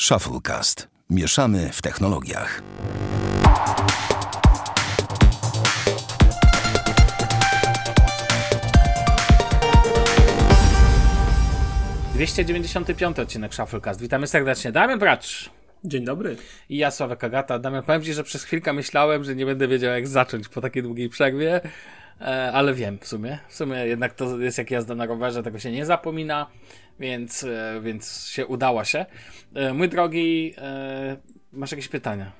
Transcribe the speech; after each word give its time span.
Shufflecast. 0.00 0.88
Mieszamy 1.10 1.70
w 1.72 1.82
technologiach. 1.82 2.62
Dwieście 12.14 12.44
dziewięćdziesiąty 12.44 12.94
piąty 12.94 13.22
odcinek 13.22 13.54
Shufflecast. 13.54 14.00
Witamy 14.00 14.26
serdecznie. 14.26 14.72
Damian 14.72 14.98
Bracz. 14.98 15.50
Dzień 15.84 16.04
dobry. 16.04 16.36
I 16.68 16.76
ja, 16.76 16.90
Sławek 16.90 17.24
Agata. 17.24 17.58
Damian, 17.58 17.82
powiem 17.82 18.02
Ci, 18.02 18.12
że 18.14 18.24
przez 18.24 18.44
chwilkę 18.44 18.72
myślałem, 18.72 19.24
że 19.24 19.34
nie 19.34 19.46
będę 19.46 19.68
wiedział 19.68 19.92
jak 19.92 20.08
zacząć 20.08 20.48
po 20.48 20.60
takiej 20.60 20.82
długiej 20.82 21.08
przerwie, 21.08 21.60
e, 22.20 22.52
ale 22.52 22.74
wiem 22.74 22.98
w 22.98 23.06
sumie. 23.06 23.38
W 23.48 23.54
sumie 23.54 23.76
jednak 23.76 24.14
to 24.14 24.38
jest 24.38 24.58
jak 24.58 24.70
jazda 24.70 24.94
na 24.94 25.06
rowerze, 25.06 25.42
tego 25.42 25.58
się 25.58 25.72
nie 25.72 25.86
zapomina, 25.86 26.46
więc, 27.00 27.44
e, 27.44 27.80
więc 27.82 28.26
się 28.26 28.46
udało 28.46 28.84
się. 28.84 29.06
E, 29.54 29.72
mój 29.72 29.88
drogi, 29.88 30.54
masz 31.52 31.70
jakieś 31.70 31.88
pytania? 31.88 32.32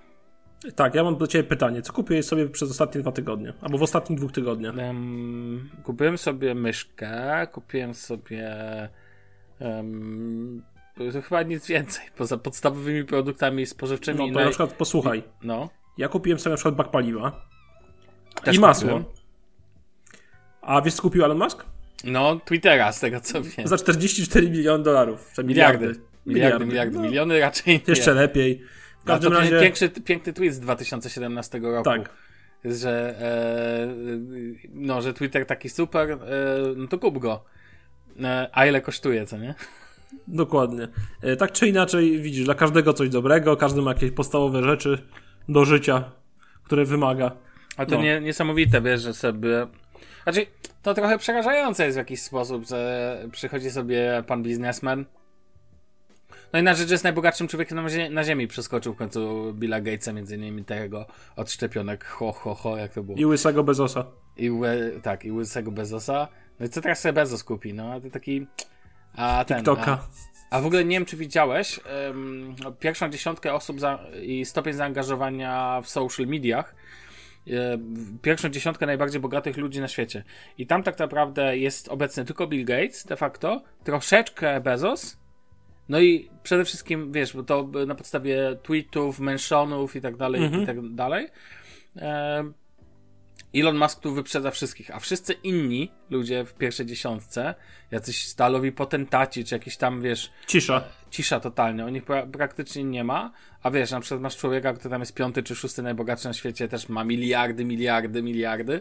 Tak, 0.75 0.95
ja 0.95 1.05
mam 1.05 1.17
do 1.17 1.27
Ciebie 1.27 1.49
pytanie. 1.49 1.83
Co 1.83 1.93
kupiłeś 1.93 2.27
sobie 2.27 2.49
przez 2.49 2.71
ostatnie 2.71 3.01
dwa 3.01 3.13
tygodnie? 3.13 3.53
Albo 3.61 3.79
w 3.79 3.83
ostatnich 3.83 4.19
dwóch 4.19 4.33
tygodniach? 4.33 4.77
Um, 4.77 5.71
kupiłem 5.83 6.19
sobie 6.19 6.55
myszkę, 6.55 7.47
kupiłem 7.53 7.95
sobie 7.95 8.49
um, 9.61 10.63
chyba 11.23 11.43
nic 11.43 11.67
więcej, 11.67 12.05
poza 12.17 12.39
podstawowymi 12.39 13.05
produktami 13.05 13.67
spożywczymi. 13.67 14.31
No 14.31 14.39
to 14.39 14.45
na 14.45 14.49
przykład 14.49 14.73
posłuchaj. 14.73 15.23
No. 15.43 15.71
Ja 15.99 16.09
kupiłem 16.09 16.39
sobie 16.39 16.51
na 16.51 16.57
przykład 16.57 16.75
bak 16.75 16.91
paliwa 16.91 17.49
Też 18.45 18.57
i 18.57 18.61
masło. 18.61 18.89
kupiłem. 18.89 19.05
A 20.63 20.83
wiesz 20.83 20.95
co 20.95 21.03
kupił 21.03 21.25
Elon 21.25 21.39
Musk? 21.39 21.65
No, 22.05 22.41
Twittera, 22.45 22.93
z 22.93 23.01
tego 23.01 23.21
co 23.21 23.43
wiem. 23.43 23.67
Za 23.67 23.77
44 23.79 24.51
miliony 24.51 24.85
dolarów. 24.85 25.33
Miliardy. 25.45 25.79
miliardy. 25.87 26.01
Miliardy, 26.27 26.67
miliardy. 26.67 26.97
No, 26.97 27.03
Miliony 27.03 27.41
raczej 27.41 27.75
nie. 27.75 27.81
Jeszcze 27.87 28.15
lepiej. 28.15 28.63
W 28.99 29.03
A 29.05 29.07
każdym 29.07 29.33
to 29.33 29.39
razie... 29.39 29.61
piękny, 29.61 29.89
piękny 29.89 30.33
tweet 30.33 30.55
z 30.55 30.61
2017 30.61 31.59
roku. 31.59 31.85
Tak. 31.85 32.11
Że, 32.65 33.15
e, 33.21 33.95
no, 34.75 35.03
że 35.03 35.15
Twitter 35.15 35.47
taki 35.47 35.69
super, 35.69 36.11
e, 36.11 36.19
no 36.77 36.87
to 36.89 36.99
kup 36.99 37.19
go. 37.19 37.45
E, 38.23 38.49
a 38.53 38.67
ile 38.67 38.81
kosztuje, 38.81 39.27
co 39.27 39.39
nie? 39.39 39.55
Dokładnie. 40.29 40.89
E, 41.23 41.37
Tak 41.37 41.53
czy 41.53 41.69
inaczej, 41.69 42.21
widzisz, 42.21 42.45
dla 42.45 42.55
każdego 42.55 42.93
coś 42.93 43.09
dobrego, 43.09 43.57
każdy 43.57 43.83
ma 43.83 43.93
jakieś 43.93 44.11
podstawowe 44.11 44.63
rzeczy 44.63 44.99
do 45.49 45.65
życia, 45.65 46.05
które 46.65 46.85
wymaga. 46.85 47.31
A 47.77 47.87
to 47.87 47.97
No. 47.97 48.03
nie, 48.03 48.21
niesamowite, 48.21 48.81
wiesz, 48.81 49.03
że 49.03 49.15
sobie... 49.15 49.67
Znaczy, 50.27 50.47
to 50.83 50.95
trochę 50.95 51.19
przerażające 51.19 51.85
jest 51.85 51.97
w 51.97 51.99
jakiś 51.99 52.23
sposób, 52.23 52.67
że 52.67 53.29
przychodzi 53.33 53.71
sobie 53.71 54.23
pan 54.27 54.43
biznesmen. 54.43 55.05
No 56.53 56.59
i 56.59 56.63
na 56.63 56.75
rzecz, 56.75 56.89
że 56.89 56.95
jest 56.95 57.05
najbogatszym 57.05 57.49
człowiekiem 57.49 57.77
na, 57.77 57.89
zie- 57.89 58.11
na 58.11 58.25
ziemi. 58.25 58.49
Przeskoczył 58.49 58.95
w 58.95 58.97
końcu 58.97 59.53
Billa 59.55 59.81
Gatesa, 59.81 60.13
między 60.13 60.37
innymi 60.37 60.65
tego 60.65 61.07
od 61.37 61.51
szczepionek. 61.53 62.05
Ho, 62.05 62.33
ho, 62.33 62.55
ho, 62.55 62.77
jak 62.77 62.93
to 62.93 63.03
było. 63.03 63.19
I 63.19 63.27
łysego 63.27 63.65
Bezosa. 63.65 64.05
I 64.37 64.51
tak, 65.03 65.25
i 65.25 65.33
łysego 65.33 65.71
Bezosa. 65.71 66.29
No 66.61 66.67
i 66.67 66.69
co 66.69 66.81
teraz 66.81 67.01
sobie 67.01 67.13
Bezos 67.13 67.45
kupi? 67.45 67.75
No, 67.75 67.93
a 67.93 68.01
to 68.01 68.11
taki... 68.11 68.47
A 69.17 69.45
ten... 69.47 69.57
TikToka. 69.57 69.99
A, 70.51 70.57
a 70.57 70.61
w 70.61 70.67
ogóle 70.67 70.85
nie 70.85 70.97
wiem, 70.97 71.07
czy 71.07 71.17
widziałeś 71.17 71.81
em, 71.85 72.55
pierwszą 72.81 73.11
dziesiątkę 73.11 73.55
osób 73.55 73.77
i 74.23 74.45
stopień 74.45 74.75
zaangażowania 74.75 75.81
w 75.81 75.89
social 75.89 76.27
mediach. 76.27 76.75
E, 77.51 77.79
Pierwszą 78.23 78.49
dziesiątkę 78.49 78.87
najbardziej 78.87 79.21
bogatych 79.21 79.57
ludzi 79.57 79.81
na 79.81 79.89
świecie. 79.89 80.25
I 80.59 80.67
tam 80.67 80.83
tak 80.83 80.99
naprawdę 80.99 81.59
jest 81.59 81.89
obecny 81.89 82.25
tylko 82.25 82.47
Bill 82.47 82.65
Gates, 82.65 83.07
de 83.07 83.17
facto, 83.17 83.63
troszeczkę 83.85 84.61
Bezos. 84.61 85.19
No 85.89 86.01
i 86.01 86.31
przede 86.43 86.65
wszystkim, 86.65 87.13
wiesz, 87.13 87.37
bo 87.37 87.43
to 87.43 87.69
na 87.87 87.95
podstawie 87.95 88.57
tweetów, 88.63 89.21
mentionów 89.21 89.97
i 89.97 90.01
tak 90.01 90.17
dalej, 90.17 90.63
i 90.63 90.67
tak 90.67 90.95
dalej. 90.95 91.29
Em, 91.97 92.55
Elon 93.55 93.79
Musk 93.79 94.01
tu 94.01 94.15
wyprzedza 94.15 94.51
wszystkich, 94.51 94.91
a 94.95 94.99
wszyscy 95.01 95.33
inni 95.33 95.93
ludzie 96.11 96.45
w 96.45 96.55
pierwszej 96.55 96.87
dziesiątce, 96.87 97.55
jacyś 97.91 98.29
stalowi 98.29 98.73
potentaci, 98.73 99.45
czy 99.45 99.55
jakieś 99.55 99.77
tam, 99.77 100.03
wiesz, 100.03 100.31
Cisza. 100.47 100.85
cisza 101.11 101.41
totalnie, 101.41 101.85
o 101.85 101.91
nich 101.91 102.05
pra- 102.05 102.31
praktycznie 102.31 102.85
nie 102.85 103.05
ma, 103.05 103.33
a 103.67 103.71
wiesz, 103.71 103.91
na 103.91 104.01
przykład 104.01 104.21
masz 104.21 104.37
człowieka, 104.37 104.73
który 104.73 104.91
tam 104.91 105.01
jest 105.03 105.15
piąty 105.15 105.43
czy 105.43 105.55
szósty 105.55 105.83
najbogatszy 105.83 106.29
na 106.29 106.35
świecie, 106.35 106.69
też 106.69 106.89
ma 106.89 107.05
miliardy, 107.05 107.65
miliardy, 107.65 108.23
miliardy, 108.23 108.81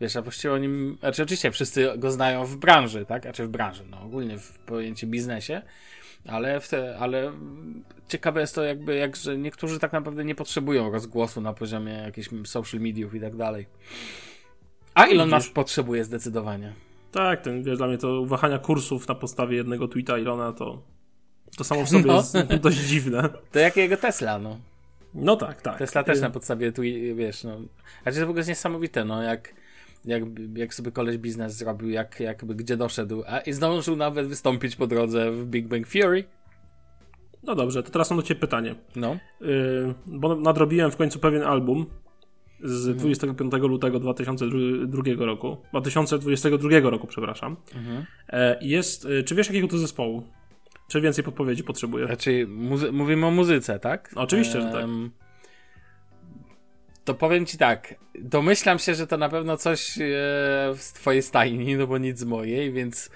wiesz, 0.00 0.16
a 0.16 0.22
właściwie 0.22 0.54
o 0.54 0.58
nim, 0.58 0.96
znaczy 1.00 1.22
oczywiście 1.22 1.50
wszyscy 1.50 1.88
go 1.98 2.10
znają 2.10 2.44
w 2.44 2.56
branży, 2.56 3.06
tak, 3.06 3.22
znaczy 3.22 3.46
w 3.46 3.48
branży, 3.48 3.84
no 3.90 4.02
ogólnie 4.02 4.38
w 4.38 4.58
pojęciu 4.58 5.06
biznesie, 5.06 5.62
ale, 6.26 6.60
w 6.60 6.68
te, 6.68 6.98
ale 6.98 7.32
ciekawe 8.08 8.40
jest 8.40 8.54
to 8.54 8.62
jakby, 8.62 8.94
jak, 8.94 9.16
że 9.16 9.38
niektórzy 9.38 9.78
tak 9.78 9.92
naprawdę 9.92 10.24
nie 10.24 10.34
potrzebują 10.34 10.90
rozgłosu 10.90 11.40
na 11.40 11.52
poziomie 11.52 11.92
jakichś 11.92 12.28
social 12.44 12.80
mediów 12.80 13.14
i 13.14 13.20
tak 13.20 13.36
dalej. 13.36 13.66
A 14.94 15.04
Elon 15.04 15.28
Widzisz. 15.28 15.32
Musk 15.32 15.52
potrzebuje 15.52 16.04
zdecydowanie. 16.04 16.72
Tak, 17.12 17.40
ten, 17.40 17.62
wiesz, 17.62 17.78
dla 17.78 17.86
mnie 17.86 17.98
to 17.98 18.26
wahania 18.26 18.58
kursów 18.58 19.08
na 19.08 19.14
podstawie 19.14 19.56
jednego 19.56 19.88
tweeta 19.88 20.18
Ilona 20.18 20.52
to 20.52 20.94
to 21.56 21.64
samo 21.64 21.84
w 21.84 21.88
sobie 21.88 22.04
No. 22.04 22.16
jest 22.16 22.36
dość 22.60 22.78
dziwne. 22.78 23.28
To 23.52 23.58
jak 23.58 23.76
jego 23.76 23.96
Tesla, 23.96 24.38
no. 24.38 24.58
No 25.14 25.36
tak, 25.36 25.62
tak. 25.62 25.78
Tesla 25.78 26.04
też 26.04 26.18
Y, 26.18 26.20
na 26.20 26.30
podstawie 26.30 26.72
tu, 26.72 26.82
wiesz, 27.14 27.44
no. 27.44 27.56
Znaczy 28.02 28.18
to 28.20 28.26
w 28.26 28.28
ogóle 28.28 28.40
jest 28.40 28.48
niesamowite, 28.48 29.04
no, 29.04 29.22
jak, 29.22 29.54
jak, 30.04 30.22
jak 30.54 30.74
sobie 30.74 30.90
koleś 30.92 31.18
biznes 31.18 31.56
zrobił, 31.56 31.90
jak, 31.90 32.20
jakby 32.20 32.54
gdzie 32.54 32.76
doszedł, 32.76 33.22
a 33.26 33.38
i 33.40 33.52
zdążył 33.52 33.96
nawet 33.96 34.26
wystąpić 34.28 34.76
po 34.76 34.86
drodze 34.86 35.30
w 35.32 35.46
Big 35.46 35.66
Bang 35.68 35.88
Theory. 35.88 36.24
No 37.42 37.54
dobrze, 37.54 37.82
to 37.82 37.90
teraz 37.90 38.10
mam 38.10 38.16
do 38.18 38.22
Ciebie 38.22 38.40
pytanie. 38.40 38.74
No. 38.96 39.16
Yy, 39.40 39.94
bo 40.06 40.36
nadrobiłem 40.36 40.90
w 40.90 40.96
końcu 40.96 41.18
pewien 41.18 41.42
album 41.42 41.86
z 42.62 42.88
Mhm. 42.88 42.98
25 42.98 43.52
lutego 43.52 44.00
2002 44.00 45.02
roku. 45.26 45.56
2022 45.70 46.90
roku, 46.90 47.06
przepraszam. 47.06 47.56
Mhm. 47.74 48.04
E, 48.28 48.58
Jest, 48.60 49.04
y, 49.04 49.22
czy 49.24 49.34
wiesz 49.34 49.46
jakiego 49.46 49.68
to 49.68 49.78
zespołu? 49.78 50.22
Czy 50.88 51.00
więcej 51.00 51.24
podpowiedzi 51.24 51.64
potrzebuję? 51.64 52.06
Raczej 52.06 52.46
muzy- 52.46 52.92
mówimy 52.92 53.26
o 53.26 53.30
muzyce, 53.30 53.78
tak? 53.78 54.10
Oczywiście, 54.16 54.60
że 54.60 54.72
tak. 54.72 54.86
To 57.04 57.14
powiem 57.14 57.46
ci 57.46 57.58
tak, 57.58 57.94
domyślam 58.20 58.78
się, 58.78 58.94
że 58.94 59.06
to 59.06 59.16
na 59.16 59.28
pewno 59.28 59.56
coś 59.56 59.98
e, 59.98 60.02
z 60.76 60.92
twojej 60.92 61.22
stajni, 61.22 61.76
no 61.76 61.86
bo 61.86 61.98
nic 61.98 62.18
z 62.18 62.24
mojej, 62.24 62.72
więc 62.72 63.10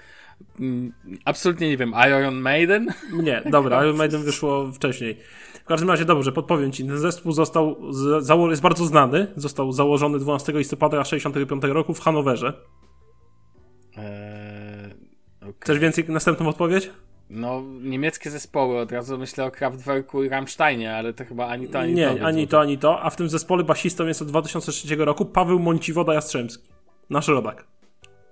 mm, 0.59 0.93
absolutnie 1.25 1.69
nie 1.69 1.77
wiem, 1.77 1.93
Iron 2.07 2.35
Maiden? 2.35 2.87
Nie, 3.13 3.41
dobra, 3.45 3.77
Iron 3.83 3.95
Maiden 3.95 4.23
wyszło 4.23 4.71
wcześniej. 4.71 5.17
W 5.53 5.65
każdym 5.65 5.89
razie 5.89 6.05
dobrze, 6.05 6.31
podpowiem 6.31 6.71
Ci. 6.71 6.85
Ten 6.85 6.97
zespół 6.97 7.31
został, 7.31 7.93
z, 7.93 8.25
zało, 8.25 8.49
jest 8.49 8.61
bardzo 8.61 8.85
znany. 8.85 9.27
Został 9.35 9.71
założony 9.71 10.19
12 10.19 10.51
listopada 10.51 11.03
65 11.03 11.63
roku 11.63 11.93
w 11.93 11.99
Hanowerze. 11.99 12.53
Eee, 13.97 14.93
okej. 15.41 15.53
Chcesz 15.59 15.79
więcej, 15.79 16.05
następną 16.07 16.47
odpowiedź? 16.47 16.89
No, 17.29 17.63
niemieckie 17.81 18.29
zespoły, 18.29 18.79
od 18.79 18.91
razu 18.91 19.17
myślę 19.17 19.45
o 19.45 19.51
Kraftwerku 19.51 20.23
i 20.23 20.29
Rammsteinie, 20.29 20.95
ale 20.95 21.13
to 21.13 21.25
chyba 21.25 21.47
ani 21.47 21.67
to, 21.67 21.79
ani 21.79 21.93
to. 21.93 21.99
nie, 21.99 22.25
ani 22.25 22.47
to, 22.47 22.59
ani 22.59 22.77
to. 22.77 23.01
A 23.01 23.09
w 23.09 23.15
tym 23.15 23.29
zespole 23.29 23.63
basistą 23.63 24.07
jest 24.07 24.21
od 24.21 24.27
2003 24.27 24.95
roku 24.95 25.25
Paweł 25.25 25.59
Mąciwoda 25.59 26.13
Jastrzębski. 26.13 26.69
Nasz 27.09 27.27
rodak. 27.27 27.67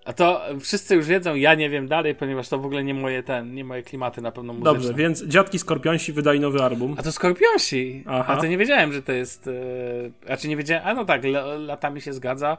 A 0.06 0.14
to 0.14 0.42
wszyscy 0.60 0.96
już 0.96 1.08
wiedzą, 1.08 1.36
ja 1.36 1.56
nie 1.56 1.70
wiem 1.70 1.88
dalej, 1.88 2.16
ponieważ 2.16 2.50
to 2.50 2.60
w 2.60 2.66
ogóle 2.66 2.84
nie 2.84 2.94
moje 2.94 3.24
ten, 3.24 3.56
nie 3.56 3.64
moje 3.64 3.84
klimaty 3.84 4.22
na 4.22 4.32
pewno 4.32 4.54
muzyczne. 4.54 4.74
Dobrze, 4.74 4.94
więc 4.94 5.24
Dziadki 5.24 5.60
Skorpionsi 5.60 6.14
wydali 6.14 6.40
nowy 6.40 6.64
album. 6.64 6.96
A 6.98 7.04
to 7.04 7.12
Skorpionsi! 7.12 8.04
Aha. 8.06 8.34
A 8.34 8.38
to 8.42 8.48
nie 8.48 8.58
wiedziałem, 8.58 8.94
że 8.94 9.02
to 9.02 9.12
jest... 9.12 9.48
E... 9.48 10.26
Znaczy 10.26 10.48
nie 10.48 10.58
wiedziałem, 10.58 10.88
a 10.88 10.94
no 10.94 11.06
tak, 11.06 11.24
la- 11.24 11.56
latami 11.56 12.02
się 12.02 12.14
zgadza, 12.14 12.58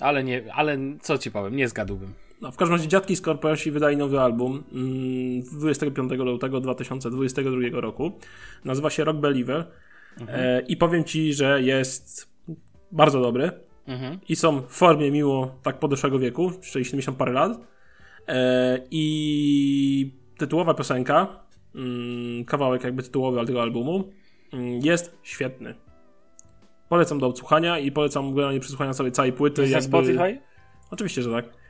ale 0.00 0.24
nie, 0.24 0.42
ale 0.54 0.78
co 1.00 1.18
ci 1.18 1.30
powiem, 1.30 1.56
nie 1.56 1.68
zgadłbym. 1.68 2.14
No, 2.42 2.52
w 2.52 2.56
każdym 2.56 2.76
razie 2.76 2.88
Dziadki 2.88 3.16
Skorpionsi 3.16 3.70
wydali 3.70 3.96
nowy 3.96 4.20
album 4.20 4.64
mm, 4.72 5.42
25 5.42 6.12
lutego 6.12 6.60
2022 6.60 7.80
roku. 7.80 8.12
Nazywa 8.64 8.90
się 8.90 9.04
Rock 9.04 9.16
Believer. 9.18 9.66
E, 10.28 10.60
I 10.60 10.76
powiem 10.76 11.04
Ci, 11.04 11.34
że 11.34 11.62
jest 11.62 12.32
bardzo 12.92 13.20
dobry. 13.20 13.50
Mhm. 13.86 14.18
I 14.28 14.36
są 14.36 14.60
w 14.60 14.70
formie 14.70 15.10
miło 15.10 15.54
tak 15.62 15.78
podeszłego 15.78 16.18
wieku, 16.18 16.52
czyli 16.60 16.84
70 16.84 17.18
parę 17.18 17.32
lat. 17.32 17.60
E, 18.28 18.78
I 18.90 20.14
tytułowa 20.38 20.74
piosenka, 20.74 21.44
mm, 21.74 22.44
kawałek 22.44 22.84
jakby 22.84 23.02
tytułowy 23.02 23.46
tego 23.46 23.62
albumu, 23.62 24.10
mm, 24.52 24.80
jest 24.82 25.18
świetny. 25.22 25.74
Polecam 26.88 27.18
do 27.18 27.26
odsłuchania 27.26 27.78
i 27.78 27.92
polecam 27.92 28.34
generalnie 28.34 28.60
przesłuchania 28.60 28.92
sobie 28.92 29.10
całej 29.10 29.32
płyty. 29.32 29.62
Jest 29.62 29.72
na 29.72 29.78
jakby- 29.78 30.14
Spotify? 30.14 30.40
Oczywiście, 30.90 31.22
że 31.22 31.30
tak. 31.30 31.61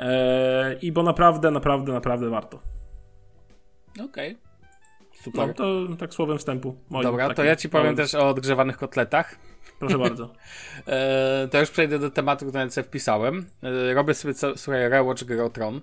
E, 0.00 0.74
I 0.82 0.92
bo 0.92 1.02
naprawdę, 1.02 1.50
naprawdę, 1.50 1.92
naprawdę 1.92 2.30
warto. 2.30 2.60
Okej. 4.04 4.38
Super. 5.22 5.48
No 5.48 5.54
to 5.54 5.96
tak 5.98 6.14
słowem 6.14 6.38
wstępu. 6.38 6.76
moim 6.90 7.02
Dobra, 7.04 7.34
to 7.34 7.44
ja 7.44 7.56
ci 7.56 7.68
powiem 7.68 7.96
też 7.96 8.14
o 8.14 8.28
odgrzewanych 8.28 8.76
kotletach. 8.78 9.36
Proszę 9.78 9.98
bardzo. 10.08 10.32
E, 10.86 11.48
to 11.50 11.60
już 11.60 11.70
przejdę 11.70 11.98
do 11.98 12.10
tematu, 12.10 12.38
który 12.44 12.58
nawet 12.58 12.74
sobie 12.74 12.84
wpisałem. 12.84 13.46
E, 13.90 13.94
robię 13.94 14.14
sobie, 14.14 14.34
co, 14.34 14.56
słuchaj, 14.56 14.88
rewatch 14.88 15.24
Gry 15.24 15.42
o 15.42 15.50
Tron. 15.50 15.80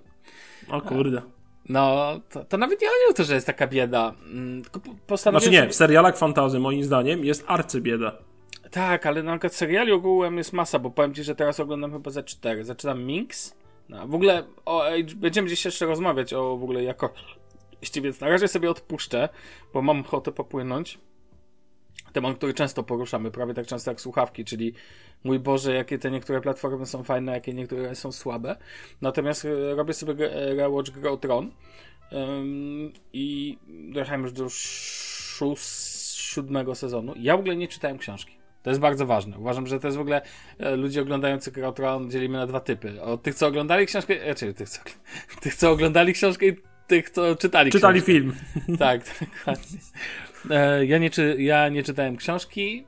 O 0.70 0.80
kurde. 0.80 1.22
No, 1.68 2.06
to, 2.30 2.44
to 2.44 2.56
nawet 2.58 2.80
nie 2.82 2.88
chodzi 2.88 3.10
o 3.10 3.12
to, 3.12 3.24
że 3.24 3.34
jest 3.34 3.46
taka 3.46 3.66
bieda. 3.66 4.14
Mm, 4.32 4.62
Tylko 4.62 4.80
po- 4.80 4.94
postanowiłem 5.06 5.42
Znaczy 5.42 5.52
nie, 5.52 5.58
sobie- 5.60 5.72
w 5.72 5.76
serialach 5.76 6.16
fantazy 6.18 6.58
moim 6.58 6.84
zdaniem 6.84 7.24
jest 7.24 7.44
arcybieda. 7.46 8.12
Tak, 8.70 9.06
ale 9.06 9.22
na 9.22 9.32
przykład 9.32 9.54
seriali 9.54 9.92
ogółem 9.92 10.38
jest 10.38 10.52
masa, 10.52 10.78
bo 10.78 10.90
powiem 10.90 11.14
ci, 11.14 11.24
że 11.24 11.34
teraz 11.34 11.60
oglądam 11.60 11.92
chyba 11.92 12.10
ze 12.10 12.22
cztery. 12.22 12.64
Zaczynam 12.64 13.02
Minx. 13.04 13.54
No, 13.88 14.08
w 14.08 14.14
ogóle 14.14 14.44
o, 14.64 14.84
będziemy 15.16 15.46
gdzieś 15.46 15.64
jeszcze 15.64 15.86
rozmawiać 15.86 16.34
o 16.34 16.56
w 16.56 16.62
ogóle 16.62 16.82
jakości, 16.82 18.02
więc 18.02 18.20
na 18.20 18.28
razie 18.28 18.48
sobie 18.48 18.70
odpuszczę, 18.70 19.28
bo 19.74 19.82
mam 19.82 20.00
ochotę 20.00 20.32
popłynąć. 20.32 20.98
Temat, 22.12 22.36
który 22.36 22.54
często 22.54 22.82
poruszamy, 22.82 23.30
prawie 23.30 23.54
tak 23.54 23.66
często 23.66 23.90
jak 23.90 24.00
słuchawki, 24.00 24.44
czyli 24.44 24.74
mój 25.24 25.38
Boże, 25.38 25.74
jakie 25.74 25.98
te 25.98 26.10
niektóre 26.10 26.40
platformy 26.40 26.86
są 26.86 27.02
fajne, 27.02 27.32
jakie 27.32 27.54
niektóre 27.54 27.94
są 27.94 28.12
słabe. 28.12 28.56
Natomiast 29.00 29.44
e, 29.44 29.74
robię 29.74 29.94
sobie 29.94 30.32
e, 30.34 30.54
rewatch 30.54 30.90
Gry 30.90 31.10
o 31.10 31.16
Tron 31.16 31.52
i 33.12 33.58
dojechałem 33.68 34.22
już 34.22 34.32
do 34.32 34.48
szóst, 34.48 36.14
siódmego 36.14 36.74
sezonu. 36.74 37.14
Ja 37.16 37.36
w 37.36 37.40
ogóle 37.40 37.56
nie 37.56 37.68
czytałem 37.68 37.98
książki. 37.98 38.37
To 38.68 38.70
jest 38.70 38.80
bardzo 38.80 39.06
ważne. 39.06 39.38
Uważam, 39.38 39.66
że 39.66 39.80
to 39.80 39.86
jest 39.86 39.96
w 39.96 40.00
ogóle 40.00 40.22
e, 40.58 40.76
ludzie 40.76 41.02
oglądający 41.02 41.52
Grę 41.52 41.68
o 41.68 41.72
Tron 41.72 42.10
dzielimy 42.10 42.38
na 42.38 42.46
dwa 42.46 42.60
typy. 42.60 43.02
Od 43.02 43.22
tych, 43.22 43.34
co 43.34 43.46
oglądali 43.46 43.86
książkę, 43.86 44.34
czyli 44.34 44.54
tych, 44.54 44.68
co, 44.68 44.80
tych, 45.42 45.54
co 45.54 45.70
oglądali 45.70 46.12
książkę 46.12 46.46
i 46.46 46.56
tych, 46.86 47.10
co 47.10 47.36
czytali 47.36 47.70
Czytali 47.70 48.02
książkę. 48.02 48.12
film. 48.12 48.32
Tak, 48.78 49.00
dokładnie. 49.38 49.78
E, 50.50 50.86
ja, 50.86 50.98
nie 50.98 51.10
czy, 51.10 51.36
ja 51.38 51.68
nie 51.68 51.82
czytałem 51.82 52.16
książki, 52.16 52.84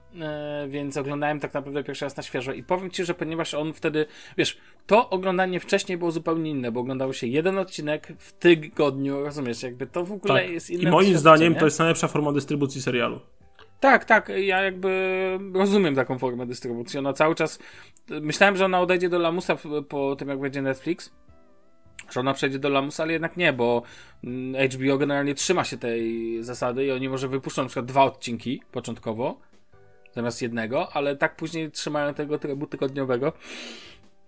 więc 0.69 0.97
oglądałem 0.97 1.41
tak 1.41 1.55
naprawdę 1.55 1.85
pierwszy 1.85 2.05
raz 2.05 2.17
na 2.17 2.23
świeżo. 2.23 2.53
I 2.53 2.62
powiem 2.62 2.91
ci, 2.91 3.05
że 3.05 3.15
ponieważ 3.15 3.55
on 3.55 3.73
wtedy, 3.73 4.06
wiesz, 4.38 4.59
to 4.87 5.11
oglądanie 5.11 5.61
wcześniej 5.61 5.99
było 5.99 6.11
zupełnie 6.11 6.50
inne, 6.50 6.73
bo 6.73 6.81
oglądało 6.81 7.12
się 7.12 7.26
jeden 7.26 7.59
odcinek 7.59 8.12
w 8.19 8.33
tygodniu, 8.33 9.25
rozumiesz, 9.25 9.62
jakby 9.62 9.87
to 9.87 10.05
w 10.05 10.12
ogóle 10.12 10.43
Tak. 10.43 10.50
jest 10.50 10.71
inne 10.71 10.83
I 10.83 10.93
moim 10.93 11.19
zdaniem 11.19 11.55
to 11.55 11.65
jest 11.65 11.79
najlepsza 11.79 12.09
forma 12.09 12.33
dystrybucji 12.33 12.83
serialu. 12.83 13.21
Tak, 13.81 14.05
tak, 14.05 14.29
ja 14.37 14.62
jakby 14.62 15.38
rozumiem 15.55 15.94
taką 15.94 16.19
formę 16.19 16.47
dystrybucji. 16.47 16.99
Ona 16.99 17.12
cały 17.12 17.35
czas. 17.35 17.59
Myślałem, 18.11 18.56
że 18.56 18.65
ona 18.65 18.81
odejdzie 18.81 19.09
do 19.09 19.19
Lamusa 19.19 19.56
po 19.88 20.17
tym, 20.17 20.29
jak 20.29 20.41
będzie 20.41 20.62
Netflix. 20.62 21.12
Że 22.11 22.21
ona 22.21 22.35
przejdzie 22.35 22.59
do 22.59 22.69
Lamusa, 22.69 23.03
ale 23.03 23.12
jednak 23.12 23.37
nie, 23.37 23.53
bo 23.53 23.82
mm, 24.25 24.69
HBO 24.71 24.99
generalnie 24.99 25.35
trzyma 25.35 25.65
się 25.65 25.79
tej 25.79 26.37
zasady 26.44 26.85
i 26.85 26.91
oni 26.91 27.09
może 27.09 27.29
wypuszczą 27.29 27.62
na 27.62 27.69
przykład 27.69 27.87
dwa 27.87 28.03
odcinki 28.03 28.62
początkowo 28.73 29.41
zamiast 30.12 30.43
jednego, 30.43 30.93
ale 30.93 31.17
tak 31.17 31.37
później 31.37 31.71
trzymają 31.71 32.15
tego 32.15 32.38
trybu 32.38 32.67
tygodniowego. 32.67 33.33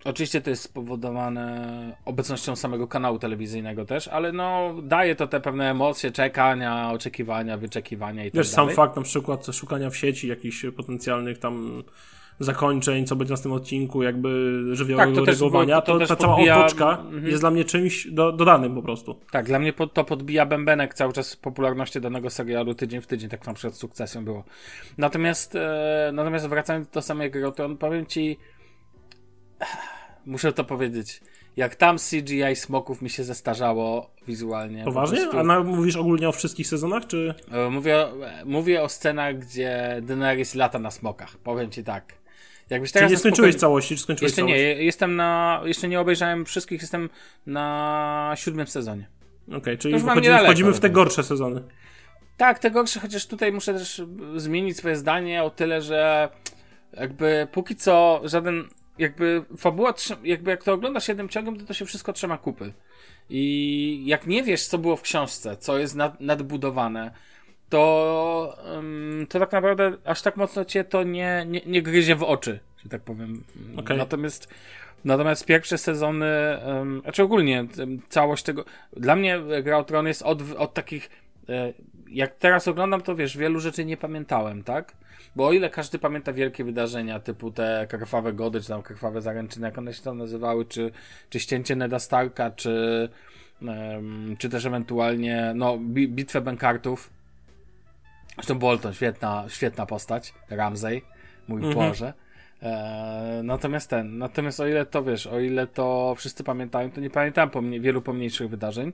Oczywiście 0.04 0.40
to 0.40 0.50
jest 0.50 0.62
spowodowane 0.62 1.96
obecnością 2.04 2.56
samego 2.56 2.88
kanału 2.88 3.18
telewizyjnego 3.18 3.84
też, 3.84 4.08
ale 4.08 4.32
no 4.32 4.74
daje 4.82 5.16
to 5.16 5.26
te 5.26 5.40
pewne 5.40 5.70
emocje, 5.70 6.10
czekania, 6.10 6.90
oczekiwania, 6.90 7.56
wyczekiwania 7.56 8.24
i 8.24 8.30
tak 8.30 8.36
Wiesz, 8.36 8.48
sam 8.48 8.70
fakt 8.70 8.96
na 8.96 9.02
przykład 9.02 9.46
szukania 9.52 9.90
w 9.90 9.96
sieci 9.96 10.28
jakichś 10.28 10.66
potencjalnych 10.76 11.38
tam 11.38 11.82
zakończeń, 12.40 13.06
co 13.06 13.16
będzie 13.16 13.34
na 13.34 13.40
tym 13.40 13.52
odcinku, 13.52 14.02
jakby 14.02 14.60
żywiołowego 14.72 15.14
Tak, 15.14 15.24
to 15.24 15.30
reagowania, 15.30 15.80
to 15.80 15.92
to, 15.92 15.98
też 15.98 16.08
ta 16.08 16.16
cała 16.16 16.36
podbija- 16.36 16.58
otoczka 16.58 16.98
mhm. 16.98 17.26
jest 17.26 17.42
dla 17.42 17.50
mnie 17.50 17.64
czymś 17.64 18.06
do, 18.06 18.32
dodanym 18.32 18.74
po 18.74 18.82
prostu. 18.82 19.20
Tak, 19.30 19.46
dla 19.46 19.58
mnie 19.58 19.72
to 19.72 20.04
podbija 20.04 20.46
bębenek 20.46 20.94
cały 20.94 21.12
czas 21.12 21.36
popularności 21.36 22.00
danego 22.00 22.30
serialu 22.30 22.74
tydzień 22.74 23.00
w 23.00 23.06
tydzień, 23.06 23.30
tak 23.30 23.46
na 23.46 23.54
przykład 23.54 23.74
z 23.74 23.78
sukcesją 23.78 24.24
było. 24.24 24.44
Natomiast, 24.98 25.54
e, 25.54 26.10
natomiast 26.12 26.46
wracając 26.46 26.88
do 26.88 27.02
samej 27.02 27.30
gry, 27.30 27.52
to 27.52 27.68
powiem 27.68 28.06
ci, 28.06 28.38
muszę 30.26 30.52
to 30.52 30.64
powiedzieć, 30.64 31.20
jak 31.56 31.74
tam 31.76 31.96
CGI 31.98 32.56
smoków 32.56 33.02
mi 33.02 33.10
się 33.10 33.24
zestarzało 33.24 34.10
wizualnie. 34.28 34.78
po 34.78 34.84
Poważnie? 34.84 35.18
prostu. 35.20 35.38
A 35.38 35.42
na, 35.42 35.60
mówisz 35.60 35.96
ogólnie 35.96 36.28
o 36.28 36.32
wszystkich 36.32 36.66
sezonach, 36.66 37.06
czy... 37.06 37.34
E, 37.52 37.70
Mówię, 37.70 37.98
o- 37.98 38.12
mówię 38.44 38.82
o 38.82 38.88
scenach, 38.88 39.38
gdzie 39.38 40.00
Daenerys 40.02 40.54
lata 40.54 40.78
na 40.78 40.90
smokach. 40.90 41.36
Powiem 41.36 41.70
ci 41.70 41.84
tak. 41.84 42.12
Jakbyś 42.70 42.90
Czy 42.90 42.94
teraz 42.94 43.10
nie 43.10 43.16
skończyłeś 43.16 43.54
spokojnie- 43.54 43.60
całości, 43.60 43.96
czy 43.96 44.02
skończyłeś 44.02 44.30
Jeszcze 44.30 44.42
nie, 44.42 44.58
jestem 44.58 45.16
na. 45.16 45.60
Jeszcze 45.64 45.88
nie 45.88 46.00
obejrzałem 46.00 46.44
wszystkich, 46.44 46.80
jestem 46.80 47.08
na 47.46 48.32
siódmym 48.36 48.66
sezonie. 48.66 49.08
Okej, 49.56 49.78
czyli 49.78 49.94
już 49.94 50.02
mam 50.02 50.10
wchodzimy, 50.10 50.32
niedaleko 50.32 50.44
wchodzimy 50.52 50.72
w 50.72 50.80
te 50.80 50.90
gorsze 50.90 51.22
sezony. 51.24 51.62
Tak, 52.36 52.58
te 52.58 52.70
gorsze, 52.70 53.00
chociaż 53.00 53.26
tutaj 53.26 53.52
muszę 53.52 53.74
też 53.74 54.02
zmienić 54.36 54.76
swoje 54.76 54.96
zdanie 54.96 55.42
o 55.42 55.50
tyle, 55.50 55.82
że 55.82 56.28
jakby 56.92 57.48
póki 57.52 57.76
co 57.76 58.20
żaden, 58.24 58.64
jakby 58.98 59.44
fabuła, 59.56 59.94
jakby 60.24 60.50
jak 60.50 60.64
to 60.64 60.72
oglądasz 60.72 61.08
jednym 61.08 61.28
ciągiem, 61.28 61.58
to 61.58 61.66
to 61.66 61.74
się 61.74 61.84
wszystko 61.84 62.12
trzyma 62.12 62.38
kupy. 62.38 62.72
I 63.30 64.02
jak 64.06 64.26
nie 64.26 64.42
wiesz, 64.42 64.66
co 64.66 64.78
było 64.78 64.96
w 64.96 65.02
książce, 65.02 65.56
co 65.56 65.78
jest 65.78 65.94
nad, 65.94 66.20
nadbudowane, 66.20 67.10
to, 67.68 68.56
to 69.28 69.38
tak 69.38 69.52
naprawdę 69.52 69.92
aż 70.04 70.22
tak 70.22 70.36
mocno 70.36 70.64
cię 70.64 70.84
to 70.84 71.02
nie, 71.02 71.46
nie, 71.48 71.60
nie 71.66 71.82
gryzie 71.82 72.16
w 72.16 72.22
oczy, 72.22 72.60
że 72.82 72.88
tak 72.88 73.02
powiem. 73.02 73.44
Okej. 73.76 73.98
Natomiast 73.98 74.48
Natomiast 75.04 75.46
pierwsze 75.46 75.78
sezony, 75.78 76.58
um, 76.66 77.00
znaczy 77.00 77.22
ogólnie 77.22 77.66
całość 78.08 78.44
tego, 78.44 78.64
dla 78.96 79.16
mnie 79.16 79.40
Gra 79.62 79.78
o 79.78 79.84
Tron 79.84 80.06
jest 80.06 80.22
od, 80.22 80.42
od 80.56 80.74
takich, 80.74 81.10
e, 81.48 81.72
jak 82.08 82.34
teraz 82.34 82.68
oglądam, 82.68 83.00
to 83.00 83.16
wiesz, 83.16 83.36
wielu 83.36 83.60
rzeczy 83.60 83.84
nie 83.84 83.96
pamiętałem, 83.96 84.64
tak? 84.64 84.92
Bo 85.36 85.46
o 85.46 85.52
ile 85.52 85.70
każdy 85.70 85.98
pamięta 85.98 86.32
wielkie 86.32 86.64
wydarzenia, 86.64 87.20
typu 87.20 87.50
te 87.50 87.86
krwawe 87.90 88.32
gody, 88.32 88.60
czy 88.60 88.68
tam 88.68 88.82
krwawe 88.82 89.20
zaręczyny, 89.20 89.66
jak 89.66 89.78
one 89.78 89.94
się 89.94 90.02
tam 90.02 90.18
nazywały, 90.18 90.64
czy, 90.64 90.90
czy 91.30 91.40
ścięcie 91.40 91.76
Neda 91.76 91.98
Starka, 91.98 92.50
czy, 92.50 93.08
em, 93.62 94.36
czy 94.38 94.48
też 94.48 94.66
ewentualnie, 94.66 95.52
no, 95.54 95.78
bi 95.78 96.08
bitwę 96.08 96.40
Benkartów. 96.40 97.10
Zresztą 98.34 98.58
Bolton, 98.58 98.94
świetna, 98.94 99.44
świetna 99.48 99.86
postać, 99.86 100.34
Ramsey, 100.50 101.02
mój 101.48 101.58
Mhm. 101.64 101.74
Boże. 101.74 102.12
E, 102.62 103.40
natomiast 103.44 103.90
ten, 103.90 104.18
natomiast 104.18 104.60
o 104.60 104.66
ile 104.66 104.86
to 104.86 105.02
wiesz, 105.02 105.26
o 105.26 105.40
ile 105.40 105.66
to 105.66 106.14
wszyscy 106.18 106.44
pamiętają, 106.44 106.90
to 106.90 107.00
nie 107.00 107.10
pamiętam 107.10 107.50
pomnie, 107.50 107.80
wielu 107.80 108.02
pomniejszych 108.02 108.48
wydarzeń. 108.50 108.92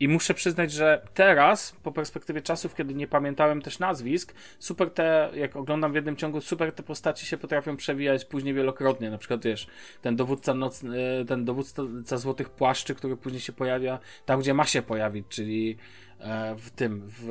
I 0.00 0.08
muszę 0.08 0.34
przyznać, 0.34 0.72
że 0.72 1.02
teraz, 1.14 1.76
po 1.82 1.92
perspektywie 1.92 2.42
czasów, 2.42 2.74
kiedy 2.74 2.94
nie 2.94 3.06
pamiętałem 3.06 3.62
też 3.62 3.78
nazwisk, 3.78 4.34
super 4.58 4.90
te, 4.90 5.30
jak 5.34 5.56
oglądam 5.56 5.92
w 5.92 5.94
jednym 5.94 6.16
ciągu, 6.16 6.40
super 6.40 6.72
te 6.72 6.82
postaci 6.82 7.26
się 7.26 7.36
potrafią 7.36 7.76
przewijać 7.76 8.24
później 8.24 8.54
wielokrotnie. 8.54 9.10
Na 9.10 9.18
przykład, 9.18 9.44
wiesz, 9.44 9.66
ten 10.02 10.16
dowódca 10.16 10.54
nocny, 10.54 11.18
e, 11.20 11.24
ten 11.24 11.44
dowódca 11.44 12.16
Złotych 12.16 12.50
Płaszczy, 12.50 12.94
który 12.94 13.16
później 13.16 13.40
się 13.40 13.52
pojawia 13.52 13.98
tam, 14.26 14.40
gdzie 14.40 14.54
ma 14.54 14.64
się 14.64 14.82
pojawić, 14.82 15.26
czyli 15.28 15.76
e, 16.20 16.54
w 16.58 16.70
tym, 16.70 17.02
w, 17.06 17.30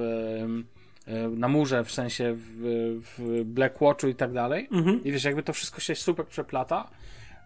e, 1.07 1.27
na 1.29 1.47
murze, 1.47 1.83
w 1.83 1.91
sensie 1.91 2.33
w, 2.35 3.01
w 3.17 3.43
Black 3.45 3.81
Watchu 3.81 4.07
i 4.07 4.15
tak 4.15 4.33
dalej. 4.33 4.67
Mhm. 4.71 5.03
I 5.03 5.11
wiesz, 5.11 5.23
jakby 5.23 5.43
to 5.43 5.53
wszystko 5.53 5.81
się 5.81 5.95
super 5.95 6.27
przeplata. 6.27 6.89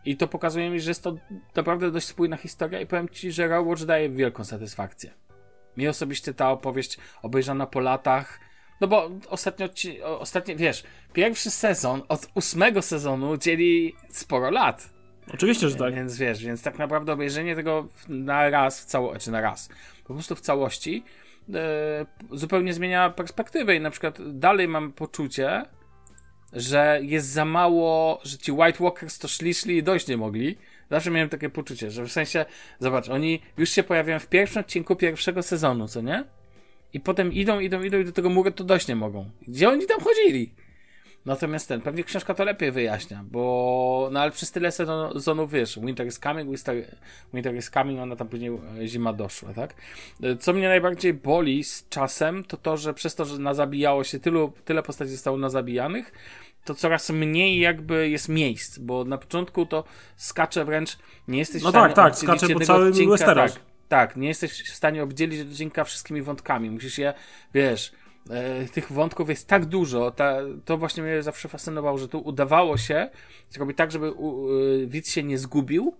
I 0.07 0.17
to 0.17 0.27
pokazuje 0.27 0.69
mi, 0.69 0.79
że 0.79 0.91
jest 0.91 1.03
to 1.03 1.15
naprawdę 1.55 1.91
dość 1.91 2.07
spójna 2.07 2.37
historia 2.37 2.81
i 2.81 2.85
powiem 2.85 3.09
Ci, 3.09 3.31
że 3.31 3.47
Raw 3.47 3.67
Watch 3.67 3.83
daje 3.83 4.09
wielką 4.09 4.43
satysfakcję. 4.43 5.11
Mi 5.77 5.87
osobiście 5.87 6.33
ta 6.33 6.51
opowieść 6.51 6.97
obejrzana 7.21 7.65
po 7.67 7.79
latach, 7.79 8.39
no 8.81 8.87
bo 8.87 9.09
ostatnio, 9.29 9.69
ci, 9.69 10.01
ostatnio 10.01 10.55
wiesz, 10.55 10.83
pierwszy 11.13 11.51
sezon 11.51 12.01
od 12.09 12.27
ósmego 12.35 12.81
sezonu 12.81 13.37
dzieli 13.37 13.95
sporo 14.09 14.51
lat. 14.51 14.89
Oczywiście, 15.33 15.69
że 15.69 15.75
tak. 15.75 15.95
Więc 15.95 16.17
wiesz, 16.17 16.43
więc 16.43 16.63
tak 16.63 16.77
naprawdę 16.77 17.13
obejrzenie 17.13 17.55
tego 17.55 17.87
na 18.07 18.49
raz 18.49 18.81
w 18.81 18.85
całości, 18.85 19.25
czy 19.25 19.31
na 19.31 19.41
raz, 19.41 19.69
po 20.05 20.13
prostu 20.13 20.35
w 20.35 20.41
całości 20.41 21.03
e, 21.53 22.05
zupełnie 22.31 22.73
zmienia 22.73 23.09
perspektywę 23.09 23.75
i 23.75 23.81
na 23.81 23.89
przykład 23.89 24.39
dalej 24.39 24.67
mam 24.67 24.93
poczucie, 24.93 25.65
że 26.53 26.99
jest 27.03 27.27
za 27.27 27.45
mało, 27.45 28.19
że 28.23 28.37
ci 28.37 28.51
White 28.51 28.83
Walkers 28.83 29.19
to 29.19 29.27
szli, 29.27 29.53
szli 29.53 29.77
i 29.77 29.83
dojść 29.83 30.07
nie 30.07 30.17
mogli. 30.17 30.57
Zawsze 30.91 31.11
miałem 31.11 31.29
takie 31.29 31.49
poczucie, 31.49 31.91
że 31.91 32.05
w 32.05 32.11
sensie, 32.11 32.45
zobacz, 32.79 33.09
oni 33.09 33.41
już 33.57 33.69
się 33.69 33.83
pojawiają 33.83 34.19
w 34.19 34.27
pierwszym 34.27 34.59
odcinku 34.59 34.95
pierwszego 34.95 35.43
sezonu, 35.43 35.87
co 35.87 36.01
nie? 36.01 36.23
I 36.93 36.99
potem 36.99 37.33
idą, 37.33 37.59
idą, 37.59 37.81
idą 37.81 37.99
i 37.99 38.05
do 38.05 38.11
tego 38.11 38.29
muru 38.29 38.51
to 38.51 38.63
dojść 38.63 38.87
nie 38.87 38.95
mogą. 38.95 39.29
Gdzie 39.47 39.69
oni 39.69 39.85
tam 39.85 39.99
chodzili? 39.99 40.53
Natomiast 41.25 41.67
ten, 41.67 41.81
pewnie 41.81 42.03
książka 42.03 42.33
to 42.33 42.43
lepiej 42.43 42.71
wyjaśnia, 42.71 43.23
bo 43.31 44.09
no 44.11 44.19
ale 44.19 44.31
przez 44.31 44.51
tyle 44.51 44.69
sezon- 44.69 45.13
sezonów 45.13 45.51
wiesz, 45.51 45.79
Winter 45.79 46.07
is 46.07 46.19
coming, 46.19 46.49
Winter, 46.49 46.75
winter 47.33 47.55
is 47.55 47.69
coming, 47.69 47.99
ona 47.99 48.15
tam 48.15 48.27
później 48.27 48.51
e, 48.81 48.87
zima 48.87 49.13
doszła, 49.13 49.53
tak? 49.53 49.73
E, 50.23 50.35
Co 50.35 50.53
mnie 50.53 50.67
najbardziej 50.67 51.13
boli 51.13 51.63
z 51.63 51.89
czasem, 51.89 52.43
to 52.43 52.57
to, 52.57 52.77
że 52.77 52.93
przez 52.93 53.15
to, 53.15 53.25
że 53.25 53.37
nazabijało 53.39 54.03
się 54.03 54.19
tylu, 54.19 54.53
tyle 54.65 54.83
postaci 54.83 55.11
zostało 55.11 55.37
nazabijanych, 55.37 56.11
to 56.65 56.75
coraz 56.75 57.09
mniej 57.09 57.59
jakby 57.59 58.09
jest 58.09 58.29
miejsc, 58.29 58.77
bo 58.77 59.03
na 59.03 59.17
początku 59.17 59.65
to 59.65 59.83
skacze 60.15 60.65
wręcz, 60.65 60.97
nie 61.27 61.39
jesteś 61.39 61.63
No 61.63 61.69
w 61.69 61.71
stanie 61.71 61.93
tak, 61.93 61.95
tak, 61.95 62.13
oddzielić 62.13 62.39
skacze 62.39 62.53
po 62.53 62.59
całym 62.59 62.87
odcinka, 62.87 63.11
Westeros. 63.11 63.53
Tak, 63.53 63.61
tak, 63.87 64.17
nie 64.17 64.27
jesteś 64.27 64.51
w 64.71 64.75
stanie 64.75 65.03
obdzielić 65.03 65.41
odcinka 65.51 65.83
wszystkimi 65.83 66.21
wątkami. 66.21 66.69
Musisz 66.69 66.97
je, 66.97 67.13
wiesz, 67.53 67.91
tych 68.73 68.91
wątków 68.91 69.29
jest 69.29 69.47
tak 69.47 69.65
dużo. 69.65 70.11
Ta, 70.11 70.35
to 70.65 70.77
właśnie 70.77 71.03
mnie 71.03 71.23
zawsze 71.23 71.49
fascynowało, 71.49 71.97
że 71.97 72.07
tu 72.07 72.19
udawało 72.19 72.77
się 72.77 73.09
zrobić 73.49 73.77
tak, 73.77 73.91
żeby 73.91 74.11
u, 74.11 74.49
e, 74.49 74.85
widz 74.87 75.09
się 75.09 75.23
nie 75.23 75.37
zgubił, 75.37 75.93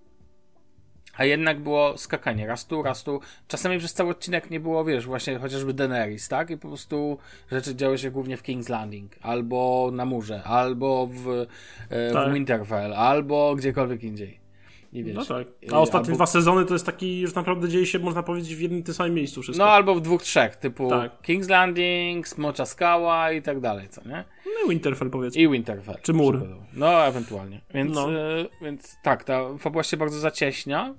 a 1.17 1.25
jednak 1.25 1.60
było 1.60 1.98
skakanie 1.98 2.48
raz 2.48 2.65
tu, 2.67 2.84
raz 2.84 3.03
tu. 3.03 3.19
Czasami 3.48 3.79
przez 3.79 3.93
cały 3.93 4.10
odcinek 4.10 4.50
nie 4.50 4.60
było, 4.60 4.86
wiesz, 4.86 5.05
właśnie 5.05 5.39
chociażby 5.39 5.74
Daenerys, 5.74 6.27
tak? 6.27 6.50
I 6.50 6.57
po 6.57 6.67
prostu 6.67 7.17
rzeczy 7.51 7.75
działy 7.75 7.98
się 7.98 8.12
głównie 8.12 8.38
w 8.38 8.43
King's 8.43 8.69
Landing, 8.69 9.12
albo 9.22 9.89
na 9.93 10.05
murze, 10.05 10.43
albo 10.43 11.07
w, 11.07 11.46
e, 11.89 12.12
Tak. 12.13 12.29
w 12.29 12.34
Winterfell, 12.34 12.93
albo 12.93 13.55
gdziekolwiek 13.55 14.03
indziej. 14.03 14.47
I 14.94 15.03
wiesz, 15.03 15.15
No 15.15 15.25
tak. 15.25 15.48
i- 15.62 15.70
A 15.72 15.79
ostatnie 15.79 16.08
albo- 16.08 16.15
dwa 16.15 16.25
sezony 16.25 16.65
to 16.65 16.74
jest 16.74 16.86
taki, 16.86 17.20
już 17.20 17.36
naprawdę 17.36 17.70
dzieje 17.70 17.86
się, 17.86 18.00
można 18.00 18.24
powiedzieć, 18.24 18.56
w 18.56 18.60
jednym 18.62 18.84
tym 18.84 18.94
samym 18.94 19.13
miejscu 19.13 19.41
wszystko. 19.41 19.65
No 19.65 19.72
albo 19.72 19.96
w 19.96 20.01
dwóch, 20.01 20.24
trzech, 20.24 20.56
typu 20.56 20.89
Tak. 20.89 21.12
King's 21.27 21.50
Landing, 21.50 22.27
Smocza 22.27 22.65
Skała 22.65 23.32
i 23.32 23.41
tak 23.41 23.60
dalej, 23.60 23.89
co 23.89 24.01
nie? 24.10 24.24
No 24.46 24.65
i 24.65 24.70
Winterfell 24.70 25.10
powiedzmy. 25.10 25.41
I 25.41 25.50
Winterfell. 25.50 25.96
Czy 26.01 26.13
mur. 26.13 26.48
No, 26.74 27.06
ewentualnie. 27.06 27.62
Więc, 27.74 27.96
No. 27.96 28.12
e, 28.13 28.46
więc 28.62 28.98
tak, 29.03 29.24
ta 29.24 29.58
fabuła 29.58 29.84
się 29.84 29.98
bardzo 29.98 30.20
zacieśnia. 30.20 30.96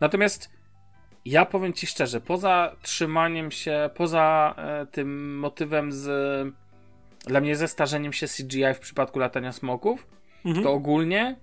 Natomiast 0.00 0.50
ja 1.24 1.44
powiem 1.46 1.72
ci 1.72 1.86
szczerze, 1.86 2.20
poza 2.20 2.76
trzymaniem 2.82 3.50
się, 3.50 3.90
poza 3.94 4.54
e, 4.58 4.86
tym 4.86 5.38
motywem 5.38 5.92
z 5.92 6.06
dla 7.26 7.40
mnie 7.40 7.56
zestarzeniem 7.56 8.12
się 8.12 8.26
CGI 8.26 8.74
w 8.74 8.78
przypadku 8.78 9.18
latania 9.18 9.52
smoków, 9.52 10.06
Mhm. 10.44 10.64
to 10.64 10.72
ogólnie 10.72 11.36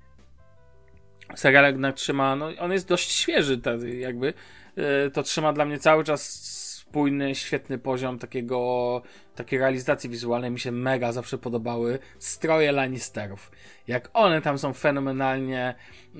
serial 1.35 1.65
jednak 1.65 1.95
trzyma, 1.95 2.35
no 2.35 2.49
on 2.59 2.71
jest 2.71 2.87
dość 2.87 3.11
świeży, 3.11 3.61
jakby, 3.99 4.33
e, 4.77 5.09
to 5.09 5.23
trzyma 5.23 5.53
dla 5.53 5.65
mnie 5.65 5.79
cały 5.79 6.03
czas 6.03 6.53
spójny, 6.93 7.35
świetny 7.35 7.77
poziom 7.77 8.19
takiego, 8.19 9.01
takiej 9.35 9.59
realizacji 9.59 10.09
wizualnej. 10.09 10.51
Mi 10.51 10.59
się 10.59 10.71
mega 10.71 11.11
zawsze 11.11 11.37
podobały 11.37 11.99
stroje 12.19 12.71
Lannisterów. 12.71 13.51
Jak 13.87 14.09
one 14.13 14.41
tam 14.41 14.57
są 14.57 14.73
fenomenalnie, 14.73 15.75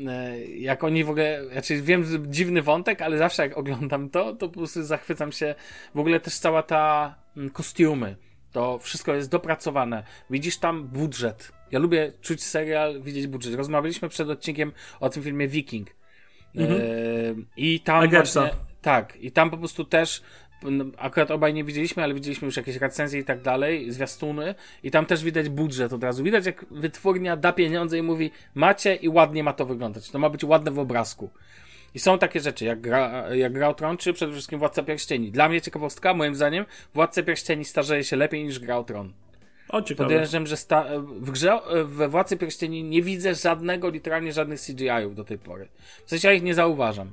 e, 0.07 0.39
jak 0.45 0.83
oni 0.83 1.03
w 1.03 1.09
ogóle, 1.09 1.41
znaczy 1.51 1.81
wiem, 1.81 2.05
dziwny 2.31 2.61
wątek, 2.61 3.01
ale 3.01 3.17
zawsze 3.17 3.43
jak 3.43 3.57
oglądam 3.57 4.09
to, 4.09 4.35
to 4.35 4.49
po 4.49 4.53
prostu 4.53 4.83
zachwycam 4.83 5.31
się. 5.31 5.55
W 5.95 5.99
ogóle 5.99 6.19
też 6.19 6.37
cała 6.37 6.63
ta 6.63 7.15
kostiumy. 7.53 8.15
To 8.51 8.79
wszystko 8.79 9.13
jest 9.13 9.29
dopracowane. 9.29 10.03
Widzisz 10.29 10.57
tam 10.57 10.83
budżet. 10.83 11.51
Ja 11.73 11.79
lubię 11.79 12.11
czuć 12.21 12.43
serial, 12.43 13.01
widzieć 13.01 13.27
budżet. 13.27 13.55
Rozmawialiśmy 13.55 14.09
przed 14.09 14.29
odcinkiem 14.29 14.71
o 14.99 15.09
tym 15.09 15.23
filmie 15.23 15.47
Viking. 15.47 15.87
Mhm. 16.55 16.81
E, 16.81 16.85
I 17.57 17.79
tam 17.79 18.09
właśnie, 18.09 18.49
tak, 18.81 19.15
i 19.15 19.31
tam 19.31 19.49
po 19.49 19.57
prostu 19.57 19.83
też 19.83 20.21
akurat 20.97 21.31
obaj 21.31 21.53
nie 21.53 21.63
widzieliśmy, 21.63 22.03
ale 22.03 22.13
widzieliśmy 22.13 22.45
już 22.45 22.57
jakieś 22.57 22.75
recenzje 22.75 23.19
i 23.19 23.23
tak 23.23 23.41
dalej, 23.41 23.91
zwiastuny 23.91 24.55
i 24.83 24.91
tam 24.91 25.05
też 25.05 25.23
widać 25.23 25.49
budżet 25.49 25.93
od 25.93 26.03
razu. 26.03 26.23
Widać 26.23 26.45
jak 26.45 26.65
wytwórnia 26.71 27.37
da 27.37 27.53
pieniądze 27.53 27.97
i 27.97 28.01
mówi 28.01 28.31
macie 28.55 28.95
i 28.95 29.09
ładnie 29.09 29.43
ma 29.43 29.53
to 29.53 29.65
wyglądać. 29.65 30.09
To 30.09 30.19
ma 30.19 30.29
być 30.29 30.43
ładne 30.43 30.71
w 30.71 30.79
obrazku. 30.79 31.29
I 31.95 31.99
są 31.99 32.19
takie 32.19 32.39
rzeczy, 32.39 32.65
jak 32.65 32.81
gra, 32.81 33.35
jak 33.35 33.53
gra 33.53 33.69
o 33.69 33.73
Tron, 33.73 33.97
czy 33.97 34.13
przede 34.13 34.31
wszystkim 34.31 34.59
Władca 34.59 34.83
Pierścieni. 34.83 35.31
Dla 35.31 35.49
mnie 35.49 35.61
ciekawostka, 35.61 36.13
moim 36.13 36.35
zdaniem, 36.35 36.65
Władca 36.93 37.23
Pierścieni 37.23 37.65
starzeje 37.65 38.03
się 38.03 38.15
lepiej 38.15 38.43
niż 38.43 38.59
gra 38.59 38.77
o 38.77 38.83
Tron. 38.83 39.13
O, 39.73 39.81
ciekawe. 39.81 40.09
Podejrzewam, 40.09 40.47
że 40.47 40.57
sta- 40.57 40.85
w 40.99 41.31
grze 41.31 41.59
we 41.85 42.07
Władcy 42.09 42.37
Pierścieni 42.37 42.83
nie 42.83 43.01
widzę 43.01 43.35
żadnego, 43.35 43.89
literalnie 43.89 44.33
żadnych 44.33 44.59
CGI-ów 44.61 45.15
do 45.15 45.23
tej 45.23 45.37
pory. 45.37 45.69
W 46.05 46.09
sensie 46.09 46.27
ja 46.27 46.33
ich 46.33 46.43
nie 46.43 46.53
zauważam. 46.53 47.11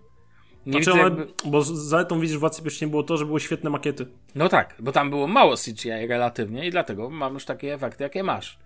Nie 0.67 0.73
Znaczy 0.73 0.91
widzę 0.91 1.03
jakby... 1.05 1.27
Bo 1.45 1.63
zaletą 1.63 2.21
widzisz 2.21 2.37
w 2.37 2.41
Władcy 2.41 2.63
Pierścieni 2.63 2.91
było 2.91 3.03
to, 3.03 3.17
że 3.17 3.27
były 3.27 3.41
świetne 3.41 3.71
makiety. 3.71 4.07
No 4.35 4.49
tak, 4.49 4.75
bo 4.79 4.93
tam 4.93 5.11
było 5.11 5.27
mało 5.27 5.55
CGI 5.57 6.07
relatywnie 6.09 6.67
i 6.67 6.71
dlatego 6.71 7.11
mam 7.11 7.35
już 7.35 7.45
takie 7.45 7.75
efekty, 7.75 8.03
jakie 8.03 8.23
masz. 8.23 8.59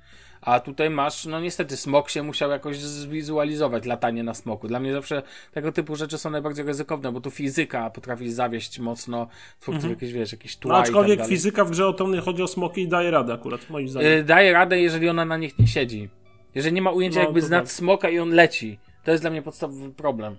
A 0.44 0.60
tutaj 0.60 0.90
masz, 0.90 1.26
no 1.26 1.40
niestety, 1.40 1.76
smok 1.76 2.10
się 2.10 2.22
musiał 2.22 2.50
jakoś 2.50 2.78
zwizualizować, 2.78 3.86
latanie 3.86 4.22
na 4.22 4.34
smoku. 4.34 4.68
Dla 4.68 4.80
mnie 4.80 4.92
zawsze 4.92 5.22
tego 5.52 5.72
typu 5.72 5.96
rzeczy 5.96 6.18
są 6.18 6.30
najbardziej 6.30 6.64
ryzykowne, 6.64 7.12
bo 7.12 7.20
tu 7.20 7.30
fizyka 7.30 7.90
potrafi 7.90 8.32
zawieść 8.32 8.78
mocno 8.78 9.28
twórców 9.60 9.90
jakieś, 9.90 10.12
wiesz, 10.12 10.32
jakieś 10.32 10.56
tła 10.56 10.72
No, 10.72 10.78
tak 10.78 10.86
aczkolwiek 10.86 11.26
fizyka 11.26 11.64
w 11.64 11.70
grze 11.70 11.86
o 11.86 11.92
Tron 11.92 12.20
chodzi 12.20 12.42
o 12.42 12.48
smoki 12.48 12.82
i 12.82 12.88
daje 12.88 13.10
radę 13.10 13.32
akurat, 13.32 13.70
moim 13.70 13.88
zdaniem. 13.88 14.12
Y, 14.12 14.24
daje 14.24 14.52
radę, 14.52 14.80
jeżeli 14.80 15.08
ona 15.08 15.24
na 15.24 15.36
nich 15.36 15.58
nie 15.58 15.66
siedzi. 15.66 16.08
Jeżeli 16.54 16.74
nie 16.74 16.82
ma 16.82 16.90
ujęcia 16.90 17.18
No, 17.20 17.24
jakby 17.24 17.40
to 17.40 17.46
z 17.46 17.50
nad 17.50 17.64
tak. 17.64 17.72
smoka 17.72 18.10
i 18.10 18.18
on 18.18 18.30
leci. 18.30 18.78
To 19.04 19.10
jest 19.10 19.22
dla 19.22 19.30
mnie 19.30 19.42
podstawowy 19.42 19.90
problem. 19.90 20.36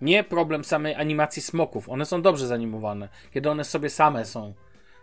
Nie 0.00 0.24
problem 0.24 0.64
samej 0.64 0.94
animacji 0.94 1.42
smoków. 1.42 1.88
One 1.88 2.06
są 2.06 2.22
dobrze 2.22 2.46
zanimowane. 2.46 3.08
Kiedy 3.34 3.50
one 3.50 3.64
sobie 3.64 3.90
same 3.90 4.24
są. 4.24 4.54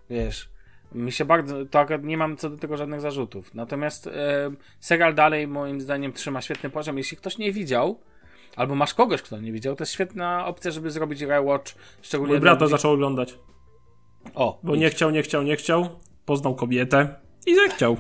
Wiesz. 0.10 0.53
Mi 0.94 1.12
się 1.12 1.26
bardzo. 1.26 1.66
To 1.66 1.80
akurat 1.80 2.04
nie 2.04 2.18
mam 2.18 2.38
co 2.38 2.50
do 2.50 2.58
tego 2.58 2.78
żadnych 2.78 3.02
zarzutów. 3.02 3.54
Natomiast 3.54 4.08
e, 4.08 4.12
serial 4.80 5.16
dalej 5.16 5.48
moim 5.48 5.82
zdaniem 5.82 6.14
trzyma 6.14 6.42
świetny 6.42 6.70
poziom. 6.70 6.98
Jeśli 6.98 7.18
ktoś 7.18 7.38
nie 7.38 7.52
widział, 7.52 8.00
albo 8.56 8.76
masz 8.76 8.94
kogoś, 8.94 9.22
kto 9.22 9.40
nie 9.40 9.52
widział, 9.52 9.76
to 9.76 9.82
jest 9.82 9.94
świetna 9.94 10.46
opcja, 10.46 10.72
żeby 10.72 10.92
zrobić 10.92 11.22
rewatch. 11.22 11.74
Szczególnie 12.02 12.34
Mój 12.34 12.42
brat 12.42 12.60
to 12.60 12.68
zaczął 12.68 12.92
oglądać. 12.92 13.40
O, 14.36 14.60
Bo 14.64 14.76
nie 14.76 14.90
chciał, 14.90 15.12
nie 15.12 15.22
chciał, 15.22 15.44
nie 15.44 15.56
chciał. 15.56 15.90
Poznał 16.26 16.56
kobietę 16.56 17.16
i 17.46 17.56
zechciał. 17.56 17.98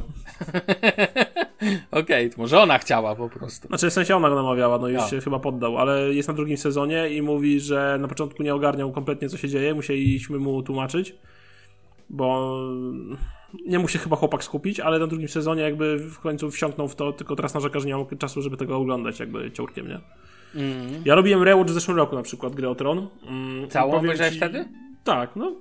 okej, 1.91 2.29
to 2.29 2.35
może 2.37 2.61
ona 2.61 2.77
chciała 2.77 3.15
po 3.15 3.29
prostu. 3.29 3.67
Znaczy, 3.67 3.89
w 3.89 3.93
sensie 3.93 4.15
ona 4.15 4.29
go 4.29 4.35
namawiała, 4.35 4.77
no 4.79 4.87
już 4.87 5.01
Ja. 5.01 5.07
się 5.07 5.21
chyba 5.21 5.39
poddał, 5.39 5.77
ale 5.77 6.13
jest 6.13 6.27
na 6.27 6.33
drugim 6.33 6.57
sezonie 6.57 7.09
i 7.09 7.21
mówi, 7.21 7.59
że 7.59 7.97
na 8.01 8.07
początku 8.07 8.43
nie 8.43 8.55
ogarniał 8.55 8.91
kompletnie, 8.91 9.29
co 9.29 9.37
się 9.37 9.49
dzieje. 9.49 9.73
Musieliśmy 9.73 10.37
mu 10.39 10.63
tłumaczyć, 10.63 11.15
bo 12.09 12.57
nie 13.65 13.79
mógł 13.79 13.89
się 13.91 13.99
chyba 13.99 14.15
chłopak 14.15 14.43
skupić, 14.43 14.79
ale 14.79 14.99
na 14.99 15.07
drugim 15.07 15.27
sezonie 15.27 15.61
jakby 15.63 15.97
w 15.97 16.19
końcu 16.19 16.51
wsiąknął 16.51 16.87
w 16.87 16.95
to, 16.95 17.13
tylko 17.13 17.35
teraz 17.35 17.53
narzeka, 17.53 17.79
że 17.79 17.87
nie 17.87 17.95
mam 17.95 18.05
czasu, 18.19 18.41
żeby 18.41 18.57
tego 18.57 18.77
oglądać 18.77 19.19
jakby 19.19 19.51
ciurkiem, 19.51 19.87
nie? 19.87 19.99
Mm. 20.55 21.01
Ja 21.05 21.15
robiłem 21.15 21.43
rewatch 21.43 21.69
w 21.71 21.73
zeszłym 21.73 21.97
roku 21.97 22.15
na 22.15 22.21
przykład 22.21 22.55
gry 22.55 22.69
o 22.69 22.75
Tron. 22.75 23.07
Mm, 23.27 23.69
Całą 23.69 23.93
obejrzałeś 23.93 24.33
ci- 24.33 24.37
wtedy? 24.39 24.65
Tak, 25.03 25.35
no. 25.35 25.55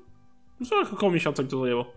Za 0.60 0.76
około 0.92 1.12
miesiąca 1.12 1.42
mi 1.42 1.48
to 1.48 1.60
zajęło. 1.60 1.92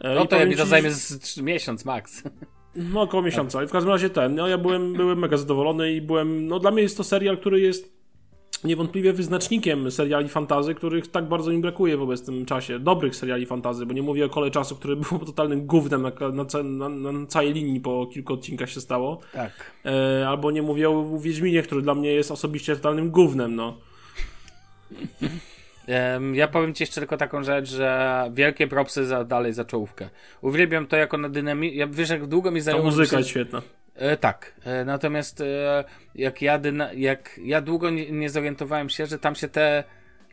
E, 0.00 0.14
No 0.14 0.26
to 0.26 0.36
ja 0.36 0.46
mi 0.46 0.56
to 0.56 0.62
ci, 0.62 0.68
zajmie 0.68 0.90
z 0.90 1.40
miesiąc 1.40 1.84
max. 1.84 2.22
No 2.74 3.00
około 3.02 3.22
miesiąca. 3.22 3.62
I 3.62 3.66
w 3.66 3.70
każdym 3.70 3.92
razie 3.92 4.10
ten, 4.10 4.34
no 4.34 4.48
ja 4.48 4.58
byłem, 4.58 4.92
byłem 4.92 5.18
mega 5.18 5.36
zadowolony 5.36 5.92
i 5.92 6.00
byłem, 6.00 6.46
no 6.46 6.58
dla 6.58 6.70
mnie 6.70 6.82
jest 6.82 6.96
to 6.96 7.04
serial, 7.04 7.38
który 7.38 7.60
jest 7.60 7.97
niewątpliwie 8.64 9.12
wyznacznikiem 9.12 9.90
seriali 9.90 10.28
fantazy, 10.28 10.74
których 10.74 11.08
tak 11.10 11.28
bardzo 11.28 11.50
mi 11.50 11.58
brakuje 11.58 11.96
w 11.96 12.02
obecnym 12.02 12.46
czasie. 12.46 12.78
Dobrych 12.78 13.16
seriali 13.16 13.46
fantazy, 13.46 13.86
bo 13.86 13.92
nie 13.92 14.02
mówię 14.02 14.24
o 14.24 14.28
kole 14.28 14.50
czasu, 14.50 14.76
który 14.76 14.96
był 15.10 15.18
totalnym 15.18 15.66
gównem 15.66 16.02
na, 16.02 16.12
na, 16.62 16.88
na, 16.88 17.12
na 17.12 17.26
całej 17.26 17.52
linii 17.52 17.80
po 17.80 18.06
kilku 18.06 18.32
odcinkach 18.32 18.70
się 18.70 18.80
stało. 18.80 19.20
Tak. 19.32 19.52
E, 19.86 20.28
albo 20.28 20.50
nie 20.50 20.62
mówię 20.62 20.90
o 20.90 21.18
Wiedźminie, 21.18 21.62
który 21.62 21.82
dla 21.82 21.94
mnie 21.94 22.12
jest 22.12 22.30
osobiście 22.30 22.76
totalnym 22.76 23.10
gównem, 23.10 23.54
no. 23.56 23.78
Ja 26.32 26.48
powiem 26.48 26.74
ci 26.74 26.82
jeszcze 26.82 27.00
tylko 27.00 27.16
taką 27.16 27.42
rzecz, 27.44 27.68
że 27.70 28.24
wielkie 28.32 28.66
propsy 28.66 29.06
za, 29.06 29.24
dalej 29.24 29.52
za 29.52 29.64
czołówkę. 29.64 30.08
Uwielbiam 30.40 30.86
to 30.86 30.96
jako 30.96 31.18
na 31.18 31.28
dynamii. 31.28 31.76
Ja 31.76 31.86
wiesz, 31.86 32.10
jak 32.10 32.26
długo 32.26 32.50
mi 32.50 32.60
Ta 32.60 32.64
zajęło. 32.64 32.84
muzyka 32.84 33.06
żeby 33.06 33.16
jest 33.16 33.28
się- 33.28 33.30
świetna. 33.30 33.62
E, 33.98 34.16
tak. 34.16 34.52
E, 34.64 34.84
natomiast 34.84 35.40
e, 35.40 35.84
jak, 36.14 36.42
ja 36.42 36.58
dyna... 36.58 36.92
jak 36.92 37.40
ja 37.44 37.60
długo 37.60 37.90
nie, 37.90 38.10
nie 38.10 38.30
zorientowałem 38.30 38.88
się, 38.88 39.06
że 39.06 39.18
tam 39.18 39.34
się 39.34 39.48
te 39.48 39.84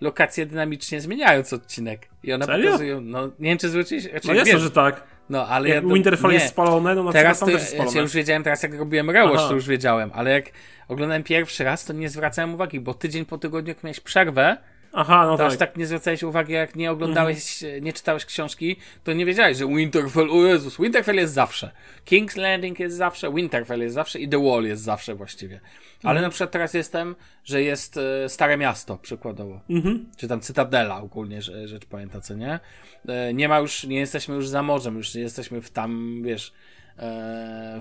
lokacje 0.02 0.46
dynamicznie 0.46 1.02
zmieniają 1.02 1.44
co 1.44 1.56
odcinek. 1.56 2.08
I 2.24 2.34
one 2.34 2.46
Serio? 2.46 2.66
pokazują. 2.66 3.02
No, 3.02 3.28
nie 3.28 3.50
wiem, 3.50 3.58
czy 3.58 3.70
zwróciłeś. 3.70 4.04
Znaczy, 4.04 4.28
No 4.28 4.34
jasne, 4.34 4.54
wiesz, 4.54 4.62
że 4.62 4.72
tak. 4.72 5.04
no, 5.30 5.48
ale 5.48 5.70
Jak 5.70 5.84
ja. 5.84 5.94
Winterfell 5.94 6.30
nie. 6.30 6.36
jest 6.36 6.48
spalone, 6.48 6.96
no 6.96 7.04
na 7.04 7.12
Teraz 7.12 7.40
to, 7.40 7.46
tam 7.46 7.54
też 7.54 7.62
jest 7.62 7.74
ja 7.74 7.80
spalone. 7.80 8.02
już 8.02 8.14
wiedziałem, 8.14 8.44
teraz 8.44 8.64
jak 8.64 8.74
robiłem 8.74 9.10
rewatch, 9.10 9.48
to 9.48 9.54
już 9.54 9.68
wiedziałem, 9.68 10.12
ale 10.14 10.32
jak 10.32 10.46
oglądałem 10.88 11.24
pierwszy 11.24 11.64
raz, 11.64 11.86
to 11.86 11.94
nie 11.94 12.10
zwracałem 12.10 12.54
uwagi, 12.54 12.80
bo 12.80 12.94
tydzień 12.94 13.26
po 13.26 13.38
tygodniu, 13.38 13.70
jak 13.70 13.84
miałeś 13.84 14.00
przerwę, 14.00 14.58
Aha, 14.98 15.26
no 15.28 15.38
to 15.38 15.46
aż 15.46 15.58
tak. 15.58 15.70
tak 15.70 15.78
nie 15.78 15.86
zwracałeś 15.86 16.24
uwagi, 16.24 16.54
jak 16.54 16.76
nie 16.76 16.92
oglądałeś, 16.92 17.64
nie 17.82 17.94
czytałeś 17.94 18.26
książki, 18.26 18.76
to 19.04 19.14
nie 19.14 19.26
wiedziałeś, 19.26 19.58
że 19.58 19.68
Winterfell, 19.68 20.32
o 20.32 20.46
Jezus, 20.46 20.78
Winterfell 20.78 21.16
jest 21.16 21.34
zawsze. 21.34 21.72
King's 22.06 22.38
Landing 22.38 22.80
jest 22.80 22.98
zawsze, 22.98 23.34
Winterfell 23.34 23.80
jest 23.82 23.96
zawsze 23.96 24.20
i 24.20 24.30
The 24.30 24.44
Wall 24.44 24.64
jest 24.64 24.84
zawsze 24.84 25.16
właściwie. 25.16 25.60
Ale 26.04 26.22
na 26.22 26.30
przykład 26.30 26.52
teraz 26.52 26.74
jestem, 26.74 27.16
że 27.44 27.62
jest 27.62 27.98
e, 27.98 28.30
Stare 28.30 28.58
Miasto, 28.58 28.98
przykładowo. 28.98 29.62
Mhm. 29.70 30.06
Czy 30.18 30.28
tam 30.28 30.42
Cytadela 30.42 31.02
ogólnie, 31.02 31.42
że- 31.42 31.68
rzecz 31.68 31.86
pamięta, 31.86 32.22
co 32.22 32.34
nie? 32.36 32.60
E, 33.08 33.34
Nie 33.34 33.50
ma 33.50 33.60
już, 33.60 33.84
nie 33.84 34.00
jesteśmy 34.00 34.36
już 34.36 34.48
za 34.48 34.64
morzem, 34.64 34.98
już 34.98 35.16
nie 35.16 35.22
jesteśmy 35.22 35.62
w 35.62 35.70
tam, 35.70 36.22
wiesz, 36.24 36.50
e, 36.50 36.54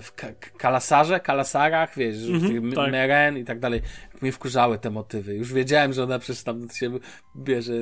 w 0.01 0.11
ka- 0.15 0.33
k- 0.33 0.49
kalasarze, 0.57 1.19
kalasarach, 1.19 1.95
wiesz, 1.97 2.17
w 2.17 2.47
tych 2.47 2.75
tak. 2.75 2.91
Meren 2.91 3.37
i 3.37 3.45
tak 3.45 3.59
dalej. 3.59 3.81
Mnie 4.21 4.31
wkurzały 4.31 4.79
te 4.79 4.89
motywy. 4.89 5.35
Już 5.35 5.53
wiedziałem, 5.53 5.93
że 5.93 6.03
ona 6.03 6.19
przecież 6.19 6.43
tam 6.43 6.69
się 6.69 6.91
bierze, 7.37 7.73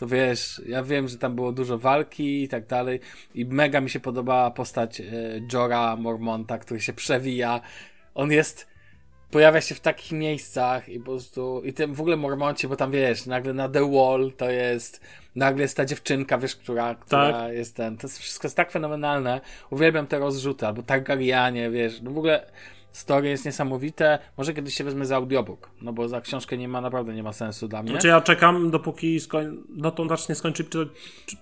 to 0.00 0.06
wiesz, 0.06 0.62
ja 0.66 0.82
wiem, 0.82 1.08
że 1.08 1.18
tam 1.18 1.34
było 1.34 1.52
dużo 1.52 1.78
walki 1.78 2.42
i 2.42 2.48
tak 2.48 2.66
dalej 2.66 3.00
i 3.34 3.44
mega 3.44 3.80
mi 3.80 3.90
się 3.90 4.00
podobała 4.00 4.50
postać 4.50 5.00
e, 5.00 5.04
Jora 5.52 5.96
Mormonta, 5.96 6.58
który 6.58 6.80
się 6.80 6.92
przewija. 6.92 7.60
On 8.14 8.32
jest 8.32 8.71
pojawia 9.32 9.60
się 9.60 9.74
w 9.74 9.80
takich 9.80 10.12
miejscach 10.12 10.88
i 10.88 10.98
po 10.98 11.04
prostu, 11.04 11.62
i 11.64 11.72
tym 11.72 11.94
w 11.94 12.00
ogóle 12.00 12.16
Mormoncie, 12.16 12.68
bo 12.68 12.76
tam 12.76 12.90
wiesz, 12.90 13.26
nagle 13.26 13.54
na 13.54 13.68
The 13.68 13.90
Wall 13.90 14.32
to 14.36 14.50
jest, 14.50 15.00
nagle 15.36 15.62
jest 15.62 15.76
ta 15.76 15.84
dziewczynka, 15.84 16.38
wiesz, 16.38 16.56
która, 16.56 16.94
która 16.94 17.32
Tak. 17.32 17.52
jest 17.52 17.76
ten, 17.76 17.96
to 17.96 18.06
jest 18.06 18.18
wszystko 18.18 18.46
jest 18.46 18.56
tak 18.56 18.70
fenomenalne, 18.70 19.40
uwielbiam 19.70 20.06
te 20.06 20.18
rozrzuty, 20.18 20.66
albo 20.66 20.82
Targaryenie, 20.82 21.70
wiesz, 21.70 22.00
no 22.02 22.10
w 22.10 22.18
ogóle 22.18 22.46
story 22.92 23.28
jest 23.28 23.44
niesamowite. 23.44 24.18
Może 24.36 24.54
kiedyś 24.54 24.74
się 24.74 24.84
wezmę 24.84 25.06
za 25.06 25.16
audiobook, 25.16 25.70
no 25.82 25.92
bo 25.92 26.08
za 26.08 26.20
książkę 26.20 26.58
nie 26.58 26.68
ma, 26.68 26.80
naprawdę 26.80 27.14
nie 27.14 27.22
ma 27.22 27.32
sensu 27.32 27.68
dla 27.68 27.82
mnie. 27.82 27.92
Znaczy 27.92 28.08
ja 28.08 28.20
czekam, 28.20 28.70
dopóki 28.70 29.20
skoń... 29.20 29.58
no 29.68 29.90
to 29.90 30.08
zacznie 30.08 30.34
skończyć 30.34 30.68
czy, 30.68 30.88
czy, 31.26 31.36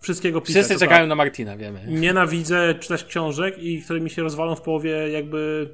wszystkiego 0.00 0.40
pisać. 0.40 0.64
Wszyscy 0.64 0.84
czekają 0.84 1.00
tak. 1.00 1.08
na 1.08 1.14
Martina, 1.14 1.56
wiemy. 1.56 1.84
Nienawidzę 1.88 2.74
czytać 2.74 3.04
książek 3.04 3.58
i 3.58 3.82
które 3.82 4.00
mi 4.00 4.10
się 4.10 4.22
rozwalą 4.22 4.56
w 4.56 4.60
połowie 4.60 4.90
jakby 4.90 5.68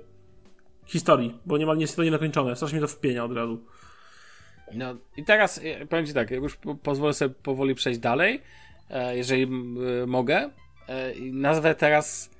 historii, 0.91 1.39
bo 1.47 1.59
niemal 1.59 1.77
nie 1.77 1.83
jest 1.83 1.97
to 1.97 2.05
niedokończone. 2.05 2.57
Strasznie 2.57 2.77
mi 2.77 2.83
to 2.83 2.89
wpienia 2.89 3.25
od 3.25 3.33
razu. 3.33 3.65
No 4.75 4.97
i 5.17 5.25
teraz 5.25 5.61
e, 5.65 5.87
powiem 5.87 6.07
Ci 6.07 6.15
tak, 6.15 6.31
już 6.31 6.57
po, 6.57 6.75
pozwolę 6.75 7.15
sobie 7.15 7.35
powoli 7.43 7.75
przejść 7.75 8.01
dalej, 8.01 8.43
e, 8.91 9.17
jeżeli 9.17 9.43
e, 9.43 10.07
mogę. 10.07 10.51
Nazwę 11.33 11.75
teraz, 11.75 12.31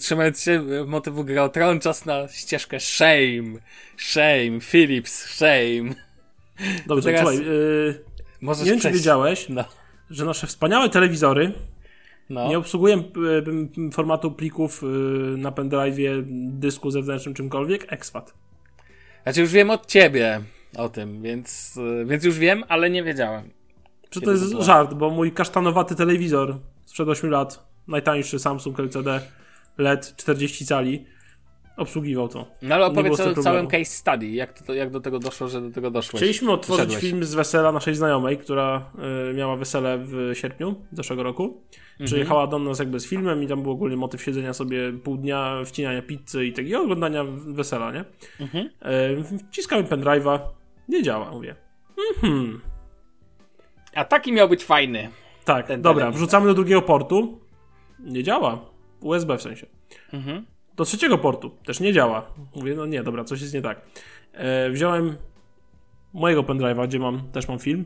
trzymając 0.00 0.42
się 0.42 0.62
motywu 0.86 1.24
Gra 1.24 1.42
o 1.42 1.48
Tron, 1.48 1.80
czas 1.80 2.06
na 2.06 2.28
ścieżkę 2.28 2.80
Shame. 2.80 3.58
Shame, 3.96 4.60
Philips, 4.60 5.24
Shame. 5.24 5.94
Dobrze, 6.86 7.12
teraz 7.12 7.20
słuchaj, 7.20 7.46
yy, 7.46 8.04
Możesz 8.40 8.64
nie 8.64 8.70
wiem 8.70 8.80
czy 8.80 8.90
wiedziałeś, 8.90 9.48
No, 9.48 9.64
że 10.10 10.24
nasze 10.24 10.46
wspaniałe 10.46 10.88
telewizory 10.88 11.52
no. 12.30 12.48
nie 12.48 12.58
obsługują 12.58 12.98
y, 12.98 13.80
y, 13.88 13.92
formatu 13.92 14.30
plików 14.30 14.82
y, 14.82 14.86
na 15.38 15.52
pendrive'ie, 15.52 16.22
dysku 16.50 16.90
zewnętrznym, 16.90 17.34
czymkolwiek, 17.34 17.92
exFAT. 17.92 18.34
Znaczy 19.22 19.40
już 19.40 19.52
wiem 19.52 19.70
od 19.70 19.86
Ciebie 19.86 20.40
o 20.76 20.88
tym, 20.88 21.22
więc, 21.22 21.78
e, 22.02 22.04
więc 22.04 22.24
już 22.24 22.38
wiem, 22.38 22.64
ale 22.68 22.90
nie 22.90 23.02
wiedziałem. 23.02 23.50
Czy 24.10 24.20
to 24.20 24.30
jest 24.30 24.52
to 24.52 24.62
żart, 24.62 24.94
bo 24.94 25.10
mój 25.10 25.32
kasztanowaty 25.32 25.94
telewizor 25.94 26.56
sprzed 26.84 27.08
8 27.08 27.30
lat, 27.30 27.66
najtańszy 27.88 28.38
Samsung 28.38 28.80
LCD 28.80 29.20
LED 29.78 30.16
40 30.16 30.66
cali, 30.66 31.06
obsługiwał 31.78 32.28
to. 32.28 32.46
No 32.62 32.74
ale 32.74 32.86
opowiedz 32.86 33.20
o 33.20 33.34
całym 33.34 33.66
case 33.66 33.84
study, 33.84 34.26
jak, 34.26 34.62
to, 34.62 34.74
jak 34.74 34.90
do 34.90 35.00
tego 35.00 35.18
doszło, 35.18 35.48
że 35.48 35.60
do 35.60 35.70
tego 35.70 35.90
doszłeś. 35.90 36.20
Chcieliśmy 36.20 36.52
otworzyć 36.52 36.94
film 36.94 37.24
z 37.24 37.34
wesela 37.34 37.72
naszej 37.72 37.94
znajomej, 37.94 38.38
która 38.38 38.90
y, 39.30 39.34
miała 39.34 39.56
wesele 39.56 39.98
w 39.98 40.30
sierpniu 40.34 40.74
zeszłego 40.92 41.22
roku. 41.22 41.62
Przyjechała 42.04 42.46
do 42.46 42.58
nas 42.58 42.78
jakby 42.78 43.00
z 43.00 43.06
filmem 43.06 43.42
i 43.42 43.46
tam 43.46 43.62
był 43.62 43.72
ogólnie 43.72 43.96
motyw 43.96 44.22
siedzenia 44.22 44.52
sobie 44.52 44.92
pół 44.92 45.16
dnia, 45.16 45.62
wcinania 45.64 46.02
pizzy 46.02 46.46
i 46.46 46.52
takiego 46.52 46.82
oglądania 46.82 47.24
wesela, 47.46 47.92
nie? 47.92 48.04
Mhm. 48.40 48.66
Y, 48.66 49.38
wciskamy 49.50 49.84
pendrive'a, 49.84 50.38
nie 50.88 51.02
działa, 51.02 51.30
mówię. 51.30 51.54
Mhm. 52.16 52.60
A 53.94 54.04
taki 54.04 54.32
miał 54.32 54.48
być 54.48 54.64
fajny. 54.64 55.10
Tak, 55.44 55.66
dobra, 55.66 55.80
telewizor. 55.80 56.14
wrzucamy 56.14 56.46
do 56.46 56.54
drugiego 56.54 56.82
portu. 56.82 57.40
Nie 57.98 58.22
działa. 58.22 58.58
USB 59.00 59.38
w 59.38 59.42
sensie. 59.42 59.66
Mhm. 60.12 60.46
Do 60.78 60.84
trzeciego 60.84 61.18
portu 61.18 61.50
też 61.50 61.80
nie 61.80 61.92
działa. 61.92 62.26
Mówię, 62.54 62.74
no 62.74 62.86
nie, 62.86 63.02
dobra, 63.02 63.24
coś 63.24 63.40
jest 63.40 63.54
nie 63.54 63.62
tak. 63.62 63.80
E, 64.32 64.70
wziąłem 64.70 65.16
mojego 66.14 66.42
pendrive'a, 66.42 66.88
gdzie 66.88 66.98
mam, 66.98 67.28
też 67.32 67.48
mam 67.48 67.58
film. 67.58 67.84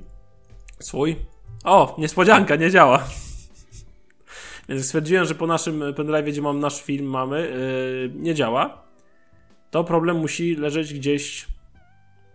Swój. 0.79 1.17
O, 1.65 1.97
niespodzianka, 1.99 2.57
nie 2.57 2.71
działa. 2.71 3.05
Więc 4.69 4.87
stwierdziłem, 4.87 5.25
że 5.25 5.35
po 5.35 5.47
naszym 5.47 5.81
pendrive'ie, 5.81 6.33
gdzie 6.33 6.43
mam 6.43 6.61
nasz 6.61 6.83
film, 6.83 7.07
mamy, 7.07 7.53
e, 7.53 8.19
nie 8.19 8.35
działa. 8.35 8.83
To 9.71 9.85
problem 9.85 10.17
musi 10.17 10.57
leżeć 10.57 10.95
gdzieś 10.95 11.47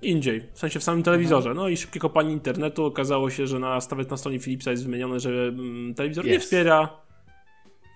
indziej, 0.01 0.43
w 0.53 0.59
sensie 0.59 0.79
w 0.79 0.83
samym 0.83 1.03
telewizorze. 1.03 1.53
No 1.53 1.69
i 1.69 1.77
szybkie 1.77 1.99
kopanie 1.99 2.31
internetu 2.31 2.85
okazało 2.85 3.29
się, 3.29 3.47
że 3.47 3.59
na, 3.59 3.79
nawet 3.91 4.11
na 4.11 4.17
stronie 4.17 4.39
Philipsa 4.39 4.71
jest 4.71 4.85
wymienione, 4.85 5.19
że 5.19 5.29
mm, 5.29 5.95
telewizor 5.95 6.25
nie 6.25 6.31
Jest. 6.31 6.45
wspiera 6.45 7.06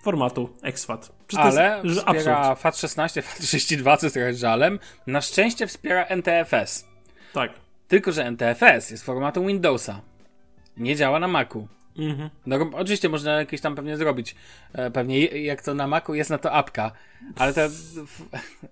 formatu 0.02 0.48
exFAT. 0.62 1.12
Czy 1.28 1.38
Ale 1.38 1.80
jest, 1.84 2.00
wspiera 2.00 2.54
FAT16, 2.54 3.22
FAT32, 3.22 3.96
co 3.96 4.06
jest 4.06 4.14
trochę 4.14 4.34
żalem. 4.34 4.78
Na 5.06 5.20
szczęście 5.20 5.66
wspiera 5.66 6.04
NTFS. 6.04 6.88
Tak. 7.32 7.52
Tylko, 7.88 8.12
że 8.12 8.24
NTFS 8.24 8.90
jest 8.90 9.04
formatu 9.04 9.46
Windowsa. 9.46 10.00
Nie 10.76 10.96
działa 10.96 11.18
na 11.18 11.28
Macu. 11.28 11.68
Mhm. 11.98 12.30
No, 12.46 12.56
oczywiście 12.72 13.08
można 13.08 13.32
jakieś 13.32 13.60
tam 13.60 13.74
pewnie 13.74 13.96
zrobić. 13.96 14.36
E, 14.72 14.90
Pewnie 14.90 15.26
jak 15.26 15.62
to 15.62 15.74
na 15.74 15.86
Macu 15.86 16.14
jest 16.14 16.30
na 16.30 16.38
to 16.38 16.52
apka. 16.52 16.92
Ale, 17.38 17.52
te, 17.54 17.68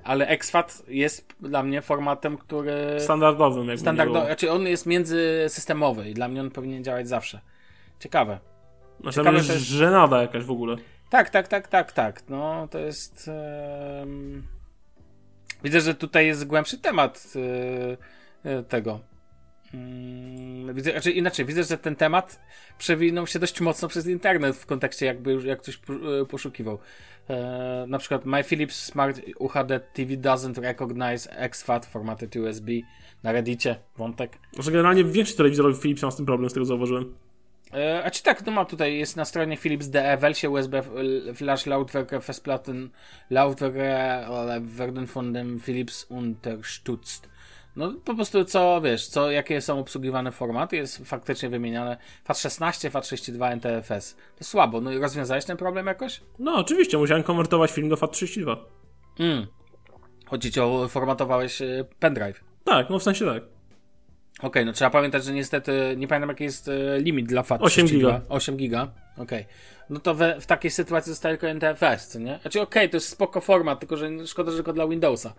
ale 0.05 0.27
exFAT 0.27 0.83
jest 0.89 1.35
dla 1.41 1.63
mnie 1.63 1.83
formatem, 1.83 2.39
który... 2.39 3.01
Standardowym, 3.01 3.69
jakby 3.69 4.13
było. 4.13 4.25
Znaczy 4.27 4.53
on 4.53 4.63
jest 4.67 4.87
międzysystemowy 4.87 6.11
i 6.11 6.15
dla 6.15 6.29
mnie 6.29 6.41
on 6.41 6.51
powinien 6.51 6.85
działać 6.85 7.09
zawsze. 7.09 7.41
Ciekawe. 8.01 8.39
Znaczy, 9.01 9.17
ciekawe, 9.17 9.37
jest 9.37 9.49
to 9.49 9.55
jest- 9.55 9.67
żenada 9.67 10.23
jakaś 10.23 10.45
w 10.45 10.51
ogóle. 10.51 10.77
Tak, 11.11 11.31
tak, 11.31 11.49
tak, 11.49 11.69
tak, 11.69 11.93
tak. 11.93 12.23
No, 12.29 12.69
to 12.71 12.79
jest. 12.79 13.31
Widzę, 15.65 15.81
że 15.81 15.95
tutaj 15.95 16.27
jest 16.27 16.47
głębszy 16.47 16.79
temat 16.79 17.33
e, 18.45 18.51
e, 18.51 18.63
tego. 18.63 19.01
Mm, 19.75 20.75
Widzę, 20.75 20.91
znaczy 20.91 21.11
inaczej, 21.11 21.45
widzę, 21.45 21.65
że 21.65 21.79
ten 21.79 21.97
temat 21.97 22.41
przewinął 22.79 23.27
się 23.27 23.39
dość 23.39 23.61
mocno 23.61 23.89
przez 23.89 24.07
internet 24.07 24.57
w 24.57 24.67
kontekście 24.67 25.07
jakby 25.07 25.35
jak 25.45 25.63
ktoś 25.63 25.75
e, 25.77 26.27
poszukiwał. 26.27 26.79
Na 27.87 27.99
przykład 27.99 28.25
My 28.25 28.43
Philips 28.45 28.85
Smart 28.85 29.21
UHD 29.39 29.81
TV 29.81 30.13
doesn't 30.15 30.61
recognize 30.61 31.31
exFAT 31.37 31.87
formatted 31.87 32.37
USB 32.37 32.73
na 33.23 33.33
Reddicie, 33.33 33.77
wątek. 33.97 34.39
Znaczy, 34.53 34.71
generalnie 34.71 35.05
większość 35.05 35.37
telewizorów 35.37 35.83
Philips 35.83 36.03
ma 36.03 36.11
z 36.11 36.17
tym 36.17 36.27
problem, 36.27 36.51
z 36.51 36.55
tego 36.55 36.67
zauważyłem. 36.67 37.15
E, 37.75 38.05
a 38.05 38.11
czy 38.11 38.23
tak, 38.23 38.47
no 38.47 38.53
mam 38.53 38.67
tutaj, 38.67 38.99
jest 38.99 39.17
na 39.17 39.25
stronie 39.25 39.57
Philips 39.57 39.89
DE, 39.89 40.17
Welsie 40.17 40.51
USB, 40.51 40.83
Flash, 41.35 41.67
Lautwerke, 41.67 42.21
Festplatten, 42.21 42.91
Lautwerke, 43.31 44.27
ale 44.27 44.61
werden 44.61 45.07
von 45.07 45.33
dem 45.33 45.61
Philips 45.61 46.07
unterstützt. 46.11 47.29
No 47.77 47.93
po 48.05 48.15
prostu 48.15 48.45
co, 48.45 48.81
wiesz, 48.81 49.07
co, 49.07 49.31
jakie 49.31 49.61
są 49.61 49.79
obsługiwane 49.79 50.33
formaty, 50.33 50.77
jest 50.77 50.99
faktycznie 51.05 51.49
wymieniane 51.49 51.97
FAT16, 52.29 52.91
FAT32, 52.91 53.53
NTFS. 53.53 54.17
To 54.39 54.45
słabo, 54.45 54.81
no 54.81 54.93
i 54.93 54.99
rozwiązałeś 54.99 55.45
ten 55.45 55.57
problem 55.57 55.87
jakoś? 55.87 56.21
No, 56.39 56.55
oczywiście, 56.55 56.99
musiałem 56.99 57.23
konwertować 57.23 57.71
film 57.71 57.89
do 57.89 57.97
FAT32. 57.97 58.57
Mm. 59.19 59.47
Chodzi 60.27 60.53
ci 60.53 60.61
o, 60.61 60.89
formatowałeś 60.89 61.63
e, 61.63 61.85
pendrive. 61.99 62.45
Tak, 62.65 62.91
no 62.91 62.99
w 62.99 63.03
sensie 63.03 63.25
tak. 63.25 63.43
Okej, 64.43 64.67
no 64.67 64.73
trzeba 64.73 64.91
pamiętać, 64.91 65.25
że 65.25 65.33
niestety 65.33 65.95
nie 65.97 66.09
pamiętam 66.09 66.29
jaki 66.29 66.45
jest 66.45 66.69
e, 66.69 67.01
limit 67.01 67.27
dla 67.27 67.43
FAT. 67.43 67.63
8 67.63 67.87
32. 67.87 68.13
giga. 68.13 68.27
8 68.29 68.57
giga, 68.57 68.89
okej. 69.19 69.47
No 69.91 70.01
to 70.01 70.15
we, 70.15 70.41
w 70.41 70.47
takiej 70.47 70.71
sytuacji 70.71 71.13
zostaje 71.13 71.39
tylko 71.39 71.49
NTFS, 71.49 72.09
co 72.09 72.19
nie? 72.19 72.39
Znaczy 72.43 72.61
okej, 72.61 72.91
to 72.91 72.97
jest 72.97 73.09
spoko 73.09 73.41
format, 73.41 73.81
tylko 73.81 73.97
że 73.97 74.27
szkoda, 74.27 74.51
że 74.51 74.57
tylko 74.57 74.73
dla 74.73 74.89
Windowsa. 74.89 75.35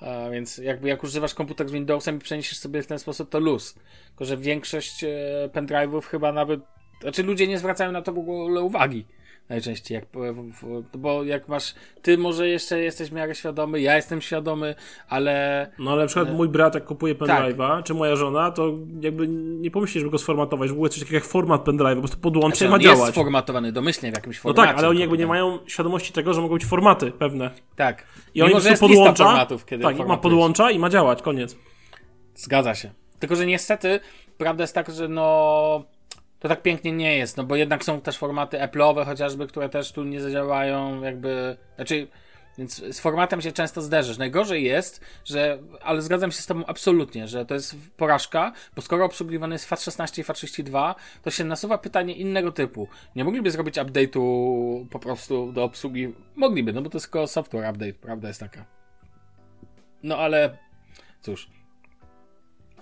A, 0.00 0.30
więc 0.30 0.58
jakby 0.58 0.88
jak 0.88 1.04
używasz 1.04 1.34
komputer 1.34 1.68
z 1.68 1.72
Windowsem 1.72 2.16
i 2.16 2.18
przeniesiesz 2.18 2.58
sobie 2.58 2.82
w 2.82 2.86
ten 2.86 2.98
sposób, 2.98 3.30
to 3.30 3.40
luz. 3.40 3.74
Tylko, 4.08 4.24
że 4.24 4.36
większość 4.36 5.04
e, 5.04 5.08
pendrive'ów 5.52 6.02
chyba 6.02 6.32
nawet... 6.32 6.60
Znaczy 7.02 7.22
ludzie 7.22 7.46
nie 7.46 7.58
zwracają 7.58 7.92
na 7.92 8.02
to 8.02 8.12
w 8.12 8.18
ogóle 8.18 8.60
uwagi. 8.60 9.06
Najczęściej, 9.50 9.94
jak, 9.94 10.04
w- 10.34 10.98
bo 10.98 11.24
jak 11.24 11.48
masz, 11.48 11.74
ty 12.02 12.18
może 12.18 12.48
jeszcze 12.48 12.80
jesteś 12.80 13.10
w 13.10 13.12
miarę 13.12 13.34
świadomy, 13.34 13.80
ja 13.80 13.96
jestem 13.96 14.20
świadomy, 14.20 14.74
ale 15.08 15.66
No 15.78 15.90
ale 15.90 16.00
na 16.02 16.06
przykład 16.06 16.32
mój 16.34 16.48
brat 16.48 16.74
jak 16.74 16.84
kupuje 16.84 17.14
pendrive'a, 17.14 17.82
czy 17.82 17.94
moja 17.94 18.16
żona, 18.16 18.50
to 18.50 18.72
jakby 19.00 19.28
nie 19.28 19.70
pomyśli, 19.70 20.00
żeby 20.00 20.10
go 20.12 20.18
sformatować. 20.18 20.70
W 20.70 20.72
ogóle 20.72 20.90
coś 20.90 20.98
takiego 20.98 21.14
jak 21.16 21.24
format 21.24 21.64
pendrive'a, 21.64 21.94
po 21.94 22.00
prostu 22.00 22.18
podłącza 22.18 22.56
Znaczy, 22.56 22.68
ma 22.70 22.74
on 22.74 22.80
jest 22.82 22.94
działać. 22.94 23.10
sformatowany 23.10 23.72
domyślnie 23.72 24.12
w 24.12 24.14
jakimś 24.14 24.36
No 24.36 24.42
formacie. 24.42 24.68
tak, 24.68 24.78
ale 24.78 24.88
oni 24.88 25.00
jakby 25.00 25.18
nie 25.18 25.26
mają 25.26 25.58
świadomości 25.66 26.12
tego, 26.12 26.34
że 26.34 26.40
mogą 26.40 26.54
być 26.54 26.64
formaty 26.64 27.10
pewne. 27.12 27.50
Tak. 27.76 28.04
I 28.34 28.42
oni 28.42 28.48
Mimo, 28.48 28.60
po 28.60 28.66
prostu 28.66 28.88
podłącza. 28.88 29.24
formatów, 29.24 29.64
kiedy 29.64 29.82
tak, 29.84 29.98
ma 30.08 30.16
podłącza 30.16 30.70
i 30.70 30.78
ma 30.78 30.88
działać, 30.90 31.22
koniec. 31.22 31.56
Zgadza 32.34 32.74
się. 32.74 32.90
Tylko, 33.18 33.36
że 33.36 33.46
niestety 33.46 34.00
prawda 34.38 34.62
jest 34.64 34.74
taka, 34.74 34.92
że 34.92 35.08
no 35.08 35.84
to 36.40 36.48
tak 36.48 36.62
pięknie 36.62 36.92
nie 36.92 37.16
jest, 37.16 37.36
no 37.36 37.44
bo 37.44 37.56
jednak 37.56 37.84
są 37.84 38.00
też 38.00 38.18
formaty 38.18 38.58
Apple'owe 38.58 39.04
chociażby, 39.04 39.46
które 39.46 39.68
też 39.68 39.92
tu 39.92 40.04
nie 40.04 40.20
zadziałają 40.20 41.02
jakby, 41.02 41.56
znaczy 41.76 42.06
więc 42.58 42.76
z 42.76 43.00
formatem 43.00 43.40
się 43.40 43.52
często 43.52 43.82
zderzysz. 43.82 44.18
Najgorzej 44.18 44.64
jest, 44.64 45.00
że, 45.24 45.58
ale 45.82 46.02
zgadzam 46.02 46.32
się 46.32 46.42
z 46.42 46.46
tobą 46.46 46.66
absolutnie, 46.66 47.28
że 47.28 47.46
to 47.46 47.54
jest 47.54 47.76
porażka, 47.96 48.52
bo 48.76 48.82
skoro 48.82 49.04
obsługiwany 49.04 49.54
jest 49.54 49.70
FAT16 49.70 50.20
i 50.20 50.24
FAT32, 50.24 50.94
to 51.22 51.30
się 51.30 51.44
nasuwa 51.44 51.78
pytanie 51.78 52.14
innego 52.14 52.52
typu. 52.52 52.88
Nie 53.16 53.24
mogliby 53.24 53.50
zrobić 53.50 53.76
update'u 53.76 54.86
po 54.88 54.98
prostu 54.98 55.52
do 55.52 55.64
obsługi? 55.64 56.14
Mogliby, 56.36 56.72
no 56.72 56.82
bo 56.82 56.90
to 56.90 56.96
jest 56.96 57.06
tylko 57.06 57.26
software 57.26 57.70
update, 57.70 57.92
prawda 57.92 58.28
jest 58.28 58.40
taka. 58.40 58.64
No 60.02 60.16
ale 60.18 60.58
cóż. 61.20 61.50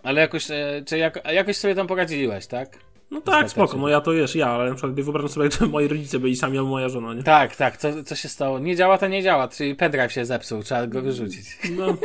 Ale 0.02 0.20
jakoś, 0.20 0.50
e, 0.50 0.82
czy 0.86 0.98
jak, 0.98 1.28
jakoś 1.32 1.56
sobie 1.56 1.74
tam 1.74 1.86
poradziłeś, 1.86 2.46
tak? 2.46 2.78
No 3.10 3.20
tak, 3.20 3.50
spoko, 3.50 3.76
no 3.76 3.88
ja 3.88 4.00
to 4.00 4.12
wiesz, 4.12 4.34
ja, 4.34 4.48
ale 4.48 4.68
na 4.68 4.74
przykład 4.74 4.92
gdy 4.92 5.02
wyobrażam 5.02 5.28
sobie, 5.28 5.48
jak 5.60 5.70
moi 5.70 5.88
rodzice 5.88 6.18
byli 6.18 6.36
sami 6.36 6.58
albo 6.58 6.70
moja 6.70 6.88
żona, 6.88 7.14
nie? 7.14 7.22
Tak, 7.22 7.56
tak, 7.56 7.76
co, 7.76 8.04
co 8.04 8.16
się 8.16 8.28
stało? 8.28 8.58
Nie 8.58 8.76
działa, 8.76 8.98
to 8.98 9.08
nie 9.08 9.22
działa, 9.22 9.48
czyli 9.48 9.74
pendrive 9.74 10.12
się 10.12 10.24
zepsuł, 10.24 10.62
trzeba 10.62 10.86
go 10.86 11.02
wyrzucić. 11.02 11.46
No, 11.76 11.86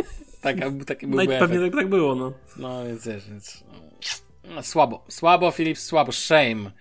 Taka, 0.43 0.71
taki 0.85 1.07
no 1.07 1.17
byłby 1.17 1.35
i 1.35 1.39
pewnie 1.39 1.59
tak, 1.59 1.75
tak 1.75 1.89
było, 1.89 2.15
no. 2.15 2.33
No 2.57 2.85
więc 2.85 3.07
wiesz, 3.07 3.29
więc... 3.29 3.63
No, 4.55 4.63
słabo, 4.63 5.05
słabo, 5.07 5.51
Philips, 5.51 5.83
słabo, 5.83 6.11
shame. 6.11 6.71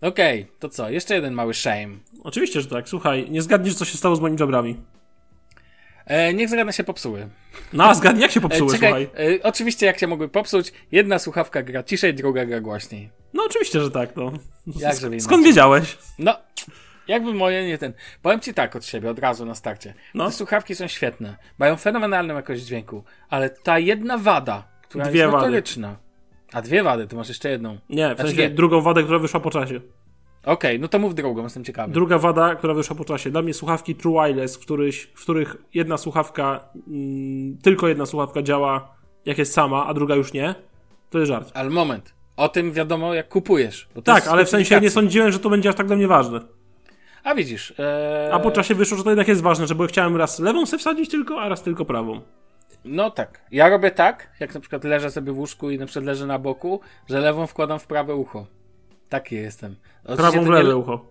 Okej, 0.00 0.46
to 0.58 0.68
co, 0.68 0.90
jeszcze 0.90 1.14
jeden 1.14 1.34
mały 1.34 1.54
shame. 1.54 1.98
Oczywiście, 2.24 2.60
że 2.60 2.68
tak. 2.68 2.88
Słuchaj, 2.88 3.30
nie 3.30 3.42
zgadniesz, 3.42 3.74
co 3.74 3.84
się 3.84 3.98
stało 3.98 4.16
z 4.16 4.20
moimi 4.20 4.38
żebrami. 4.38 4.76
E, 6.06 6.34
niech 6.34 6.48
zgadnę 6.48 6.72
się 6.72 6.84
popsuły. 6.84 7.28
No, 7.72 7.84
a 7.84 7.94
zgadnij, 7.94 8.22
jak 8.22 8.30
się 8.30 8.40
popsuły, 8.40 8.70
e, 8.74 8.74
czekaj, 8.74 9.06
słuchaj. 9.06 9.34
E, 9.36 9.42
oczywiście 9.42 9.86
jak 9.86 9.98
się 9.98 10.06
mogły 10.06 10.28
popsuć, 10.28 10.72
jedna 10.92 11.18
słuchawka 11.18 11.62
gra 11.62 11.82
ciszej, 11.82 12.14
druga 12.14 12.44
gra 12.46 12.60
głośniej. 12.60 13.10
No, 13.34 13.42
oczywiście, 13.46 13.80
że 13.80 13.90
tak, 13.90 14.16
no. 14.16 14.32
Jakże 14.66 15.08
Sk- 15.08 15.20
skąd 15.20 15.44
wiedziałeś? 15.44 15.98
No, 16.18 16.36
jakby 17.08 17.34
moje 17.34 17.66
nie 17.66 17.78
ten. 17.78 17.92
Powiem 18.22 18.40
ci 18.40 18.54
tak 18.54 18.76
od 18.76 18.84
siebie, 18.84 19.10
od 19.10 19.18
razu 19.18 19.46
na 19.46 19.54
starcie. 19.54 19.94
No. 20.14 20.26
Te 20.26 20.32
słuchawki 20.32 20.74
są 20.74 20.88
świetne. 20.88 21.36
Mają 21.58 21.76
fenomenalną 21.76 22.34
jakość 22.34 22.62
dźwięku, 22.62 23.04
ale 23.28 23.50
ta 23.50 23.78
jedna 23.78 24.18
wada, 24.18 24.68
która 24.88 25.04
Dwie 25.04 25.18
jest 25.20 25.32
wady. 25.32 25.46
notoryczna. 25.46 25.96
A 26.52 26.62
dwie 26.62 26.82
wady, 26.82 27.06
ty 27.06 27.16
masz 27.16 27.28
jeszcze 27.28 27.50
jedną. 27.50 27.78
Nie, 27.88 28.04
w 28.14 28.16
Znaczy 28.16 28.22
sensie 28.30 28.42
nie. 28.42 28.50
drugą 28.50 28.80
wadę, 28.80 29.02
która 29.02 29.18
wyszła 29.18 29.40
po 29.40 29.50
czasie. 29.50 29.80
Okej, 30.44 30.80
no 30.80 30.88
to 30.88 30.98
mów 30.98 31.14
drugą, 31.14 31.42
jestem 31.42 31.64
ciekawy. 31.64 31.92
Druga 31.92 32.18
wada, 32.18 32.54
która 32.54 32.74
wyszła 32.74 32.96
po 32.96 33.04
czasie. 33.04 33.30
Dla 33.30 33.42
mnie 33.42 33.54
słuchawki 33.54 33.94
True 33.94 34.26
Wireless, 34.26 34.56
w, 34.56 34.60
których, 34.60 34.94
w 35.14 35.22
których 35.22 35.56
jedna 35.74 35.98
słuchawka, 35.98 36.68
mm, 36.88 37.58
tylko 37.62 37.88
jedna 37.88 38.06
słuchawka 38.06 38.42
działa 38.42 38.94
jak 39.26 39.38
jest 39.38 39.52
sama, 39.52 39.86
a 39.86 39.94
druga 39.94 40.14
już 40.14 40.32
nie, 40.32 40.54
to 41.10 41.18
jest 41.18 41.28
żart. 41.28 41.50
Ale 41.54 41.70
moment. 41.70 42.14
O 42.36 42.48
tym 42.48 42.72
wiadomo 42.72 43.14
jak 43.14 43.28
kupujesz. 43.28 43.88
Tak, 44.04 44.26
ale 44.26 44.44
w 44.44 44.48
sensie 44.48 44.80
nie 44.80 44.90
sądziłem, 44.90 45.32
że 45.32 45.38
to 45.38 45.50
będzie 45.50 45.68
aż 45.68 45.74
tak 45.74 45.86
dla 45.86 45.96
mnie 45.96 46.08
ważne. 46.08 46.40
A 47.24 47.34
widzisz. 47.34 47.74
E... 47.78 48.30
A 48.32 48.38
po 48.38 48.50
czasie 48.50 48.74
wyszło, 48.74 48.96
że 48.96 49.04
to 49.04 49.10
jednak 49.10 49.28
jest 49.28 49.42
ważne, 49.42 49.66
że 49.66 49.74
bo 49.74 49.86
chciałem 49.86 50.16
raz 50.16 50.38
lewą 50.38 50.66
sobie 50.66 50.80
wsadzić 50.80 51.10
tylko, 51.10 51.40
a 51.40 51.48
raz 51.48 51.62
tylko 51.62 51.84
prawą. 51.84 52.20
No 52.84 53.10
tak. 53.10 53.40
Ja 53.52 53.68
robię 53.68 53.90
tak, 53.90 54.30
jak 54.40 54.54
na 54.54 54.60
przykład 54.60 54.84
leżę 54.84 55.10
sobie 55.10 55.32
w 55.32 55.38
łóżku 55.38 55.70
i 55.70 55.78
na 55.78 55.86
przykład 55.86 56.04
leżę 56.04 56.26
na 56.26 56.38
boku, 56.38 56.80
że 57.08 57.20
lewą 57.20 57.46
wkładam 57.46 57.78
w 57.78 57.86
prawe 57.86 58.14
ucho. 58.14 58.46
Taki 59.10 59.34
jestem. 59.34 59.76
Oczywiście 60.04 60.16
Prawą 60.22 60.40
w 60.42 60.44
to 60.46 60.50
nie- 60.52 60.58
lewe 60.62 60.76
ucho. 60.76 61.10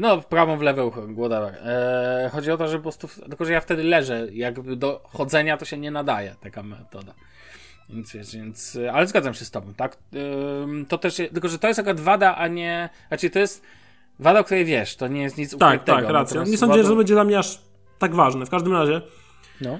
No, 0.00 0.20
prawą 0.22 0.56
w 0.56 0.62
lewe 0.62 0.86
ucho, 0.86 1.02
whatever. 1.02 1.54
Eee, 1.64 2.30
chodzi 2.30 2.50
o 2.50 2.56
to, 2.56 2.68
że 2.68 2.76
po 2.76 2.82
prostu, 2.82 3.08
tylko 3.08 3.44
że 3.44 3.52
ja 3.52 3.60
wtedy 3.60 3.82
leżę, 3.82 4.26
jakby 4.32 4.76
do 4.76 5.00
chodzenia 5.04 5.56
to 5.56 5.64
się 5.64 5.78
nie 5.78 5.90
nadaje, 5.90 6.34
taka 6.40 6.62
metoda. 6.62 7.14
Więc 7.88 8.12
wiesz, 8.12 8.34
więc, 8.36 8.78
ale 8.92 9.06
zgadzam 9.06 9.34
się 9.34 9.44
z 9.44 9.50
tobą, 9.50 9.74
tak? 9.74 9.96
Ym, 10.62 10.86
to 10.86 10.98
też, 10.98 11.16
tylko 11.16 11.48
że 11.48 11.58
to 11.58 11.68
jest 11.68 11.80
akurat 11.80 12.00
wada, 12.00 12.36
a 12.36 12.48
nie, 12.48 12.88
znaczy 13.08 13.30
to 13.30 13.38
jest 13.38 13.62
wada, 14.18 14.40
o 14.40 14.44
której 14.44 14.64
wiesz, 14.64 14.96
to 14.96 15.08
nie 15.08 15.22
jest 15.22 15.38
nic 15.38 15.50
Tak, 15.58 15.74
ukrytego. 15.82 15.96
tak, 15.98 16.04
racja. 16.10 16.20
Natomiast 16.34 16.52
Nie 16.52 16.58
sądzę, 16.58 16.82
że 16.82 16.88
to 16.88 16.96
będzie 16.96 17.14
dla 17.14 17.24
mnie 17.24 17.38
aż 17.38 17.60
tak 17.98 18.14
ważne. 18.14 18.46
W 18.46 18.50
każdym 18.50 18.72
razie 18.72 19.00
No, 19.60 19.78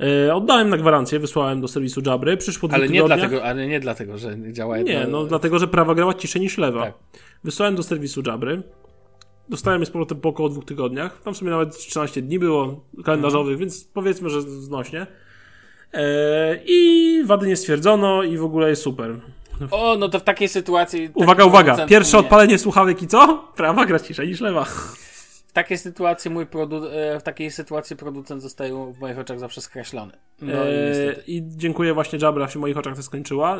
e, 0.00 0.34
oddałem 0.34 0.68
na 0.68 0.76
gwarancję, 0.76 1.18
wysłałem 1.18 1.60
do 1.60 1.68
serwisu 1.68 2.00
Jabry, 2.06 2.36
przyszło 2.36 2.68
ale 2.72 2.88
nie 2.88 2.94
tygodniach. 2.94 3.18
dlatego, 3.18 3.44
ale 3.44 3.66
nie 3.66 3.80
dlatego, 3.80 4.18
że 4.18 4.36
działa 4.52 4.78
jedno. 4.78 4.92
Nie, 4.92 5.06
no 5.06 5.24
dlatego, 5.24 5.58
że 5.58 5.68
prawa 5.68 5.94
grała 5.94 6.14
ciszej 6.14 6.42
niż 6.42 6.58
lewa. 6.58 6.82
Tak. 6.82 6.94
Wysłałem 7.44 7.74
do 7.76 7.82
serwisu 7.82 8.22
Jabry. 8.26 8.62
Dostałem 9.48 9.80
je 9.80 9.86
z 9.86 9.90
powrotem 9.90 10.20
po 10.20 10.28
około 10.28 10.48
dwóch 10.48 10.64
tygodniach. 10.64 11.20
Tam 11.22 11.34
w 11.34 11.36
sumie 11.36 11.50
nawet 11.50 11.76
13 11.78 12.22
dni 12.22 12.38
było 12.38 12.84
kalendarzowych, 13.04 13.52
Mhm. 13.52 13.58
więc 13.60 13.84
powiedzmy, 13.84 14.30
że 14.30 14.42
znośnie. 14.42 15.06
E, 15.94 16.58
I 16.66 17.22
wady 17.24 17.46
nie 17.46 17.56
stwierdzono 17.56 18.22
i 18.22 18.36
w 18.38 18.44
ogóle 18.44 18.70
jest 18.70 18.82
super. 18.82 19.20
O, 19.70 19.96
no 19.98 20.08
to 20.08 20.18
w 20.18 20.22
takiej 20.22 20.48
sytuacji... 20.48 21.10
Uwaga, 21.14 21.44
uwaga! 21.44 21.86
Pierwsze 21.86 22.18
odpalenie 22.18 22.58
słuchawek 22.58 23.02
i 23.02 23.06
co? 23.06 23.52
Prawa 23.56 23.86
gra 23.86 23.98
ciszej 24.00 24.28
niż 24.28 24.40
lewa. 24.40 24.66
W 25.56 25.58
takiej 25.58 25.78
sytuacji 25.78 26.30
mój 26.30 26.46
produ- 26.46 26.86
e, 26.92 27.20
w 27.20 27.22
takiej 27.22 27.50
sytuacji 27.50 27.96
producent 27.96 28.42
zostaje 28.42 28.92
w 28.96 29.00
moich 29.00 29.18
oczach 29.18 29.38
zawsze 29.38 29.60
skreślony. 29.60 30.12
No 30.42 30.52
i 30.52 30.56
E, 30.68 30.88
niestety. 30.88 31.22
I 31.26 31.42
dziękuję 31.46 31.94
właśnie 31.94 32.18
Jabra, 32.22 32.48
się 32.48 32.58
w 32.58 32.62
moich 32.62 32.76
oczach 32.78 32.96
to 32.96 33.02
skończyła. 33.02 33.58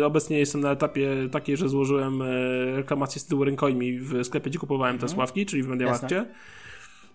E, 0.00 0.06
Obecnie 0.06 0.38
jestem 0.38 0.60
na 0.60 0.72
etapie 0.72 1.08
takiej, 1.32 1.56
że 1.56 1.68
złożyłem 1.68 2.22
e, 2.22 2.26
reklamację 2.76 3.20
z 3.20 3.24
tytułu 3.24 3.44
rękojmi 3.44 3.98
w 3.98 4.24
sklepie, 4.24 4.50
gdzie 4.50 4.58
kupowałem 4.58 4.98
te 4.98 5.08
sławki, 5.08 5.46
czyli 5.46 5.62
w 5.62 5.68
Mediamarkcie. 5.68 6.24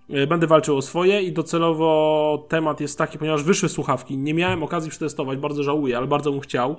E, 0.10 0.28
Będę 0.28 0.48
walczył 0.48 0.78
o 0.78 0.82
swoje 0.82 1.22
i 1.22 1.32
docelowo 1.32 2.46
temat 2.50 2.82
jest 2.82 2.98
taki, 2.98 3.18
ponieważ 3.18 3.44
wyszły 3.44 3.70
słuchawki, 3.70 4.18
nie 4.18 4.34
miałem 4.34 4.64
okazji 4.64 4.90
przetestować, 4.90 5.40
bardzo 5.40 5.64
żałuję, 5.64 5.98
ale 5.98 6.08
bardzo 6.08 6.32
bym 6.32 6.42
chciał. 6.42 6.76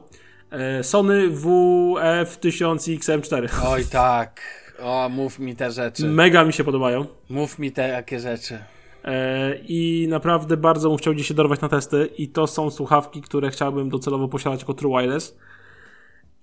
Sony 0.83 1.31
WF-1000XM4. 1.31 3.49
Oj 3.67 3.85
tak. 3.85 4.62
O, 4.85 5.09
mów 5.09 5.39
mi 5.39 5.57
te 5.57 5.71
rzeczy. 5.71 6.07
Mega 6.09 6.45
mi 6.45 6.53
się 6.53 6.65
podobają. 6.65 7.07
Mów 7.31 7.59
mi 7.59 7.73
te 7.73 7.89
jakie 7.89 8.21
rzeczy. 8.21 8.59
E, 9.05 9.55
I 9.69 10.07
naprawdę 10.11 10.57
bardzo 10.57 10.89
bym 10.89 10.99
chciał 10.99 11.15
gdzieś 11.15 11.27
się 11.29 11.35
dorwać 11.35 11.61
na 11.61 11.69
testy. 11.69 12.09
I 12.19 12.29
to 12.29 12.47
są 12.47 12.71
słuchawki, 12.71 13.23
które 13.23 13.51
chciałbym 13.51 13.91
docelowo 13.91 14.29
posiadać 14.29 14.61
jako 14.61 14.75
True 14.75 15.01
Wireless. 15.01 15.39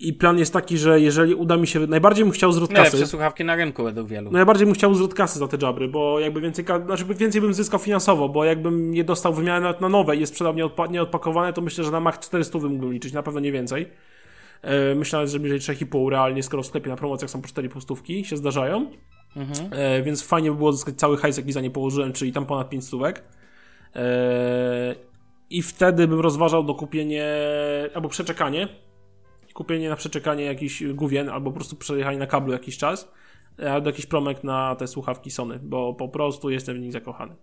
I 0.02 0.13
plan 0.13 0.38
jest 0.38 0.54
taki, 0.54 0.78
że 0.78 1.02
jeżeli 1.02 1.36
uda 1.36 1.58
mi 1.58 1.67
się. 1.67 1.80
Najbardziej 1.80 2.25
bym 2.25 2.32
chciał 2.34 2.52
zwrot 2.52 2.69
kasy. 2.69 2.82
Najlepsze 2.82 3.08
słuchawki 3.08 3.45
na 3.45 3.56
rynku 3.56 3.84
według 3.84 4.08
wielu. 4.08 4.25
No 4.25 4.38
najbardziej 4.38 4.65
bym 4.65 4.75
chciał 4.75 4.93
zwrot 4.95 5.13
kasy 5.13 5.39
za 5.39 5.47
te 5.47 5.58
jabry, 5.62 5.88
bo 5.88 6.19
jakby 6.19 6.41
więcej, 6.41 6.65
znaczy 6.86 7.06
więcej 7.06 7.41
bym 7.41 7.54
zyskał 7.54 7.80
finansowo, 7.80 8.30
bo 8.30 8.45
jakbym 8.45 8.95
je 8.95 9.04
dostał 9.04 9.34
wymianę 9.34 9.60
nawet 9.62 9.82
na 9.82 9.89
nowe 9.89 10.15
i 10.15 10.19
je 10.19 10.28
sprzedał 10.28 10.54
nieodpa- 10.54 10.91
nieodpakowane, 10.91 11.54
to 11.54 11.62
myślę, 11.62 11.84
że 11.84 11.91
na 11.91 11.99
mach 11.99 12.19
400 12.19 12.58
mógłbym 12.60 12.93
liczyć, 12.93 13.13
na 13.13 13.23
pewno 13.23 13.39
nie 13.39 13.52
więcej. 13.52 13.89
E, 14.62 14.95
myślę 14.95 15.28
że 15.28 15.39
bliżej 15.39 15.60
3,5 15.60 16.10
realnie, 16.10 16.43
skoro 16.43 16.63
w 16.63 16.65
sklepie 16.65 16.89
na 16.89 16.95
promocjach 16.95 17.32
są 17.32 17.41
po 17.41 17.48
4,5 17.48 17.82
stówki, 17.82 18.26
się 18.26 18.38
zdarzają. 18.38 18.91
Mhm. 19.36 19.69
E, 19.74 20.04
więc 20.04 20.24
fajnie 20.24 20.52
by 20.52 20.58
było 20.58 20.74
zyskać 20.74 20.95
cały 20.95 21.17
hajs, 21.17 21.38
jaki 21.38 21.52
za 21.52 21.62
nie 21.62 21.72
położyłem, 21.72 22.13
czyli 22.13 22.32
tam 22.32 22.45
ponad 22.45 22.69
5 22.69 22.86
stówek. 22.86 23.24
E, 23.95 24.95
I 25.50 25.62
wtedy 25.62 26.08
bym 26.08 26.19
rozważał 26.19 26.63
dokupienie 26.63 27.28
albo 27.93 28.10
przeczekanie. 28.10 28.67
Kupienie 29.54 29.89
na 29.89 29.95
przeczekanie 29.95 30.43
jakiś 30.43 30.84
główien, 30.84 31.30
albo 31.30 31.52
po 31.52 31.56
prostu 31.56 31.76
przejechanie 31.76 32.17
na 32.17 32.28
kablu 32.28 32.54
jakiś 32.54 32.78
czas. 32.78 33.12
e, 33.60 33.74
Albo 33.74 33.89
jakiś 33.89 34.06
promek 34.06 34.43
na 34.43 34.76
te 34.76 34.88
słuchawki 34.88 35.32
Sony, 35.32 35.60
bo 35.63 35.93
po 35.93 36.10
prostu 36.10 36.50
jestem 36.50 36.76
w 36.76 36.80
nich 36.80 36.91
zakochany. 36.91 37.36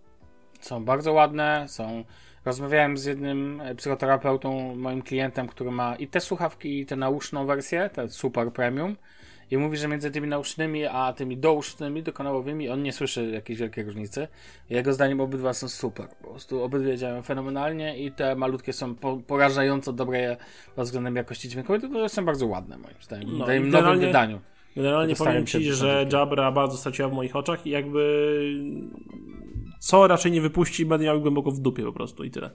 Są 0.61 0.85
bardzo 0.85 1.13
ładne, 1.13 1.65
są... 1.67 2.03
Rozmawiałem 2.47 2.97
z 2.97 3.05
jednym 3.05 3.61
e, 3.61 3.75
psychoterapeutą, 3.75 4.75
moim 4.75 5.01
klientem, 5.01 5.47
który 5.47 5.71
ma 5.71 5.95
i 5.95 6.07
te 6.07 6.21
słuchawki, 6.21 6.79
i 6.79 6.85
tę 6.85 6.95
nauszną 6.95 7.45
wersję, 7.45 7.89
te 7.93 8.09
super 8.09 8.51
premium. 8.53 8.95
I 9.51 9.57
mówi, 9.57 9.77
że 9.77 9.87
między 9.87 10.11
tymi 10.11 10.27
nausznymi 10.27 10.85
a 10.85 11.13
tymi 11.13 11.37
dousznymi, 11.37 12.03
dokanałowymi, 12.03 12.69
on 12.69 12.83
nie 12.83 12.93
słyszy 12.93 13.31
jakiejś 13.31 13.59
wielkiej 13.59 13.83
różnicy. 13.83 14.27
Jego 14.69 14.93
zdaniem 14.93 15.21
obydwa 15.21 15.53
są 15.53 15.69
super. 15.69 16.07
Po 16.21 16.27
prostu 16.27 16.63
obydwie 16.63 16.97
działają 16.97 17.21
fenomenalnie 17.21 17.97
i 17.97 18.11
te 18.11 18.35
malutkie 18.35 18.73
są 18.73 18.95
po, 18.95 19.17
porażająco 19.17 19.93
dobre 19.93 20.37
pod 20.75 20.85
względem 20.85 21.15
jakości 21.15 21.49
dźwiękowej, 21.49 21.81
tylko 21.81 22.09
są 22.09 22.25
bardzo 22.25 22.47
ładne 22.47 22.77
moim 22.77 22.95
zdaniem. 23.01 23.37
No 23.37 23.45
w 23.45 23.47
tym 23.47 23.67
i 23.67 23.69
nowym 23.69 23.99
wydaniu. 23.99 24.39
Generalnie 24.75 25.15
powiem 25.15 25.45
Ci, 25.45 25.73
że. 25.73 26.05
Jabra 26.13 26.51
bardzo 26.51 26.77
straciła 26.77 27.09
w 27.09 27.13
moich 27.13 27.35
oczach 27.35 27.67
i 27.67 27.69
jakby 27.69 28.01
co 29.87 30.07
raczej 30.07 30.31
nie 30.31 30.41
wypuści, 30.41 30.85
będę 30.85 31.05
miał 31.05 31.21
głęboko 31.21 31.51
w 31.51 31.59
dupie 31.59 31.83
po 31.83 31.93
prostu 31.93 32.23
i 32.23 32.31
tyle. 32.31 32.49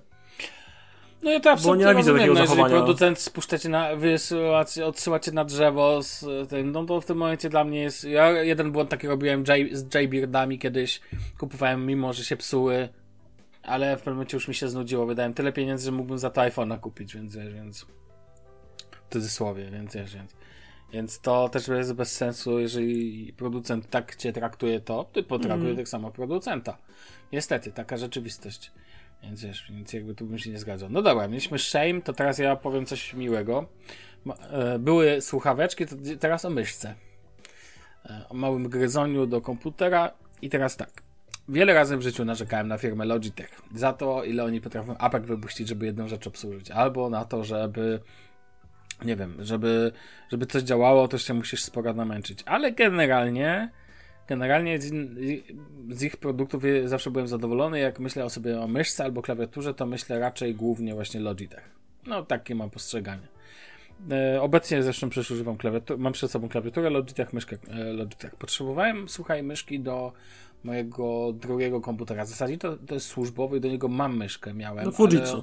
No 1.23 1.31
ja 1.31 1.41
to 1.41 1.51
absolutnie 1.51 1.85
nienawidzę 1.85 2.13
rozumiem, 2.13 2.35
takiego 2.37 2.57
no, 2.57 2.63
jeżeli 2.63 2.77
producent 2.77 3.19
spuszcza 3.19 3.59
cię 3.59 3.69
na, 3.69 3.97
wysyłać, 3.97 4.79
odsyła 4.79 5.21
cię 5.21 5.33
na 5.33 5.45
drzewo 5.45 6.03
z 6.03 6.25
tym, 6.51 6.73
no 6.73 6.85
to 6.85 7.01
w 7.01 7.07
tym 7.07 7.17
momencie 7.17 7.49
dla 7.49 7.65
mnie 7.65 7.81
jest, 7.83 8.05
ja 8.05 8.31
jeden 8.31 8.73
błąd 8.73 8.91
taki 8.91 9.09
robiłem 9.09 9.45
J, 9.49 9.69
z 9.73 9.95
J-Beardami 9.95 10.59
kiedyś, 10.59 11.01
kupowałem 11.39 11.87
mimo, 11.87 12.13
że 12.13 12.25
się 12.25 12.37
psuły, 12.37 12.89
ale 13.63 13.97
w 13.97 13.99
pewnym 13.99 14.15
momencie 14.15 14.37
już 14.37 14.49
mi 14.49 14.55
się 14.55 14.69
znudziło, 14.69 15.07
wydałem 15.07 15.35
tyle 15.35 15.53
pieniędzy, 15.53 15.85
że 15.85 15.93
mógłbym 15.93 16.19
za 16.19 16.31
to 16.31 16.41
iPhone'a 16.41 16.81
kupić, 16.81 17.15
więc 17.15 17.37
więc 17.37 17.87
w 19.09 19.13
cudzysłowie, 19.13 19.71
więc 19.71 19.95
wiesz, 19.95 20.15
więc 20.15 20.33
więc 20.93 21.21
to 21.21 21.49
też 21.49 21.69
jest 21.69 21.93
bez 21.93 22.17
sensu, 22.17 22.59
jeżeli 22.59 23.33
producent 23.37 23.91
tak 23.91 24.17
cię 24.17 24.33
traktuje, 24.33 24.81
to 24.81 25.05
ty 25.13 25.23
potraktuje 25.23 25.71
Mhm. 25.71 25.77
tak 25.77 25.89
samo 25.89 26.11
producenta. 26.11 26.79
Niestety, 27.33 27.73
taka 27.73 27.97
rzeczywistość. 27.97 28.71
Więc 29.23 29.43
wiesz, 29.45 29.67
więc 29.71 29.93
jakby 29.93 30.15
tu 30.15 30.27
bym 30.27 30.39
się 30.39 30.51
nie 30.51 30.59
zgadzał. 30.59 30.89
No 30.91 31.03
dobra, 31.03 31.29
mieliśmy 31.29 31.59
Shame, 31.59 32.03
to 32.03 32.13
teraz 32.13 32.39
ja 32.39 32.57
powiem 32.57 32.87
coś 32.87 33.15
miłego. 33.15 33.67
E, 34.51 34.79
Były 34.79 35.21
słuchaweczki, 35.21 35.87
to 35.87 35.97
teraz 36.21 36.45
o 36.45 36.51
myszce. 36.51 36.95
E, 38.07 38.25
O 38.29 38.35
małym 38.35 38.69
gryzoniu 38.69 39.27
do 39.27 39.41
komputera 39.41 40.11
i 40.43 40.51
teraz 40.51 40.77
tak. 40.77 41.03
Wiele 41.49 41.75
razy 41.75 41.97
w 41.97 42.03
życiu 42.03 42.25
narzekałem 42.25 42.69
na 42.69 42.79
firmę 42.79 43.05
Logitech 43.05 43.63
za 43.75 43.93
to, 43.93 44.25
ile 44.25 44.45
oni 44.45 44.61
potrafią 44.61 44.97
apek 44.99 45.23
wypuścić, 45.23 45.69
żeby 45.69 45.87
jedną 45.87 46.09
rzecz 46.09 46.27
obsłużyć. 46.27 46.71
Albo 46.71 47.11
na 47.11 47.25
to, 47.25 47.45
żeby 47.45 48.01
nie 49.05 49.17
wiem, 49.17 49.37
żeby, 49.39 49.93
żeby 50.31 50.47
coś 50.47 50.63
działało, 50.63 51.09
to 51.09 51.19
się 51.19 51.35
musisz 51.35 51.63
sporo 51.63 51.95
namęczyć. 51.95 52.39
Ale 52.47 52.73
generalnie 52.73 53.71
generalnie 54.29 54.81
z, 54.81 54.93
in- 54.93 55.17
z 55.91 56.03
ich 56.03 56.17
produktów 56.17 56.63
zawsze 56.85 57.11
byłem 57.11 57.29
zadowolony. 57.29 57.79
Jak 57.79 58.01
myślę 58.01 58.25
o 58.25 58.31
sobie 58.31 58.61
o 58.61 58.69
myszce 58.69 59.05
albo 59.05 59.23
klawiaturze, 59.23 59.75
to 59.75 59.87
myślę 59.87 60.19
raczej 60.19 60.55
głównie 60.55 60.95
właśnie 60.95 61.21
Logitech. 61.21 61.71
No, 62.07 62.23
takie 62.23 62.55
mam 62.55 62.71
postrzeganie. 62.71 63.29
E, 64.11 64.43
obecnie 64.43 64.83
zresztą 64.83 65.09
przecież 65.09 65.31
używam 65.31 65.57
klawiatury, 65.57 65.99
mam 66.01 66.13
przed 66.13 66.31
sobą 66.31 66.49
klawiaturę 66.49 66.91
Logitech, 66.91 67.33
myszkę 67.33 67.57
e, 67.71 67.85
Logitech. 67.85 68.37
Potrzebowałem, 68.37 69.09
słuchaj, 69.09 69.43
myszki 69.43 69.81
do 69.81 70.13
mojego 70.65 71.33
drugiego 71.33 71.81
komputera. 71.81 72.25
W 72.25 72.29
zasadzie 72.29 72.59
to, 72.59 72.77
to 72.77 72.95
jest 72.95 73.07
służbowy 73.07 73.57
i 73.57 73.61
do 73.61 73.69
niego 73.69 73.89
mam 73.89 74.17
myszkę, 74.17 74.55
miałem. 74.55 74.85
No 74.85 74.93
Fujitsu. 74.93 75.35
ale- 75.35 75.43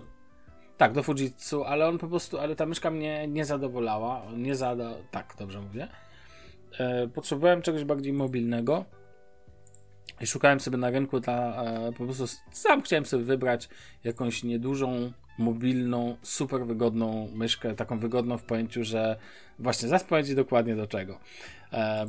tak, 0.77 0.93
do 0.93 1.03
Fujitsu, 1.03 1.63
ale 1.63 1.87
on 1.87 1.97
po 1.97 2.07
prostu, 2.07 2.37
ale 2.39 2.55
ta 2.55 2.65
myszka 2.65 2.91
mnie 2.91 3.27
nie 3.27 3.45
zadowolała. 3.45 4.21
Nie 4.37 4.55
zada. 4.55 4.93
Tak, 5.11 5.35
dobrze 5.39 5.61
mówię. 5.61 5.87
E, 6.77 7.07
potrzebowałem 7.07 7.61
czegoś 7.61 7.83
bardziej 7.83 8.13
mobilnego. 8.13 8.85
I 10.21 10.27
szukałem 10.27 10.59
sobie 10.59 10.77
na 10.77 10.89
rynku 10.89 11.19
dla, 11.19 11.63
e, 11.63 11.91
po 11.91 12.03
prostu 12.03 12.25
sam 12.51 12.81
chciałem 12.81 13.05
sobie 13.05 13.23
wybrać 13.23 13.69
jakąś 14.03 14.43
niedużą, 14.43 15.11
mobilną, 15.37 16.17
super 16.21 16.65
wygodną 16.65 17.29
myszkę, 17.33 17.75
taką 17.75 17.99
wygodną 17.99 18.37
w 18.37 18.43
pojęciu, 18.43 18.83
że 18.83 19.15
właśnie 19.59 19.89
zaraz 19.89 20.05
dokładnie 20.35 20.75
do 20.75 20.87
czego. 20.87 21.19
E, 21.73 22.05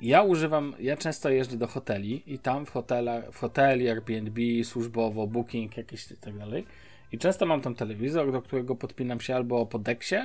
ja 0.00 0.22
używam, 0.22 0.74
ja 0.80 0.96
często 0.96 1.30
jeżdżę 1.30 1.56
do 1.56 1.66
hoteli 1.66 2.22
i 2.26 2.38
tam 2.38 2.66
w, 2.66 2.70
hotelach, 2.70 3.30
w 3.32 3.38
hoteli, 3.38 3.88
Airbnb, 3.88 4.64
służbowo, 4.64 5.26
booking, 5.26 5.76
jakieś 5.76 6.10
i 6.10 6.16
tak 6.16 6.38
dalej. 6.38 6.66
I 7.12 7.18
często 7.18 7.46
mam 7.46 7.60
tam 7.60 7.74
telewizor, 7.74 8.32
do 8.32 8.42
którego 8.42 8.76
podpinam 8.76 9.20
się 9.20 9.36
albo 9.36 9.66
po 9.66 9.78
deksie, 9.78 10.16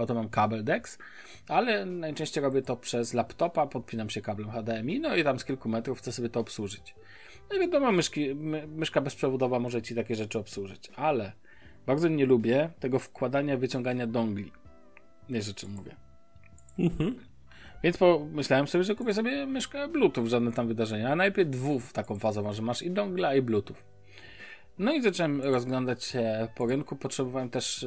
potem 0.00 0.16
mam 0.16 0.28
kabel 0.28 0.64
DEX, 0.64 0.98
ale 1.48 1.86
najczęściej 1.86 2.44
robię 2.44 2.62
to 2.62 2.76
przez 2.76 3.14
laptopa, 3.14 3.66
podpinam 3.66 4.10
się 4.10 4.20
kablem 4.20 4.50
HDMI, 4.50 5.00
no 5.00 5.16
i 5.16 5.24
tam 5.24 5.38
z 5.38 5.44
kilku 5.44 5.68
metrów 5.68 5.98
chcę 5.98 6.12
sobie 6.12 6.28
to 6.28 6.40
obsłużyć. 6.40 6.94
No 7.50 7.56
i 7.56 7.60
wiadomo, 7.60 7.92
myszki, 7.92 8.34
my, 8.34 8.66
myszka 8.66 9.00
bezprzewodowa 9.00 9.58
może 9.58 9.82
Ci 9.82 9.94
takie 9.94 10.14
rzeczy 10.14 10.38
obsłużyć, 10.38 10.90
ale 10.96 11.32
bardzo 11.86 12.08
nie 12.08 12.26
lubię 12.26 12.70
tego 12.80 12.98
wkładania, 12.98 13.56
wyciągania 13.56 14.06
dongli. 14.06 14.52
Nie 15.28 15.42
rzeczy 15.42 15.68
mówię. 15.68 15.96
Mhm. 16.78 17.14
Więc 17.82 17.96
pomyślałem 17.96 18.66
sobie, 18.66 18.84
że 18.84 18.94
kupię 18.94 19.14
sobie 19.14 19.46
myszkę 19.46 19.88
Bluetooth, 19.88 20.26
żadne 20.26 20.52
tam 20.52 20.68
wydarzenia, 20.68 21.12
a 21.12 21.16
najpierw 21.16 21.50
dwóch 21.50 21.92
taką 21.92 22.18
fazą, 22.18 22.52
że 22.52 22.62
masz 22.62 22.82
i 22.82 22.90
dongla 22.90 23.34
i 23.34 23.42
Bluetooth. 23.42 23.89
No 24.80 24.92
i 24.92 25.02
zacząłem 25.02 25.40
rozglądać 25.40 26.04
się 26.04 26.48
po 26.54 26.66
rynku. 26.66 26.96
Potrzebowałem 26.96 27.50
też. 27.50 27.86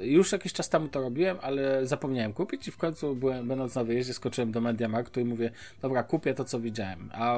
Yy, 0.00 0.06
już 0.06 0.32
jakiś 0.32 0.52
czas 0.52 0.68
temu 0.68 0.88
to 0.88 1.00
robiłem, 1.00 1.36
ale 1.42 1.86
zapomniałem 1.86 2.32
kupić 2.32 2.68
i 2.68 2.70
w 2.70 2.76
końcu, 2.76 3.14
byłem, 3.14 3.48
będąc 3.48 3.74
na 3.74 3.84
wyjeździe, 3.84 4.14
skoczyłem 4.14 4.52
do 4.52 4.60
Mediamarktu 4.60 5.20
i 5.20 5.24
mówię: 5.24 5.50
Dobra, 5.82 6.02
kupię 6.02 6.34
to, 6.34 6.44
co 6.44 6.60
widziałem. 6.60 7.10
A 7.12 7.36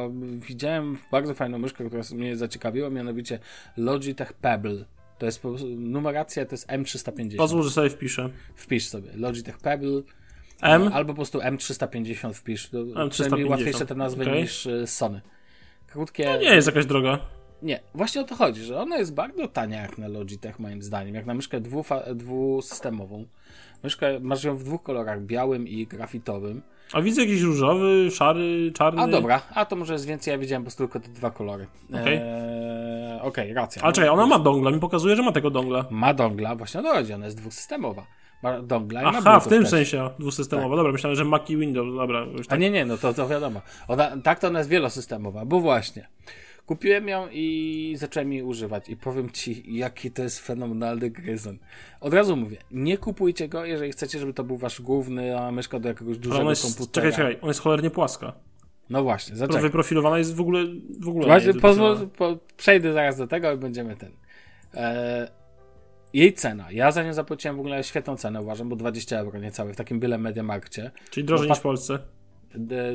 widziałem 0.48 0.98
bardzo 1.10 1.34
fajną 1.34 1.58
myszkę, 1.58 1.84
która 1.84 2.02
mnie 2.14 2.36
zaciekawiła, 2.36 2.90
mianowicie 2.90 3.38
Logitech 3.76 4.32
Pebble. 4.32 4.84
To 5.18 5.26
jest 5.26 5.42
po 5.42 5.48
prostu, 5.48 5.68
numeracja 5.68 6.46
to 6.46 6.54
jest 6.54 6.68
M350. 6.68 7.36
Pozwól, 7.36 7.62
że 7.62 7.70
sobie 7.70 7.90
wpiszę. 7.90 8.30
Wpisz 8.54 8.88
sobie 8.88 9.10
Logitech 9.14 9.58
Pebble. 9.58 10.02
M? 10.62 10.84
No, 10.84 10.90
albo 10.90 11.12
po 11.12 11.16
prostu 11.16 11.38
M350 11.38 12.32
wpisz. 12.32 12.68
To 12.68 12.78
M350. 12.78 13.48
łatwiejsze 13.48 13.86
te 13.86 13.94
nazwy 13.94 14.22
okay. 14.22 14.40
niż 14.40 14.66
y, 14.66 14.86
Sony. 14.86 15.20
Krótkie. 15.86 16.24
To 16.24 16.36
nie 16.36 16.54
jest 16.54 16.66
jakaś 16.66 16.86
droga. 16.86 17.37
Nie, 17.62 17.80
właśnie 17.94 18.20
o 18.20 18.24
to 18.24 18.34
chodzi, 18.34 18.64
że 18.64 18.80
ona 18.80 18.96
jest 18.96 19.14
bardzo 19.14 19.48
tania 19.48 19.82
jak 19.82 19.98
na 19.98 20.08
Logitech 20.08 20.58
moim 20.58 20.82
zdaniem, 20.82 21.14
jak 21.14 21.26
na 21.26 21.34
myszkę 21.34 21.60
dwufa- 21.60 22.14
dwusystemową. 22.14 23.26
Myszkę 23.82 24.20
masz 24.20 24.44
ją 24.44 24.56
w 24.56 24.64
dwóch 24.64 24.82
kolorach, 24.82 25.22
białym 25.22 25.68
i 25.68 25.86
grafitowym. 25.86 26.62
A 26.92 27.02
widzę 27.02 27.20
jakiś 27.22 27.40
różowy, 27.40 28.10
szary, 28.10 28.72
czarny. 28.74 29.02
A 29.02 29.08
dobra, 29.08 29.42
a 29.54 29.64
to 29.64 29.76
może 29.76 29.92
jest 29.92 30.06
więcej, 30.06 30.32
ja 30.32 30.38
widziałem 30.38 30.62
po 30.62 30.64
prostu 30.64 30.82
tylko 30.88 31.00
te 31.00 31.08
dwa 31.08 31.30
kolory. 31.30 31.66
Okej, 31.88 32.00
okay. 32.00 32.12
eee, 32.12 33.20
okay, 33.20 33.54
racja. 33.54 33.82
Ale 33.82 33.92
czekaj, 33.92 34.10
ona 34.10 34.26
ma 34.26 34.38
dongla, 34.38 34.70
mi 34.70 34.80
pokazuje, 34.80 35.16
że 35.16 35.22
ma 35.22 35.32
tego 35.32 35.50
dongla. 35.50 35.84
Ma 35.90 36.14
dongla, 36.14 36.56
właśnie 36.56 36.80
o 36.80 36.82
to 36.82 36.92
chodzi, 36.92 37.12
ona 37.12 37.24
jest 37.24 37.36
dwusystemowa. 37.36 38.06
Ma 38.42 38.62
dongla 38.62 39.00
Aha, 39.04 39.20
ma 39.20 39.40
w 39.40 39.48
tym 39.48 39.62
też. 39.62 39.70
sensie 39.70 40.10
dwusystemowa. 40.18 40.68
Tak. 40.68 40.76
Dobra, 40.76 40.92
myślałem, 40.92 41.16
że 41.16 41.24
Mac 41.24 41.50
i 41.50 41.56
Windows, 41.56 41.96
dobra. 41.96 42.20
Już 42.20 42.46
tak. 42.46 42.56
A 42.58 42.60
nie, 42.60 42.70
nie, 42.70 42.84
no 42.84 42.98
to, 42.98 43.14
to 43.14 43.28
wiadomo. 43.28 43.60
Ona, 43.88 44.16
tak 44.22 44.38
to 44.38 44.46
ona 44.46 44.58
jest 44.58 44.70
wielosystemowa, 44.70 45.44
bo 45.44 45.60
właśnie. 45.60 46.08
Kupiłem 46.68 47.08
ją 47.08 47.28
i 47.32 47.94
zacząłem 47.98 48.32
jej 48.32 48.42
używać. 48.42 48.88
I 48.88 48.96
powiem 48.96 49.30
ci, 49.30 49.76
jaki 49.76 50.10
to 50.10 50.22
jest 50.22 50.40
fenomenalny 50.40 51.10
gryzon. 51.10 51.58
Od 52.00 52.14
razu 52.14 52.36
mówię, 52.36 52.56
nie 52.70 52.98
kupujcie 52.98 53.48
go, 53.48 53.64
jeżeli 53.64 53.92
chcecie, 53.92 54.18
żeby 54.18 54.34
to 54.34 54.44
był 54.44 54.56
wasz 54.56 54.80
główny 54.80 55.38
a 55.38 55.50
myszka 55.50 55.78
do 55.78 55.88
jakiegoś 55.88 56.18
dużego 56.18 56.50
jest, 56.50 56.62
komputera. 56.62 57.10
Czekaj, 57.10 57.12
czekaj, 57.12 57.42
on 57.42 57.48
jest 57.48 57.60
cholernie 57.60 57.90
płaska. 57.90 58.32
No 58.90 59.02
właśnie, 59.02 59.36
zaczekaj. 59.36 59.62
Wyprofilowana 59.62 60.18
jest 60.18 60.34
w 60.34 60.40
ogóle. 60.40 60.64
W 61.00 61.08
ogóle 61.08 61.26
właśnie, 61.26 61.54
pozwól, 61.54 62.08
po, 62.08 62.38
przejdę 62.56 62.92
zaraz 62.92 63.16
do 63.16 63.26
tego 63.26 63.52
i 63.52 63.56
będziemy 63.56 63.96
ten. 63.96 64.12
E, 64.74 65.28
jej 66.12 66.32
cena. 66.32 66.72
Ja 66.72 66.90
za 66.92 67.02
nią 67.02 67.14
zapłaciłem 67.14 67.56
w 67.56 67.60
ogóle 67.60 67.84
świetną 67.84 68.16
cenę, 68.16 68.42
uważam, 68.42 68.68
bo 68.68 68.76
20 68.76 69.18
euro 69.18 69.38
niecałe 69.38 69.72
w 69.72 69.76
takim 69.76 70.00
byle 70.00 70.18
Mediamarkcie. 70.18 70.90
Czyli 71.10 71.26
drożej 71.26 71.48
niż 71.48 71.58
w 71.58 71.62
Polsce 71.62 71.98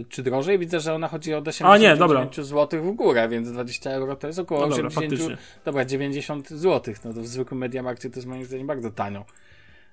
czy 0.10 0.24
drożej? 0.24 0.60
Widzę, 0.60 0.80
że 0.80 0.94
ona 0.94 1.08
chodzi 1.08 1.34
od 1.34 1.48
89 1.48 2.36
zł 2.36 2.84
w 2.84 2.92
górę, 2.92 3.30
więc 3.30 3.52
20 3.52 3.92
euro 3.92 4.16
to 4.16 4.28
jest 4.28 4.40
około 4.40 4.62
no 4.62 4.68
dobra, 4.68 4.88
80, 4.88 5.12
faktycznie. 5.12 5.38
dobra, 5.66 5.86
90 5.86 6.50
zł. 6.50 6.94
No 7.06 7.14
to 7.14 7.22
w 7.22 7.28
zwykłym 7.28 7.60
Mediamarkcie 7.60 8.10
to 8.10 8.16
jest 8.16 8.28
moim 8.28 8.46
zdaniem 8.46 8.68
bardzo 8.68 8.92
tanio. 8.92 9.26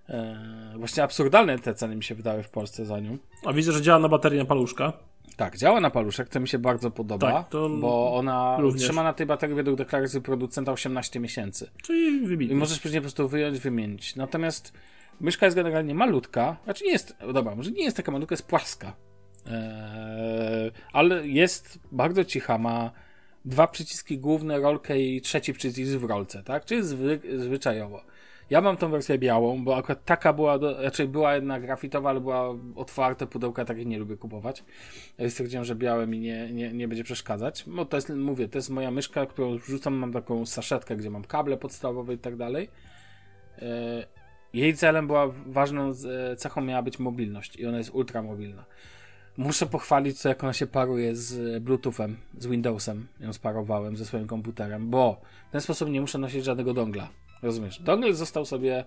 Eee, 0.09 0.79
właśnie 0.79 1.03
absurdalne 1.03 1.59
te 1.59 1.75
ceny 1.75 1.96
mi 1.96 2.05
się 2.05 2.14
wydały 2.14 2.42
w 2.42 2.49
Polsce 2.49 2.87
za 2.87 3.01
nią. 3.01 3.18
A 3.46 3.53
widzę, 3.53 3.73
że 3.73 3.83
działa 3.83 3.99
na 3.99 4.09
baterii 4.09 4.38
na 4.38 4.44
paluszka. 4.44 4.92
Tak, 5.37 5.57
działa 5.57 5.81
na 5.81 5.90
paluszek, 5.90 6.29
to 6.29 6.40
mi 6.40 6.49
się 6.49 6.59
bardzo 6.59 6.90
podoba, 6.90 7.33
tak, 7.33 7.51
bo 7.81 8.14
ona 8.14 8.57
również. 8.61 8.83
trzyma 8.83 9.03
na 9.03 9.12
tej 9.12 9.27
baterii 9.27 9.57
według 9.57 9.79
deklaracji 9.79 10.20
producenta 10.20 10.73
18 10.73 11.20
miesięcy. 11.20 11.70
Czyli 11.83 12.27
wybitnie. 12.27 12.57
I 12.57 12.59
możesz 12.59 12.81
później 12.81 13.01
po 13.01 13.05
prostu 13.05 13.29
wyjąć, 13.29 13.59
wymienić. 13.59 14.16
Natomiast 14.16 14.73
myszka 15.20 15.46
jest 15.46 15.57
generalnie 15.57 15.94
malutka, 15.94 16.57
znaczy 16.64 16.85
nie 16.85 16.90
jest, 16.90 17.16
dobra, 17.33 17.55
może 17.55 17.70
nie 17.70 17.85
jest 17.85 17.96
taka 17.96 18.12
malutka, 18.12 18.33
jest 18.33 18.46
płaska. 18.46 18.92
Eee, 19.46 20.70
ale 20.92 21.29
jest 21.29 21.79
bardzo 21.92 22.24
cicha, 22.24 22.59
ma 22.59 22.90
dwa 23.44 23.66
przyciski 23.66 24.18
główne, 24.18 24.59
rolkę 24.59 25.00
i 25.00 25.20
trzeci 25.20 25.53
przycisk 25.53 25.92
w 25.92 26.05
rolce, 26.05 26.42
tak? 26.42 26.64
Czyli 26.64 26.83
zwy, 26.83 27.20
zwyczajowo. 27.37 28.03
Ja 28.50 28.61
mam 28.61 28.76
tą 28.76 28.90
wersję 28.90 29.18
białą, 29.18 29.64
bo 29.64 29.76
akurat 29.76 30.05
taka 30.05 30.33
była, 30.33 30.59
do, 30.59 30.81
znaczy 30.81 31.09
była 31.09 31.35
jedna 31.35 31.61
grafitowa, 31.61 32.11
ale 32.11 32.20
była 32.20 32.55
otwarte 32.76 33.26
pudełka, 33.26 33.64
takich 33.64 33.87
nie 33.87 33.98
lubię 33.98 34.16
kupować. 34.16 34.64
Ja 35.18 35.31
stwierdziłem, 35.31 35.64
że 35.64 35.74
białe 35.74 36.07
mi 36.07 36.20
nie, 36.20 36.53
nie, 36.53 36.72
nie 36.72 36.88
będzie 36.88 37.05
przeszkadzać. 37.05 37.64
No 37.66 37.85
to 37.85 37.96
jest, 37.96 38.11
mówię, 38.11 38.48
to 38.48 38.59
jest 38.59 38.70
moja 38.70 38.90
myszka, 38.90 39.26
którą 39.26 39.59
wrzucam, 39.59 39.94
mam 39.94 40.12
taką 40.12 40.46
saszetkę, 40.46 40.96
gdzie 40.96 41.11
mam 41.11 41.24
kable 41.24 41.57
podstawowe 41.57 42.14
i 42.14 42.18
tak 42.18 42.37
dalej. 42.37 42.68
Eee, 43.59 44.05
jej 44.53 44.74
celem 44.74 45.07
była, 45.07 45.29
ważną 45.46 45.92
cechą 46.37 46.61
miała 46.61 46.83
być 46.83 46.98
mobilność 46.98 47.57
i 47.57 47.66
ona 47.66 47.79
jest 47.79 47.90
ultra 47.90 48.22
mobilna. 48.22 48.64
Muszę 49.37 49.66
pochwalić, 49.66 50.21
co 50.21 50.29
jak 50.29 50.45
ona 50.45 50.53
się 50.53 50.66
paruje 50.66 51.16
z 51.16 51.62
Bluetoothem, 51.62 52.16
z 52.38 52.47
Windowsem. 52.47 53.07
Ją 53.21 53.33
sparowałem 53.33 53.97
ze 53.97 54.05
swoim 54.05 54.27
komputerem, 54.27 54.90
bo 54.90 55.21
w 55.49 55.53
ten 55.53 55.61
sposób 55.61 55.90
nie 55.90 56.01
muszę 56.01 56.19
nosić 56.19 56.45
żadnego 56.45 56.75
dongla. 56.75 57.09
Rozumiesz? 57.43 57.83
Dongle 57.83 58.14
został 58.14 58.45
sobie 58.45 58.85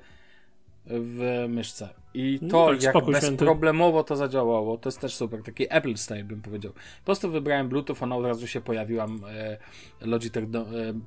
w 0.86 1.46
myszce. 1.50 1.90
I 2.14 2.40
no 2.42 2.50
to, 2.50 2.72
no 2.72 2.74
tak, 2.74 2.84
jak 2.84 3.06
bezproblemowo 3.06 3.98
święty. 3.98 4.08
to 4.08 4.16
zadziałało, 4.16 4.78
to 4.78 4.90
jest 4.90 5.00
też 5.00 5.16
super. 5.16 5.44
Taki 5.44 5.66
Apple 5.70 5.96
style 5.96 6.24
bym 6.24 6.42
powiedział. 6.42 6.74
Po 6.74 7.06
prostu 7.06 7.32
wybrałem 7.32 7.70
Bluetooth, 7.70 7.96
ona 8.02 8.16
od 8.16 8.26
razu 8.26 8.48
się 8.48 8.62
pojawiłam. 8.62 9.22
E, 9.30 9.58
Logitech 10.02 10.44
e, 10.44 10.48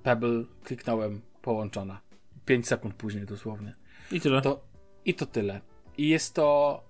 Pebble, 0.02 0.44
kliknąłem, 0.64 1.20
połączona. 1.42 2.00
5 2.44 2.68
sekund 2.68 2.94
później 2.94 3.26
dosłownie. 3.26 3.74
I 4.12 4.20
tyle. 4.20 4.42
To, 4.42 4.60
I 5.04 5.14
to 5.14 5.26
tyle. 5.26 5.60
I 5.98 6.08
jest 6.08 6.34
to 6.34 6.80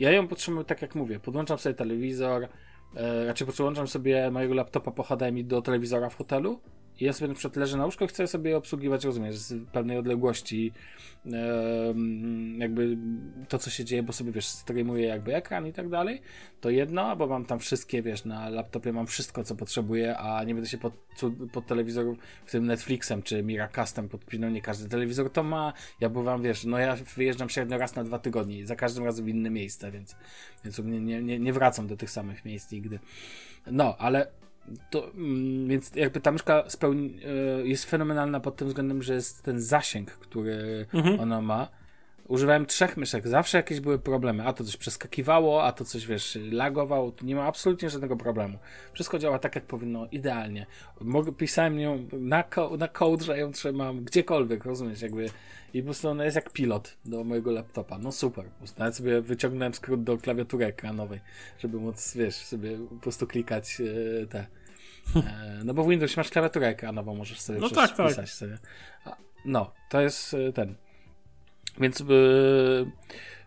ja 0.00 0.12
ją 0.12 0.28
potrzebuję, 0.28 0.64
tak 0.64 0.82
jak 0.82 0.94
mówię, 0.94 1.20
podłączam 1.20 1.58
sobie 1.58 1.74
telewizor, 1.74 2.48
e, 2.96 3.26
raczej 3.26 3.46
podłączam 3.46 3.88
sobie 3.88 4.30
mojego 4.30 4.54
laptopa 4.54 4.90
po 4.90 5.02
HDMI 5.02 5.44
do 5.44 5.62
telewizora 5.62 6.08
w 6.08 6.16
hotelu 6.16 6.60
ja 7.00 7.12
sobie 7.12 7.28
na 7.28 7.34
przykład 7.34 7.56
leżę 7.56 7.76
na 7.76 7.84
łóżku 7.84 8.04
i 8.04 8.08
chcę 8.08 8.26
sobie 8.26 8.56
obsługiwać, 8.56 9.04
rozumiesz, 9.04 9.36
z 9.36 9.70
pewnej 9.70 9.98
odległości 9.98 10.72
jakby 12.58 12.98
to, 13.48 13.58
co 13.58 13.70
się 13.70 13.84
dzieje, 13.84 14.02
bo 14.02 14.12
sobie, 14.12 14.32
wiesz, 14.32 14.46
streamuję 14.46 15.06
jakby 15.06 15.34
ekran 15.34 15.66
i 15.66 15.72
tak 15.72 15.88
dalej, 15.88 16.22
to 16.60 16.70
jedno, 16.70 17.16
bo 17.16 17.26
mam 17.26 17.44
tam 17.44 17.58
wszystkie, 17.58 18.02
wiesz, 18.02 18.24
na 18.24 18.48
laptopie 18.48 18.92
mam 18.92 19.06
wszystko, 19.06 19.44
co 19.44 19.54
potrzebuję, 19.54 20.16
a 20.18 20.44
nie 20.44 20.54
będę 20.54 20.70
się 20.70 20.78
pod, 20.78 20.94
pod 21.52 21.66
telewizor, 21.66 22.16
w 22.46 22.50
tym 22.50 22.66
Netflixem 22.66 23.22
czy 23.22 23.42
Miracastem 23.42 24.08
podpinał, 24.08 24.50
nie 24.50 24.62
każdy 24.62 24.88
telewizor 24.88 25.30
to 25.30 25.42
ma, 25.42 25.72
ja 26.00 26.08
bywam, 26.08 26.42
wiesz, 26.42 26.64
no 26.64 26.78
ja 26.78 26.96
wyjeżdżam 27.16 27.48
średnio 27.48 27.78
raz 27.78 27.94
na 27.94 28.04
dwa 28.04 28.18
tygodnie 28.18 28.58
i 28.58 28.66
za 28.66 28.76
każdym 28.76 29.04
razem 29.04 29.24
w 29.24 29.28
inne 29.28 29.50
miejsce, 29.50 29.90
więc, 29.90 30.16
więc 30.64 30.78
nie, 30.78 31.22
nie, 31.22 31.38
nie 31.38 31.52
wracam 31.52 31.86
do 31.86 31.96
tych 31.96 32.10
samych 32.10 32.44
miejsc 32.44 32.72
nigdy. 32.72 32.98
No, 33.66 33.96
ale 33.98 34.26
to, 34.90 35.10
mm, 35.14 35.68
więc 35.68 35.94
jakby 35.94 36.20
ta 36.20 36.32
myszka 36.32 36.64
spełni, 36.70 37.20
e, 37.24 37.66
jest 37.66 37.84
fenomenalna 37.84 38.40
pod 38.40 38.56
tym 38.56 38.68
względem, 38.68 39.02
że 39.02 39.14
jest 39.14 39.42
ten 39.42 39.60
zasięg, 39.60 40.10
który 40.10 40.86
mhm. 40.92 41.20
ona 41.20 41.40
ma. 41.40 41.68
Używałem 42.28 42.66
trzech 42.66 42.96
myszek, 42.96 43.28
zawsze 43.28 43.58
jakieś 43.58 43.80
były 43.80 43.98
problemy. 43.98 44.44
A 44.46 44.52
to 44.52 44.64
coś 44.64 44.76
przeskakiwało, 44.76 45.64
a 45.64 45.72
to 45.72 45.84
coś, 45.84 46.06
wiesz, 46.06 46.38
lagowało. 46.50 47.12
Tu 47.12 47.26
nie 47.26 47.34
ma 47.34 47.46
absolutnie 47.46 47.90
żadnego 47.90 48.16
problemu. 48.16 48.58
Wszystko 48.92 49.18
działa 49.18 49.38
tak, 49.38 49.54
jak 49.54 49.64
powinno, 49.64 50.06
idealnie. 50.12 50.66
Mogę, 51.00 51.32
pisałem 51.32 51.80
ją 51.80 52.08
na, 52.12 52.42
ko 52.42 52.76
na 52.76 52.88
że 53.20 53.38
ją 53.38 53.52
trzymam 53.52 54.04
gdziekolwiek, 54.04 54.64
rozumiesz, 54.64 55.02
jakby. 55.02 55.30
I 55.74 55.82
po 55.82 55.84
prostu 55.84 56.08
ona 56.08 56.24
jest 56.24 56.36
jak 56.36 56.50
pilot 56.50 56.96
do 57.04 57.24
mojego 57.24 57.50
laptopa. 57.50 57.98
No 57.98 58.12
super. 58.12 58.44
Nawet 58.78 58.96
sobie 58.96 59.20
wyciągnąłem 59.20 59.74
skrót 59.74 60.04
do 60.04 60.18
klawiatury 60.18 60.66
ekranowej, 60.66 61.20
żeby 61.58 61.78
móc, 61.78 62.14
wiesz, 62.14 62.34
sobie 62.34 62.78
po 62.78 62.94
prostu 62.96 63.26
klikać 63.26 63.80
e, 63.80 64.26
te. 64.26 64.46
E, 65.16 65.60
no 65.64 65.74
bo 65.74 65.84
w 65.84 65.88
Windows 65.88 66.16
masz 66.16 66.30
klawiaturę 66.30 66.68
ekranową, 66.68 67.14
możesz 67.14 67.40
sobie 67.40 67.58
no 67.58 67.70
tak, 67.70 67.96
tak. 67.96 68.28
sobie. 68.28 68.58
No, 69.44 69.72
to 69.88 70.00
jest 70.00 70.34
e, 70.34 70.52
ten. 70.52 70.74
Więc 71.80 72.00
y, 72.00 72.04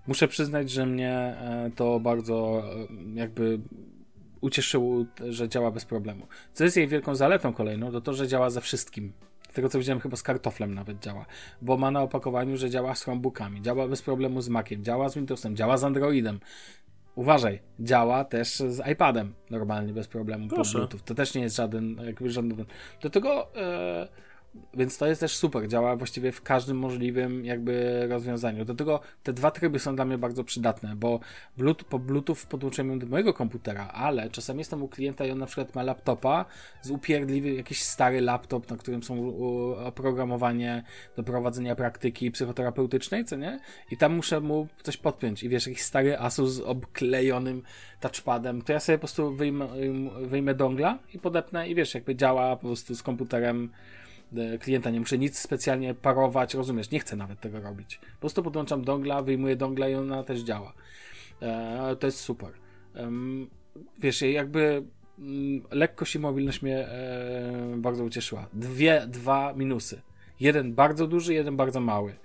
muszę 0.08 0.28
przyznać, 0.28 0.72
że 0.72 0.86
mnie 0.86 1.36
to 1.76 2.00
bardzo 2.00 2.63
jakby 3.13 3.60
ucieszyło, 4.42 5.06
że 5.30 5.50
działa 5.50 5.72
bez 5.72 5.86
problemu. 5.86 6.28
Co 6.54 6.63
jest 6.63 6.78
jej 6.78 6.88
wielką 6.88 7.15
zaletą 7.15 7.54
kolejną, 7.54 7.92
to 7.92 8.02
to, 8.02 8.13
że 8.13 8.28
działa 8.28 8.50
ze 8.50 8.62
wszystkim. 8.62 9.13
Z 9.50 9.54
tego 9.54 9.70
co 9.70 9.80
widziałem, 9.80 10.00
chyba 10.00 10.18
z 10.18 10.24
kartoflem 10.24 10.74
nawet 10.74 11.00
działa. 11.00 11.26
Bo 11.62 11.78
ma 11.78 11.92
na 11.92 12.02
opakowaniu, 12.02 12.58
że 12.58 12.70
działa 12.70 12.96
z 12.96 13.04
Chromebookami, 13.04 13.62
działa 13.62 13.88
bez 13.88 14.02
problemu 14.02 14.42
z 14.42 14.50
Maciem, 14.50 14.84
działa 14.84 15.10
z 15.10 15.15
Windowsem, 15.15 15.56
działa 15.56 15.78
z 15.78 15.84
Androidem. 15.84 16.39
Uważaj, 17.15 17.60
działa 17.80 18.24
też 18.24 18.56
z 18.56 18.88
iPadem 18.92 19.34
normalnie, 19.50 19.94
bez 19.94 20.08
problemu 20.08 20.48
Proszę. 20.48 20.88
To 21.06 21.15
też 21.15 21.34
nie 21.34 21.42
jest 21.42 21.56
żaden, 21.56 22.02
jakby 22.06 22.30
żaden. 22.30 22.65
Do 23.02 23.10
tego. 23.10 23.56
E, 23.56 24.08
więc 24.74 24.98
to 24.98 25.08
jest 25.08 25.22
też 25.22 25.36
super, 25.36 25.68
działa 25.68 25.96
właściwie 25.96 26.32
w 26.32 26.42
każdym 26.42 26.78
możliwym 26.78 27.46
jakby 27.46 28.06
rozwiązaniu. 28.10 28.66
Do 28.66 28.76
tego 28.76 29.00
te 29.24 29.34
dwa 29.34 29.52
tryby 29.52 29.80
są 29.80 29.96
dla 29.96 30.06
mnie 30.06 30.18
bardzo 30.18 30.44
przydatne, 30.44 30.96
bo 30.96 31.20
Bluetooth, 31.58 31.86
po 31.90 32.00
Bluetooth 32.00 32.36
podłączyłem 32.50 32.90
ją 32.90 33.00
do 33.00 33.08
mojego 33.08 33.34
komputera, 33.34 33.88
ale 33.88 34.30
czasami 34.30 34.60
jestem 34.60 34.84
u 34.84 34.88
klienta 34.88 35.26
i 35.26 35.32
on 35.32 35.38
na 35.38 35.46
przykład 35.46 35.76
ma 35.76 35.84
laptopa 35.84 36.46
z 36.82 36.92
upierdliwy, 36.92 37.54
jakiś 37.54 37.84
stary 37.84 38.22
laptop, 38.22 38.70
na 38.70 38.78
którym 38.78 39.04
są 39.04 39.34
oprogramowanie 39.86 40.84
do 41.16 41.24
prowadzenia 41.24 41.76
praktyki 41.76 42.32
psychoterapeutycznej, 42.32 43.26
co 43.26 43.36
nie? 43.36 43.60
I 43.92 43.98
tam 43.98 44.16
muszę 44.16 44.40
mu 44.40 44.68
coś 44.84 44.98
podpiąć 44.98 45.44
i 45.44 45.50
wiesz, 45.50 45.68
jakiś 45.68 45.82
stary 45.82 46.18
Asus 46.18 46.54
z 46.54 46.60
obklejonym 46.60 47.64
touchpadem, 48.00 48.62
to 48.62 48.74
ja 48.74 48.80
sobie 48.80 48.98
po 48.98 49.02
prostu 49.02 49.32
wyjmę, 49.32 49.68
wyjmę 50.22 50.56
dongla 50.56 51.00
i 51.14 51.20
podepnę 51.20 51.70
i 51.70 51.76
wiesz, 51.76 51.94
jakby 51.96 52.16
działa 52.16 52.56
po 52.56 52.68
prostu 52.68 52.96
z 52.96 53.04
komputerem 53.04 53.72
klienta, 54.60 54.89
nie 54.89 55.00
muszę 55.00 55.18
nic 55.18 55.39
specjalnie 55.39 55.94
parować, 55.94 56.54
rozumiesz, 56.54 56.92
nie 56.92 57.00
chcę 57.00 57.15
nawet 57.15 57.39
tego 57.39 57.62
robić. 57.62 58.00
Po 58.13 58.20
prostu 58.20 58.44
podłączam 58.44 58.84
dongla, 58.84 59.22
wyjmuję 59.22 59.56
dongla 59.56 59.89
i 59.89 59.96
ona 59.96 60.24
też 60.24 60.39
działa. 60.39 60.74
E, 61.42 61.96
to 62.00 62.08
jest 62.08 62.20
super. 62.20 62.52
Wiesz, 64.00 64.22
jakby 64.22 64.84
mm, 65.20 65.62
lekkość 65.72 66.15
i 66.15 66.20
mobilność 66.20 66.62
mnie 66.62 66.88
e, 66.88 67.76
bardzo 67.78 68.04
ucieszyła. 68.04 68.48
Dwie, 68.54 69.08
dwa 69.08 69.54
minusy. 69.54 70.02
Jeden 70.39 70.74
bardzo 70.74 71.08
duży, 71.08 71.34
jeden 71.34 71.56
bardzo 71.58 71.80
mały. 71.80 72.15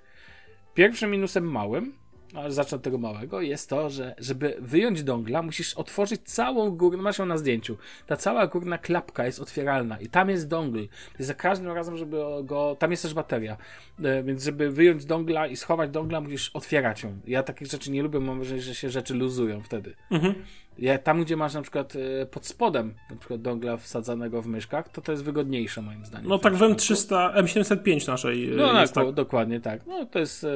Pierwszym 0.73 1.11
minusem 1.11 1.51
małym, 1.51 1.93
ale 2.35 2.51
zacznę 2.51 2.75
od 2.75 2.81
tego 2.81 2.97
małego, 2.97 3.41
jest 3.41 3.69
to, 3.69 3.89
że 3.89 4.15
żeby 4.17 4.57
wyjąć 4.59 5.03
dongla, 5.03 5.41
musisz 5.41 5.73
otworzyć 5.73 6.21
całą 6.23 6.71
górę, 6.71 6.97
masz 6.97 7.19
ją 7.19 7.25
na 7.25 7.37
zdjęciu, 7.37 7.77
ta 8.07 8.17
cała 8.17 8.47
górna 8.47 8.77
klapka 8.77 9.25
jest 9.25 9.39
otwieralna 9.39 9.99
i 9.99 10.07
tam 10.07 10.29
jest 10.29 10.47
dongl. 10.47 10.87
Za 11.19 11.33
każdym 11.33 11.71
razem, 11.71 11.97
żeby 11.97 12.17
go, 12.43 12.75
tam 12.79 12.91
jest 12.91 13.03
też 13.03 13.13
bateria, 13.13 13.57
E, 14.03 14.23
więc 14.23 14.43
żeby 14.43 14.71
wyjąć 14.71 15.05
dongla 15.05 15.47
i 15.47 15.55
schować 15.55 15.89
dongla, 15.89 16.21
musisz 16.21 16.49
otwierać 16.53 17.03
ją. 17.03 17.19
Ja 17.27 17.43
takich 17.43 17.67
rzeczy 17.67 17.91
nie 17.91 18.03
lubię, 18.03 18.19
mam 18.19 18.37
wrażenie, 18.37 18.61
że 18.61 18.75
się 18.75 18.89
rzeczy 18.89 19.13
luzują 19.13 19.61
wtedy. 19.61 19.95
Mhm. 20.11 20.35
Tam, 21.03 21.23
gdzie 21.23 21.37
masz 21.37 21.53
na 21.53 21.61
przykład 21.61 21.93
e, 22.21 22.25
pod 22.25 22.47
spodem 22.47 22.95
na 23.09 23.15
przykład 23.15 23.41
dongla 23.41 23.77
wsadzanego 23.77 24.41
w 24.41 24.47
myszkach, 24.47 24.89
to 24.89 25.01
to 25.01 25.11
jest 25.11 25.23
wygodniejsze 25.23 25.81
moim 25.81 26.05
zdaniem. 26.05 26.29
No 26.29 26.39
tak 26.39 26.55
w 26.55 26.59
M300, 26.59 27.35
M705 27.35 28.07
naszej 28.07 28.53
e, 28.53 28.55
No 28.55 28.73
tak, 28.73 28.89
tak. 28.89 29.11
dokładnie 29.11 29.59
tak. 29.59 29.85
No 29.85 30.05
to 30.05 30.19
jest. 30.19 30.43
E, 30.43 30.47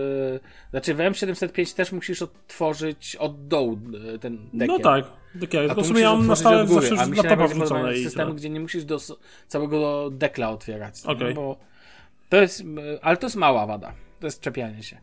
znaczy 0.71 0.93
w 0.93 0.97
M705 0.97 1.75
też 1.75 1.91
musisz 1.91 2.21
otworzyć 2.21 3.15
od 3.15 3.47
dołu 3.47 3.79
ten 4.21 4.49
dekiel. 4.53 4.67
No 4.67 4.79
tak, 4.79 5.05
dekiel. 5.35 5.71
A 5.71 5.75
tu 5.75 5.81
w 5.81 5.87
sumie 5.87 6.01
ja 6.01 6.15
mam 6.15 6.27
na 6.27 6.35
stałe 6.35 6.67
zawsze 6.67 6.95
a 6.97 7.01
już 7.01 7.09
mi 7.09 7.17
na 7.17 7.23
się 7.23 7.23
topa 7.23 7.27
najbardziej 7.29 7.59
podoba 7.59 7.75
wrzucone 7.81 8.03
systemu, 8.03 8.33
gdzie 8.33 8.49
nie 8.49 8.59
musisz 8.59 8.85
do 8.85 8.97
całego 9.47 10.09
dekla 10.11 10.49
otwierać. 10.49 11.03
no 11.03 11.11
Okej. 11.11 11.33
Bo 11.33 11.57
to 12.29 12.37
jest. 12.37 12.63
Ale 13.01 13.17
to 13.17 13.25
jest 13.25 13.35
mała 13.35 13.65
wada. 13.65 13.93
To 14.19 14.27
jest 14.27 14.41
czepianie 14.41 14.83
się. 14.83 14.97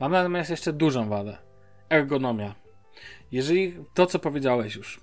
Mam 0.00 0.12
natomiast 0.12 0.50
jeszcze 0.50 0.72
dużą 0.72 1.08
wadę. 1.08 1.36
Ergonomia. 1.90 2.65
Jeżeli 3.32 3.74
to, 3.94 4.06
co 4.06 4.18
powiedziałeś 4.18 4.76
już, 4.76 5.00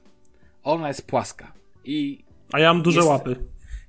ona 0.64 0.88
jest 0.88 1.08
płaska 1.08 1.54
i 1.86 2.24
A 2.54 2.60
ja 2.60 2.74
mam 2.74 2.84
duże 2.84 3.00
Jest- 3.00 3.10
łapy. 3.10 3.36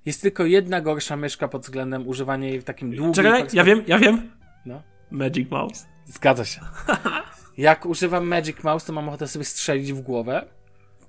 jest 0.06 0.22
tylko 0.22 0.44
jedna 0.44 0.80
gorsza 0.80 1.16
myszka 1.16 1.48
pod 1.48 1.62
względem 1.62 2.08
używania 2.08 2.48
jej 2.48 2.60
w 2.60 2.64
takim 2.64 2.90
długim 2.96 3.12
Czekaj, 3.14 3.46
ja 3.52 3.64
wiem, 3.64 3.84
ja 3.86 3.98
wiem. 3.98 4.30
No. 4.66 4.82
Magic 5.10 5.50
Mouse. 5.50 5.86
Zgadza 6.06 6.44
się. 6.44 6.60
Jak 7.56 7.86
używam 7.86 8.26
Magic 8.26 8.62
Mouse, 8.64 8.86
to 8.86 8.92
mam 8.92 9.08
ochotę 9.08 9.28
sobie 9.28 9.44
strzelić 9.44 9.92
w 9.92 10.00
głowę. 10.00 10.44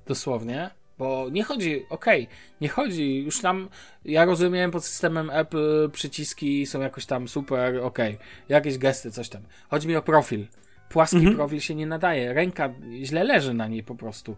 Dosłownie. 0.08 0.70
Bo 0.98 1.28
nie 1.32 1.44
chodzi, 1.44 1.86
okej, 1.90 2.28
nie 2.62 2.70
chodzi, 2.70 3.24
już 3.24 3.42
tam, 3.42 3.70
ja 4.06 4.26
rozumiem 4.26 4.72
pod 4.72 4.86
systemem 4.86 5.30
Apple 5.30 5.90
przyciski 5.92 6.66
są 6.66 6.82
jakoś 6.82 7.06
tam 7.06 7.28
super, 7.28 7.80
okej, 7.84 8.18
jakieś 8.50 8.78
gesty, 8.78 9.12
coś 9.12 9.30
tam. 9.30 9.42
Chodzi 9.70 9.88
mi 9.88 9.96
o 9.96 10.02
profil. 10.02 10.48
Płaski 10.96 11.32
profil 11.36 11.60
się 11.60 11.76
nie 11.76 11.86
nadaje, 11.86 12.34
ręka 12.34 12.74
źle 13.04 13.24
leży 13.24 13.54
na 13.54 13.68
niej 13.68 13.84
po 13.84 13.96
prostu. 13.96 14.36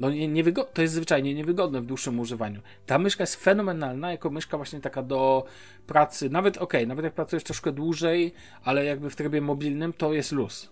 No 0.00 0.10
nie, 0.10 0.28
niewygo- 0.28 0.66
to 0.72 0.82
jest 0.82 0.94
zwyczajnie 0.94 1.34
niewygodne 1.34 1.80
w 1.80 1.86
dłuższym 1.86 2.20
używaniu. 2.20 2.60
Ta 2.86 2.98
myszka 2.98 3.22
jest 3.22 3.36
fenomenalna, 3.44 4.10
jako 4.12 4.30
myszka 4.30 4.56
właśnie 4.56 4.80
taka 4.80 5.02
do 5.02 5.44
pracy, 5.86 6.30
nawet 6.30 6.56
okej, 6.58 6.86
nawet 6.86 7.04
jak 7.04 7.14
pracujesz 7.14 7.44
troszkę 7.44 7.72
dłużej, 7.72 8.34
ale 8.64 8.84
jakby 8.84 9.10
w 9.10 9.16
trybie 9.16 9.40
mobilnym, 9.40 9.92
to 9.92 10.12
jest 10.12 10.32
luz. 10.32 10.70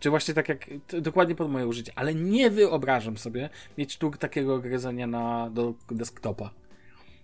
Czy 0.00 0.10
właśnie 0.10 0.34
tak 0.34 0.48
jak, 0.48 0.66
dokładnie 1.00 1.34
pod 1.34 1.50
moje 1.50 1.66
użycie, 1.66 1.92
ale 1.96 2.14
nie 2.14 2.50
wyobrażam 2.50 3.18
sobie 3.18 3.50
mieć 3.78 3.98
tu 3.98 4.10
takiego 4.10 4.58
gryzenia 4.58 5.06
na, 5.06 5.50
do 5.50 5.74
desktopa. 5.90 6.50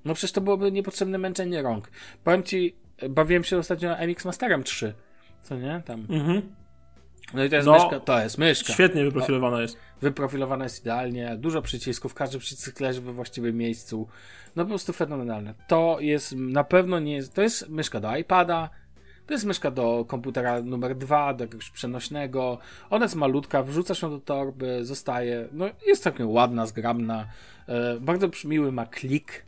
No 0.04 0.14
przecież 0.14 0.32
to 0.32 0.40
byłoby 0.40 0.72
niepotrzebne 0.72 1.18
męczenie 1.18 1.62
rąk. 1.62 1.90
Powiem 2.24 2.42
ci, 2.42 2.74
bawiłem 3.10 3.44
się 3.44 3.58
ostatnio 3.58 3.96
MX 4.06 4.24
Masterem 4.24 4.62
3. 4.62 4.94
Co 5.42 5.56
nie? 5.56 5.82
Tam. 5.86 6.06
Mhm. 6.10 6.42
No 7.34 7.44
i 7.44 7.50
to 7.50 7.56
jest 7.56 7.66
No, 7.66 7.72
myszka. 7.72 8.00
To 8.00 8.20
jest 8.20 8.38
myszka. 8.38 8.72
Świetnie 8.72 9.04
wyprofilowana 9.04 9.60
jest. 9.60 9.76
Wyprofilowana 10.00 10.64
jest 10.64 10.80
idealnie, 10.80 11.36
dużo 11.36 11.62
przycisków, 11.62 12.14
każdy 12.14 12.38
przycisk 12.38 12.80
leży 12.80 13.00
we 13.00 13.12
właściwym 13.12 13.56
miejscu. 13.56 14.08
No 14.56 14.64
po 14.64 14.68
prostu 14.68 14.92
fenomenalne. 14.92 15.54
To 15.68 15.96
jest 16.00 16.34
na 16.36 16.64
pewno 16.64 17.00
nie 17.00 17.14
jest, 17.14 17.34
to 17.34 17.42
jest 17.42 17.68
myszka 17.68 18.00
do 18.00 18.16
iPada, 18.16 18.70
to 19.26 19.34
jest 19.34 19.44
myszka 19.44 19.70
do 19.70 20.04
komputera 20.08 20.60
numer 20.62 20.96
dwa, 20.96 21.34
do 21.34 21.44
jakiegoś 21.44 21.70
przenośnego. 21.70 22.58
Ona 22.90 23.04
jest 23.04 23.14
malutka, 23.16 23.62
wrzucasz 23.62 24.02
ją 24.02 24.10
do 24.10 24.20
torby, 24.20 24.84
zostaje. 24.84 25.48
No 25.52 25.66
jest 25.86 26.02
całkiem 26.02 26.30
ładna, 26.30 26.66
zgrabna. 26.66 27.28
E, 27.68 28.00
bardzo 28.00 28.28
miły 28.44 28.72
ma 28.72 28.86
klik. 28.86 29.46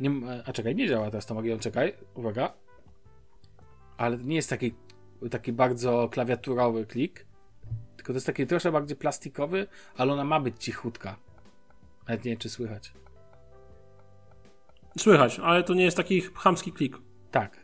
Nie, 0.00 0.08
m- 0.08 0.24
a 0.46 0.52
czekaj, 0.52 0.74
nie 0.76 0.88
działa 0.88 1.06
teraz 1.06 1.26
to 1.26 1.34
magią, 1.34 1.58
czekaj, 1.58 1.94
uwaga. 2.14 2.52
Ale 3.96 4.18
nie 4.18 4.36
jest 4.36 4.50
taki, 4.50 4.74
taki 5.28 5.52
bardzo 5.52 6.08
klawiaturowy 6.08 6.86
klik. 6.86 7.26
Tylko 7.96 8.12
to 8.12 8.16
jest 8.16 8.26
taki 8.26 8.46
troszkę 8.46 8.72
bardziej 8.72 8.96
plastikowy, 8.96 9.66
ale 9.96 10.12
ona 10.12 10.24
ma 10.24 10.40
być 10.40 10.64
cichutka. 10.64 11.16
Nawet 12.08 12.24
nie 12.24 12.30
wiem, 12.30 12.38
czy 12.38 12.48
słychać. 12.48 12.92
Słychać, 14.98 15.38
ale 15.38 15.62
to 15.62 15.74
nie 15.74 15.84
jest 15.84 15.96
taki 15.96 16.22
chamski 16.34 16.72
klik. 16.72 16.96
Tak. 17.30 17.56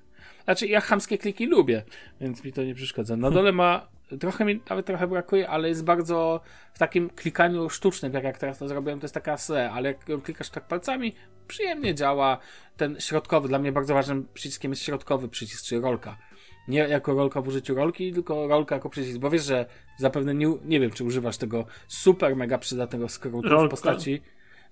Znaczy, 0.45 0.67
ja 0.67 0.81
chamskie 0.81 1.19
kliki 1.19 1.47
lubię, 1.47 1.83
więc 2.21 2.45
mi 2.45 2.53
to 2.53 2.65
nie 2.65 2.75
przeszkadza. 2.75 3.17
Na 3.17 3.31
dole 3.31 3.53
ma, 3.53 3.89
trochę 4.21 4.45
mi 4.45 4.61
nawet 4.71 4.87
trochę 4.87 5.07
brakuje, 5.07 5.49
ale 5.49 5.69
jest 5.69 5.85
bardzo 5.85 6.41
w 6.75 6.79
takim 6.79 7.11
klikaniu 7.11 7.71
sztucznym, 7.71 8.13
tak 8.13 8.25
jak 8.25 8.39
teraz 8.39 8.59
to 8.59 8.69
zrobiłem, 8.69 9.01
to 9.01 9.05
jest 9.05 9.15
taka 9.15 9.37
SE, 9.37 9.71
ale 9.71 9.89
jak 9.89 10.23
klikasz 10.23 10.51
tak 10.51 10.67
palcami, 10.67 11.15
przyjemnie 11.49 11.95
działa. 11.95 12.39
Ten 12.77 13.01
środkowy, 13.01 13.49
dla 13.49 13.59
mnie 13.59 13.73
bardzo 13.73 13.95
ważnym 13.95 14.29
przyciskiem 14.35 14.73
jest 14.73 14.83
środkowy 14.83 15.29
przycisk, 15.29 15.65
czyli 15.65 15.81
rolka. 15.81 16.17
Nie 16.69 16.79
jako 16.79 17.15
rolka 17.15 17.41
w 17.41 17.49
użyciu 17.49 17.75
rolki, 17.75 18.13
tylko 18.13 18.49
rolka 18.49 18.75
jako 18.75 18.91
przycisk, 18.91 19.19
bo 19.19 19.31
wiesz, 19.31 19.45
że 19.45 19.67
zapewne 19.99 20.35
nie, 20.35 20.53
nie 20.65 20.81
wiem, 20.81 20.91
czy 20.91 21.05
używasz 21.05 21.37
tego 21.37 21.67
super 21.89 22.37
mega 22.37 22.59
przydatnego 22.59 23.09
skrótu 23.09 23.67
w 23.67 23.71
postaci, 23.71 24.23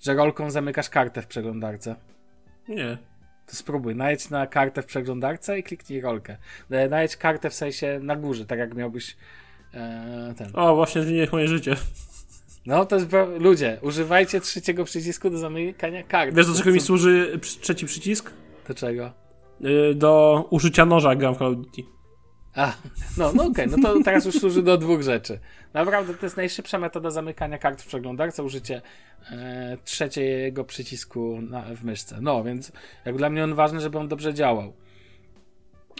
że 0.02 0.14
rolką 0.14 0.50
zamykasz 0.50 0.90
kartę 0.90 1.22
w 1.22 1.26
przeglądarce. 1.26 1.96
Nie. 2.68 2.98
To 3.46 3.56
spróbuj, 3.56 3.96
najedź 3.96 4.30
na 4.30 4.46
kartę 4.46 4.82
w 4.82 4.86
przeglądarce 4.86 5.58
i 5.58 5.62
kliknij 5.62 6.00
rolkę. 6.00 6.36
Najedź 6.90 7.16
kartę 7.16 7.50
w 7.50 7.54
sensie 7.54 8.00
na 8.02 8.16
górze, 8.16 8.46
tak 8.46 8.58
jak 8.58 8.74
miałbyś 8.74 9.16
e, 9.74 10.34
ten. 10.36 10.50
O, 10.54 10.74
właśnie 10.74 11.02
zmieniłeś 11.02 11.32
moje 11.32 11.48
życie. 11.48 11.76
No 12.66 12.86
to 12.86 12.96
jest, 12.96 13.08
ludzie, 13.38 13.78
używajcie 13.82 14.40
trzeciego 14.40 14.84
przycisku 14.84 15.30
do 15.30 15.38
zamykania 15.38 16.02
kart. 16.02 16.34
Wiesz, 16.34 16.46
do 16.46 16.54
czego 16.54 16.70
mi 16.70 16.80
służy 16.80 17.40
trzeci 17.60 17.86
przycisk? 17.86 18.30
Do 18.68 18.74
czego? 18.74 19.23
Yy, 19.60 19.94
do 19.94 20.44
użycia 20.50 20.84
noża, 20.84 21.14
gram 21.14 21.34
w 21.34 21.38
Call 21.38 21.52
of 21.52 21.56
Duty. 21.56 21.82
A, 22.56 22.72
no, 23.18 23.32
no 23.32 23.44
okej, 23.44 23.66
no 23.66 23.76
to 23.82 24.02
teraz 24.04 24.24
już 24.24 24.34
służy 24.40 24.62
do 24.62 24.78
dwóch 24.78 25.02
rzeczy. 25.02 25.40
Naprawdę 25.74 26.14
to 26.14 26.26
jest 26.26 26.36
najszybsza 26.36 26.78
metoda 26.78 27.10
zamykania 27.10 27.58
kart 27.58 27.82
w 27.82 27.86
przeglądarce, 27.86 28.42
użycie 28.42 28.82
e, 29.30 29.78
trzeciego 29.84 30.64
przycisku 30.64 31.38
na, 31.42 31.62
w 31.62 31.84
myszce. 31.84 32.18
No, 32.20 32.44
więc 32.44 32.72
jak 33.04 33.16
dla 33.16 33.30
mnie 33.30 33.44
on 33.44 33.54
ważny, 33.54 33.80
żeby 33.80 33.98
on 33.98 34.08
dobrze 34.08 34.34
działał. 34.34 34.72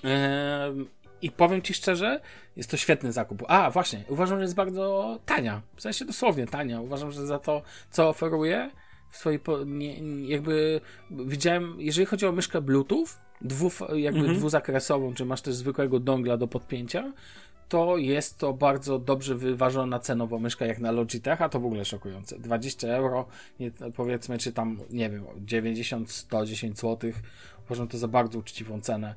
Em, 0.05 0.88
I 1.22 1.30
powiem 1.30 1.62
Ci 1.62 1.74
szczerze, 1.74 2.20
jest 2.57 2.70
to 2.70 2.76
świetny 2.76 3.12
zakup. 3.12 3.42
A, 3.48 3.70
właśnie, 3.70 4.05
uważam, 4.09 4.38
że 4.38 4.42
jest 4.42 4.55
bardzo 4.55 5.18
tania. 5.26 5.62
W 5.76 5.82
sensie 5.82 6.05
dosłownie 6.05 6.46
tania. 6.46 6.80
Uważam, 6.80 7.12
że 7.12 7.26
za 7.26 7.38
to, 7.38 7.62
co 7.90 8.09
oferuje 8.09 8.70
w 9.14 9.16
swojej, 9.16 9.38
po, 9.38 9.64
nie, 9.64 9.94
jakby 10.28 10.80
widziałem, 11.10 11.76
jeżeli 11.78 12.06
chodzi 12.06 12.26
o 12.26 12.32
myszkę 12.32 12.60
Bluetooth, 12.60 13.06
dwu, 13.40 13.70
jakby 13.94 14.20
Mhm. 14.20 14.38
dwuzakresową, 14.38 15.14
czy 15.14 15.24
masz 15.24 15.42
też 15.42 15.54
zwykłego 15.54 16.00
dongla 16.00 16.36
do 16.36 16.48
podpięcia, 16.48 17.12
to 17.68 17.96
jest 17.96 18.38
to 18.38 18.52
bardzo 18.52 18.98
dobrze 18.98 19.34
wyważona 19.34 19.98
cenowo 19.98 20.38
myszka 20.38 20.66
jak 20.66 20.78
na 20.78 20.92
Logitech, 20.92 21.42
a 21.42 21.48
to 21.48 21.60
w 21.60 21.66
ogóle 21.66 21.84
szokujące. 21.84 22.38
20 22.38 22.88
euro, 22.88 23.26
nie, 23.60 23.70
powiedzmy, 23.96 24.38
czy 24.38 24.52
tam, 24.52 24.78
nie 24.90 25.10
wiem, 25.10 25.24
90, 25.38 26.10
110 26.10 26.78
zł. 26.78 27.12
Uważam 27.66 27.88
to 27.88 27.98
za 27.98 28.08
bardzo 28.08 28.38
uczciwą 28.38 28.80
cenę. 28.80 29.14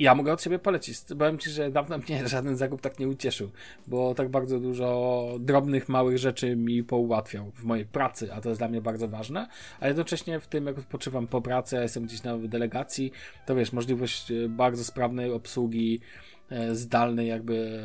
Ja 0.00 0.14
mogę 0.14 0.32
od 0.32 0.42
siebie 0.42 0.58
polecić. 0.58 0.98
Powiem 1.18 1.38
Ci, 1.38 1.50
że 1.50 1.70
dawno 1.70 1.98
mnie 1.98 2.28
żaden 2.28 2.56
zakup 2.56 2.80
tak 2.80 2.98
nie 2.98 3.08
ucieszył, 3.08 3.50
bo 3.86 4.14
tak 4.14 4.28
bardzo 4.28 4.60
dużo 4.60 5.28
drobnych, 5.38 5.88
małych 5.88 6.18
rzeczy 6.18 6.56
mi 6.56 6.84
poułatwiał 6.84 7.50
w 7.54 7.64
mojej 7.64 7.86
pracy, 7.86 8.32
a 8.32 8.40
to 8.40 8.48
jest 8.48 8.60
dla 8.60 8.68
mnie 8.68 8.80
bardzo 8.80 9.08
ważne, 9.08 9.48
a 9.80 9.88
jednocześnie 9.88 10.40
w 10.40 10.46
tym, 10.46 10.66
jak 10.66 10.78
odpoczywam 10.78 11.26
po 11.26 11.42
pracy, 11.42 11.78
a 11.78 11.82
jestem 11.82 12.04
gdzieś 12.04 12.22
na 12.22 12.38
delegacji, 12.38 13.12
to 13.46 13.54
wiesz, 13.54 13.72
możliwość 13.72 14.30
e, 14.30 14.48
bardzo 14.48 14.84
sprawnej 14.84 15.32
obsługi 15.32 16.00
e, 16.50 16.74
zdalnej 16.74 17.28
jakby 17.28 17.82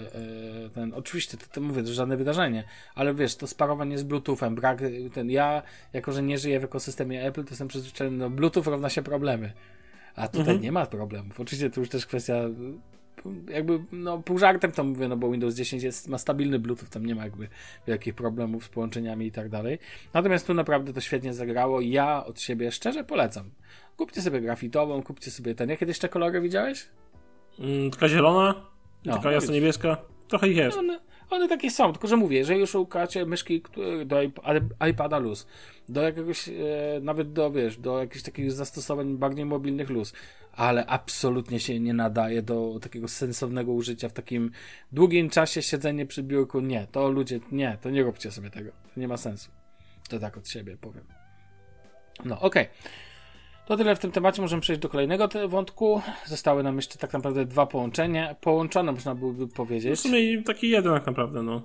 e, 0.65 0.69
ten, 0.69 0.93
oczywiście 0.93 1.37
to, 1.37 1.45
to 1.51 1.61
mówię, 1.61 1.83
to 1.83 1.93
żadne 1.93 2.17
wydarzenie, 2.17 2.63
ale 2.95 3.13
wiesz, 3.13 3.35
to 3.35 3.47
sparowanie 3.47 3.97
z 3.97 4.03
Bluetoothem, 4.03 4.55
brak 4.55 4.81
ten, 5.13 5.29
ja 5.29 5.63
jako, 5.93 6.11
że 6.11 6.23
nie 6.23 6.37
żyję 6.37 6.59
w 6.59 6.63
ekosystemie 6.63 7.25
Apple, 7.25 7.43
to 7.43 7.49
jestem 7.49 7.67
przyzwyczajony, 7.67 8.17
no 8.17 8.29
Bluetooth 8.29 8.63
równa 8.65 8.89
się 8.89 9.01
problemy, 9.01 9.53
a 10.15 10.27
tutaj 10.27 10.41
mhm. 10.41 10.61
nie 10.61 10.71
ma 10.71 10.85
problemów. 10.85 11.39
Oczywiście 11.39 11.69
to 11.69 11.79
już 11.79 11.89
też 11.89 12.05
kwestia 12.05 12.35
jakby, 13.49 13.79
no 13.91 14.17
pół 14.17 14.37
żartem 14.37 14.71
to 14.71 14.83
mówię, 14.83 15.07
no 15.07 15.17
bo 15.17 15.31
Windows 15.31 15.55
10 15.55 15.83
jest, 15.83 16.07
ma 16.07 16.17
stabilny 16.17 16.59
Bluetooth, 16.59 16.89
tam 16.89 17.05
nie 17.05 17.15
ma 17.15 17.23
jakby 17.23 17.47
wielkich 17.87 18.15
problemów 18.15 18.65
z 18.65 18.69
połączeniami 18.69 19.25
i 19.25 19.31
tak 19.31 19.49
dalej. 19.49 19.79
Natomiast 20.13 20.47
tu 20.47 20.53
naprawdę 20.53 20.93
to 20.93 21.01
świetnie 21.01 21.33
zagrało. 21.33 21.81
Ja 21.81 22.25
od 22.25 22.41
siebie 22.41 22.71
szczerze 22.71 23.03
polecam. 23.03 23.49
Kupcie 23.97 24.21
sobie 24.21 24.41
grafitową, 24.41 25.03
kupcie 25.03 25.31
sobie 25.31 25.55
ten. 25.55 25.69
Jakie 25.69 25.85
jeszcze 25.85 26.09
kolory 26.09 26.41
widziałeś? 26.41 26.89
Mm, 27.59 27.91
taka 27.91 28.09
zielona, 28.09 28.55
no, 29.05 29.13
taka 29.13 29.31
jasno 29.31 29.53
niebieska. 29.53 29.97
Trochę 30.27 30.49
ich 30.49 30.57
jest. 30.57 30.77
No, 30.83 30.99
one 31.29 31.47
takie 31.47 31.71
są, 31.71 31.91
tylko 31.91 32.07
że 32.07 32.17
mówię, 32.17 32.37
jeżeli 32.37 32.59
już 32.59 32.69
szukacie 32.69 33.25
myszki 33.25 33.63
do 34.05 34.17
iPada 34.89 35.17
luz, 35.17 35.47
do 35.89 36.01
jakiegoś, 36.01 36.49
e, 36.49 36.53
nawet 37.01 37.33
do, 37.33 37.51
wiesz, 37.51 37.77
do 37.77 37.99
jakichś 37.99 38.23
takich 38.23 38.51
zastosowań 38.51 39.17
bardziej 39.17 39.45
mobilnych 39.45 39.89
luz, 39.89 40.13
ale 40.53 40.85
absolutnie 40.85 41.59
się 41.59 41.79
nie 41.79 41.93
nadaje 41.93 42.41
do 42.41 42.79
takiego 42.81 43.07
sensownego 43.07 43.71
użycia 43.71 44.09
w 44.09 44.13
takim 44.13 44.51
długim 44.91 45.29
czasie 45.29 45.61
siedzenie 45.61 46.05
przy 46.05 46.23
biurku. 46.23 46.59
Nie, 46.59 46.87
to 46.91 47.09
ludzie, 47.09 47.39
nie, 47.51 47.77
to 47.81 47.89
nie 47.89 48.03
róbcie 48.03 48.31
sobie 48.31 48.49
tego. 48.49 48.71
To 48.71 48.99
nie 48.99 49.07
ma 49.07 49.17
sensu. 49.17 49.51
To 50.09 50.19
tak 50.19 50.37
od 50.37 50.49
siebie 50.49 50.77
powiem. 50.81 51.03
No, 52.25 52.41
okej. 52.41 52.63
Okay. 52.63 53.04
To 53.65 53.77
tyle 53.77 53.95
w 53.95 53.99
tym 53.99 54.11
temacie. 54.11 54.41
Możemy 54.41 54.61
przejść 54.61 54.81
do 54.81 54.89
kolejnego 54.89 55.29
wątku. 55.47 56.01
Zostały 56.25 56.63
nam 56.63 56.75
jeszcze 56.75 56.97
tak 56.97 57.13
naprawdę 57.13 57.45
dwa 57.45 57.65
połączenia. 57.65 58.35
Połączone 58.35 58.91
można 58.91 59.15
byłoby 59.15 59.47
powiedzieć. 59.47 59.99
W 59.99 60.01
sumie 60.01 60.43
taki 60.43 60.69
jeden 60.69 60.93
tak 60.93 61.05
naprawdę, 61.05 61.43
no. 61.43 61.61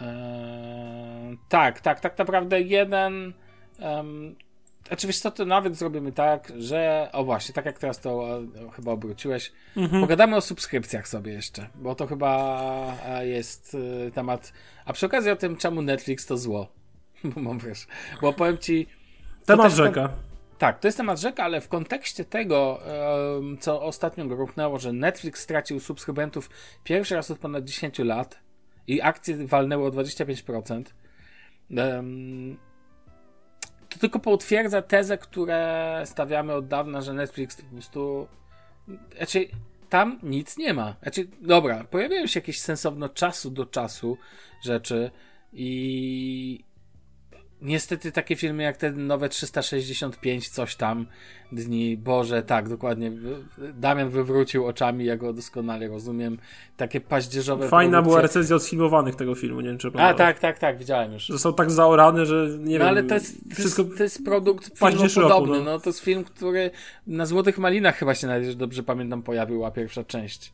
Eee, 0.00 1.38
tak, 1.48 1.80
tak, 1.80 2.00
tak 2.00 2.18
naprawdę 2.18 2.60
jeden. 2.60 3.32
Um, 3.80 4.36
Oczywiście 4.90 5.30
to, 5.30 5.44
nawet 5.44 5.76
zrobimy 5.76 6.12
tak, 6.12 6.52
że. 6.58 7.08
O 7.12 7.24
właśnie, 7.24 7.54
tak 7.54 7.66
jak 7.66 7.78
teraz 7.78 8.00
to 8.00 8.10
o, 8.10 8.40
chyba 8.76 8.92
obróciłeś. 8.92 9.52
Mhm. 9.76 10.02
Pogadamy 10.02 10.36
o 10.36 10.40
subskrypcjach 10.40 11.08
sobie 11.08 11.32
jeszcze, 11.32 11.68
bo 11.74 11.94
to 11.94 12.06
chyba 12.06 12.98
e, 13.06 13.26
jest 13.26 13.74
y, 13.74 14.10
temat. 14.14 14.52
A 14.84 14.92
przy 14.92 15.06
okazji 15.06 15.30
o 15.30 15.36
tym, 15.36 15.56
czemu 15.56 15.82
Netflix 15.82 16.26
to 16.26 16.36
zło. 16.38 16.68
bo 17.34 17.40
mam 17.40 17.58
wiesz. 17.58 17.86
Bo 18.20 18.32
powiem 18.32 18.58
ci. 18.58 18.86
Temat 19.46 19.72
rzeka. 19.72 20.08
Tak, 20.58 20.80
to 20.80 20.88
jest 20.88 20.98
temat 20.98 21.20
rzeka, 21.20 21.44
ale 21.44 21.60
w 21.60 21.68
kontekście 21.68 22.24
tego, 22.24 22.80
co 23.60 23.82
ostatnio 23.82 24.26
gruchnęło, 24.26 24.78
że 24.78 24.92
Netflix 24.92 25.40
stracił 25.40 25.80
subskrybentów 25.80 26.50
pierwszy 26.84 27.14
raz 27.14 27.30
od 27.30 27.38
ponad 27.38 27.64
10 27.64 27.98
lat 27.98 28.38
i 28.86 29.02
akcje 29.02 29.46
walnęły 29.46 29.86
o 29.86 29.90
25%, 29.90 30.82
to 33.88 33.98
tylko 34.00 34.18
potwierdza 34.18 34.82
tezę, 34.82 35.18
które 35.18 36.02
stawiamy 36.04 36.52
od 36.52 36.68
dawna, 36.68 37.00
że 37.00 37.12
Netflix 37.12 37.62
po 37.62 37.72
prostu. 37.72 38.28
Znaczy, 39.16 39.48
tam 39.88 40.18
nic 40.22 40.58
nie 40.58 40.74
ma. 40.74 40.96
Znaczy, 41.02 41.28
dobra, 41.40 41.84
pojawiają 41.84 42.26
się 42.26 42.40
jakieś 42.40 42.60
sensowno 42.60 43.08
czasu 43.08 43.50
do 43.50 43.66
czasu 43.66 44.18
rzeczy 44.62 45.10
i, 45.52 46.64
Niestety 47.62 48.12
takie 48.12 48.36
filmy 48.36 48.62
jak 48.62 48.76
te 48.76 48.92
nowe 48.92 49.28
365 49.28 50.48
coś 50.48 50.76
tam 50.76 51.06
dni, 51.52 51.96
Boże, 51.96 52.42
tak, 52.42 52.68
dokładnie. 52.68 53.12
Damian 53.74 54.10
wywrócił 54.10 54.66
oczami, 54.66 55.04
ja 55.04 55.16
go 55.16 55.32
doskonale 55.32 55.88
rozumiem. 55.88 56.38
Takie 56.76 57.00
paździerzowe 57.00 57.68
Fajna 57.68 57.90
produkcje. 57.90 58.10
była 58.10 58.22
recenzja 58.22 58.56
odfilmowanych 58.56 59.14
tego 59.14 59.34
filmu, 59.34 59.60
nie 59.60 59.68
wiem 59.68 59.78
czy 59.78 59.90
A, 59.94 60.14
tak, 60.14 60.38
tak, 60.38 60.58
tak, 60.58 60.78
widziałem 60.78 61.12
już. 61.12 61.22
Że 61.22 61.38
są 61.38 61.54
tak 61.54 61.70
zaorane, 61.70 62.26
że 62.26 62.48
nie 62.58 62.78
no, 62.78 62.84
wiem. 62.84 62.88
ale 62.88 63.02
to 63.02 63.14
jest, 63.14 63.36
wszystko 63.54 63.84
to 63.84 64.02
jest, 64.02 64.24
produkt 64.24 64.78
podobny. 65.14 65.58
No. 65.58 65.64
no. 65.64 65.80
to 65.80 65.90
jest 65.90 66.00
film, 66.00 66.24
który 66.24 66.70
na 67.06 67.26
Złotych 67.26 67.58
Malinach 67.58 67.96
chyba 67.96 68.14
się 68.14 68.26
nawet, 68.26 68.52
dobrze 68.52 68.82
pamiętam, 68.82 69.22
pojawiła 69.22 69.70
pierwsza 69.70 70.04
część. 70.04 70.52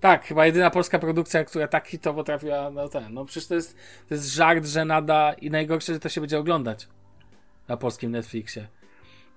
Tak, 0.00 0.24
chyba 0.24 0.46
jedyna 0.46 0.70
polska 0.70 0.98
produkcja, 0.98 1.44
która 1.44 1.68
tak 1.68 1.88
hitowo 1.88 2.24
trafiła 2.24 2.70
na 2.70 2.88
ten. 2.88 3.14
No 3.14 3.24
przecież 3.24 3.48
to 3.48 3.54
jest, 3.54 3.76
to 4.08 4.14
jest 4.14 4.34
żart, 4.34 4.66
że 4.66 4.84
nada 4.84 5.32
i 5.32 5.50
najgorsze, 5.50 5.94
że 5.94 6.00
to 6.00 6.08
się 6.08 6.20
będzie 6.20 6.38
oglądać 6.38 6.88
na 7.68 7.76
polskim 7.76 8.10
Netflixie. 8.10 8.68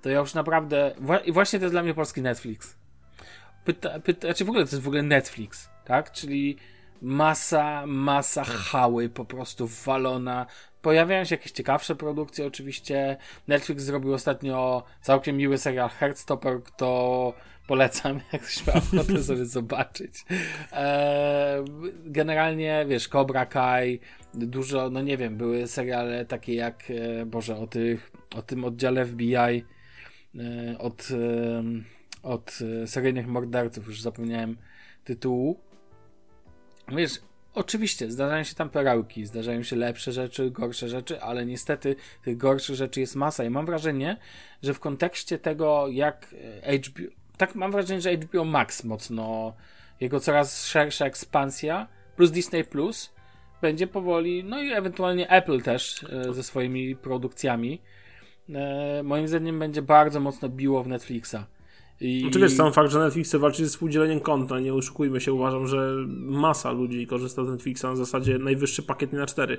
To 0.02 0.10
ja 0.10 0.20
już 0.20 0.34
naprawdę. 0.34 0.96
I 1.26 1.32
właśnie 1.32 1.60
to 1.60 1.66
jest 1.66 1.74
dla 1.74 1.84
mnie 1.84 1.94
polski 1.94 2.22
Netflix. 2.22 2.78
Pyta, 3.66 4.00
pyta, 4.00 4.28
znaczy 4.28 4.46
w 4.46 4.50
ogóle 4.50 4.66
to 4.66 4.72
jest 4.72 4.84
w 4.84 4.88
ogóle 4.88 5.04
Netflix, 5.04 5.70
tak? 5.86 6.12
Czyli 6.12 6.58
masa, 7.02 7.84
masa 7.88 8.44
hały 8.44 9.10
po 9.10 9.26
prostu 9.26 9.68
walona. 9.68 10.46
Pojawiają 10.82 11.26
się 11.26 11.36
jakieś 11.36 11.52
ciekawsze 11.52 11.96
produkcje 11.96 12.48
oczywiście. 12.48 13.18
Netflix 13.48 13.84
zrobił 13.84 14.14
ostatnio 14.14 14.84
całkiem 15.02 15.38
miły 15.38 15.58
serial 15.58 15.90
Heartstopper, 15.90 16.64
kto 16.64 17.34
Polecam, 17.68 18.20
jak 18.34 18.42
ktoś 18.42 18.68
ma 18.68 18.74
ochotę 18.74 19.24
sobie 19.24 19.46
zobaczyć. 19.46 20.26
E, 20.72 21.66
generalnie, 22.06 22.86
wiesz, 22.90 23.08
Cobra 23.08 23.46
Kai, 23.46 24.00
dużo, 24.34 24.90
no 24.90 25.02
nie 25.02 25.18
wiem, 25.18 25.38
były 25.38 25.68
seriale 25.68 26.26
takie 26.26 26.56
jak, 26.56 26.84
e, 26.90 27.26
Boże, 27.26 27.58
o, 27.58 27.68
tych, 27.68 28.12
o 28.36 28.42
tym 28.42 28.66
oddziale 28.66 29.06
FBI, 29.06 29.36
e, 29.36 29.64
od, 30.80 31.08
od 32.24 32.60
seryjnych 32.86 33.28
morderców, 33.28 33.88
już 33.88 34.02
zapomniałem 34.02 34.58
tytułu. 35.04 35.60
Wiesz, 36.88 37.20
Oczywiście, 37.56 38.12
zdarzają 38.12 38.44
się 38.44 38.56
tam 38.56 38.70
perełki, 38.70 39.26
zdarzają 39.26 39.64
się 39.64 39.76
lepsze 39.76 40.12
rzeczy, 40.12 40.52
gorsze 40.52 40.90
rzeczy, 40.90 41.22
ale 41.22 41.46
niestety 41.46 41.96
tych 42.24 42.38
gorszych 42.38 42.76
rzeczy 42.76 43.00
jest 43.00 43.16
masa 43.16 43.44
i 43.44 43.50
mam 43.50 43.66
wrażenie, 43.66 44.18
że 44.64 44.74
w 44.74 44.80
kontekście 44.80 45.40
tego, 45.40 45.88
jak 45.88 46.36
HBO, 46.86 47.23
tak 47.38 47.56
mam 47.56 47.72
wrażenie, 47.72 48.02
że 48.02 48.18
HBO 48.18 48.46
Max 48.46 48.84
mocno, 48.84 49.54
jego 50.00 50.20
coraz 50.20 50.66
szersza 50.66 51.06
ekspansja, 51.06 51.88
plus 52.16 52.32
Disney 52.32 52.64
Plus, 52.64 53.14
będzie 53.62 53.88
powoli, 53.88 54.44
no 54.44 54.62
i 54.62 54.72
ewentualnie 54.72 55.30
Apple 55.30 55.62
też 55.62 56.04
e, 56.04 56.34
ze 56.34 56.44
swoimi 56.44 56.96
produkcjami, 56.96 57.82
e, 58.50 59.04
moim 59.04 59.28
zdaniem 59.28 59.60
będzie 59.60 59.82
bardzo 59.82 60.20
mocno 60.20 60.50
biło 60.50 60.84
w 60.84 60.88
Netflixa. 60.88 61.36
I... 62.02 62.22
Znaczy 62.22 62.50
sam 62.50 62.74
fakt, 62.74 62.92
że 62.92 63.00
Netflix 63.00 63.36
walczy 63.36 63.64
ze 63.64 63.70
współdzieleniem 63.70 64.20
konta, 64.20 64.60
nie 64.60 64.74
oszukujmy 64.74 65.22
się, 65.22 65.34
uważam, 65.34 65.68
że 65.68 65.96
masa 66.08 66.72
ludzi 66.72 67.08
korzysta 67.08 67.46
z 67.46 67.48
Netflixa 67.48 67.84
na 67.84 67.96
zasadzie 67.96 68.40
najwyższy 68.40 68.84
pakiet 68.84 69.14
na 69.14 69.26
4. 69.26 69.58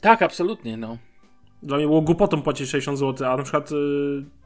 Tak, 0.00 0.22
absolutnie, 0.22 0.76
no. 0.76 0.98
Dla 1.64 1.76
mnie 1.76 1.86
było 1.86 2.00
głupotą 2.00 2.42
płacić 2.42 2.70
60 2.70 2.98
zł, 2.98 3.28
a 3.28 3.36
na 3.36 3.42
przykład 3.42 3.72
y, 3.72 3.74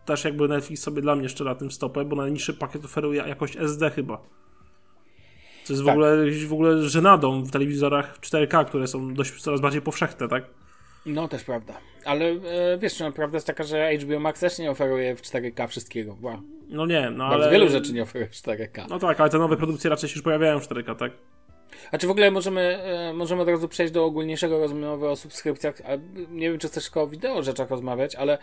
też 0.05 0.25
jakby 0.25 0.49
Netflix 0.49 0.83
sobie 0.83 1.03
dla 1.03 1.17
mnie 1.17 1.29
szczera 1.29 1.55
tym 1.55 1.71
stopę, 1.71 2.05
bo 2.05 2.17
najniższy 2.17 2.55
pakiet 2.55 2.85
oferuje 2.85 3.23
jakość 3.29 3.57
SD 3.57 3.91
chyba. 3.91 4.23
Co 5.65 5.73
jest 5.73 5.83
w, 5.83 5.87
tak. 5.87 5.95
ogóle, 5.95 6.31
w 6.47 6.53
ogóle 6.53 6.83
żenadą 6.83 7.43
w 7.43 7.51
telewizorach 7.51 8.21
4K, 8.21 8.65
które 8.65 8.87
są 8.87 9.15
dość 9.15 9.43
coraz 9.43 9.61
bardziej 9.61 9.83
powszechne, 9.83 10.29
tak? 10.29 10.45
No, 11.07 11.29
też 11.29 11.45
prawda. 11.45 11.75
Ale 12.05 12.25
e, 12.25 12.79
wiesz, 12.79 13.01
no, 13.01 13.13
prawda 13.13 13.37
jest 13.37 13.47
taka, 13.47 13.65
że 13.65 13.91
HBO 13.97 14.21
Max 14.21 14.41
też 14.41 14.59
nie 14.59 14.71
oferuje 14.71 15.17
w 15.17 15.23
4K 15.23 15.69
wszystkiego. 15.69 16.17
Wow. 16.23 16.43
No 16.69 16.87
nie, 16.87 17.11
no 17.11 17.29
Bardzo 17.29 17.45
ale... 17.45 17.53
wielu 17.53 17.69
rzeczy 17.69 17.93
nie 17.93 18.03
oferuje 18.03 18.31
w 18.31 18.33
4K. 18.33 18.87
No 18.91 18.99
tak, 18.99 19.21
ale 19.21 19.31
te 19.31 19.39
nowe 19.39 19.57
produkcje 19.57 19.91
raczej 19.91 20.09
się 20.09 20.15
już 20.15 20.23
pojawiają 20.23 20.61
w 20.61 20.69
4K, 20.69 20.97
tak? 20.97 21.13
A 21.93 21.99
czy 21.99 22.07
w 22.07 22.11
ogóle 22.11 22.31
możemy, 22.31 22.61
e, 22.61 23.13
możemy 23.13 23.43
od 23.43 23.49
razu 23.49 23.69
przejść 23.69 23.93
do 23.93 24.05
ogólniejszego 24.05 24.59
rozmowy 24.59 25.09
o 25.09 25.17
subskrypcjach? 25.17 25.75
Nie 26.31 26.51
wiem, 26.51 26.59
czy 26.59 26.69
chcesz 26.69 26.85
tylko 26.85 27.03
o 27.03 27.07
wideo 27.07 27.43
rzeczach 27.43 27.71
rozmawiać, 27.71 28.15
ale, 28.15 28.39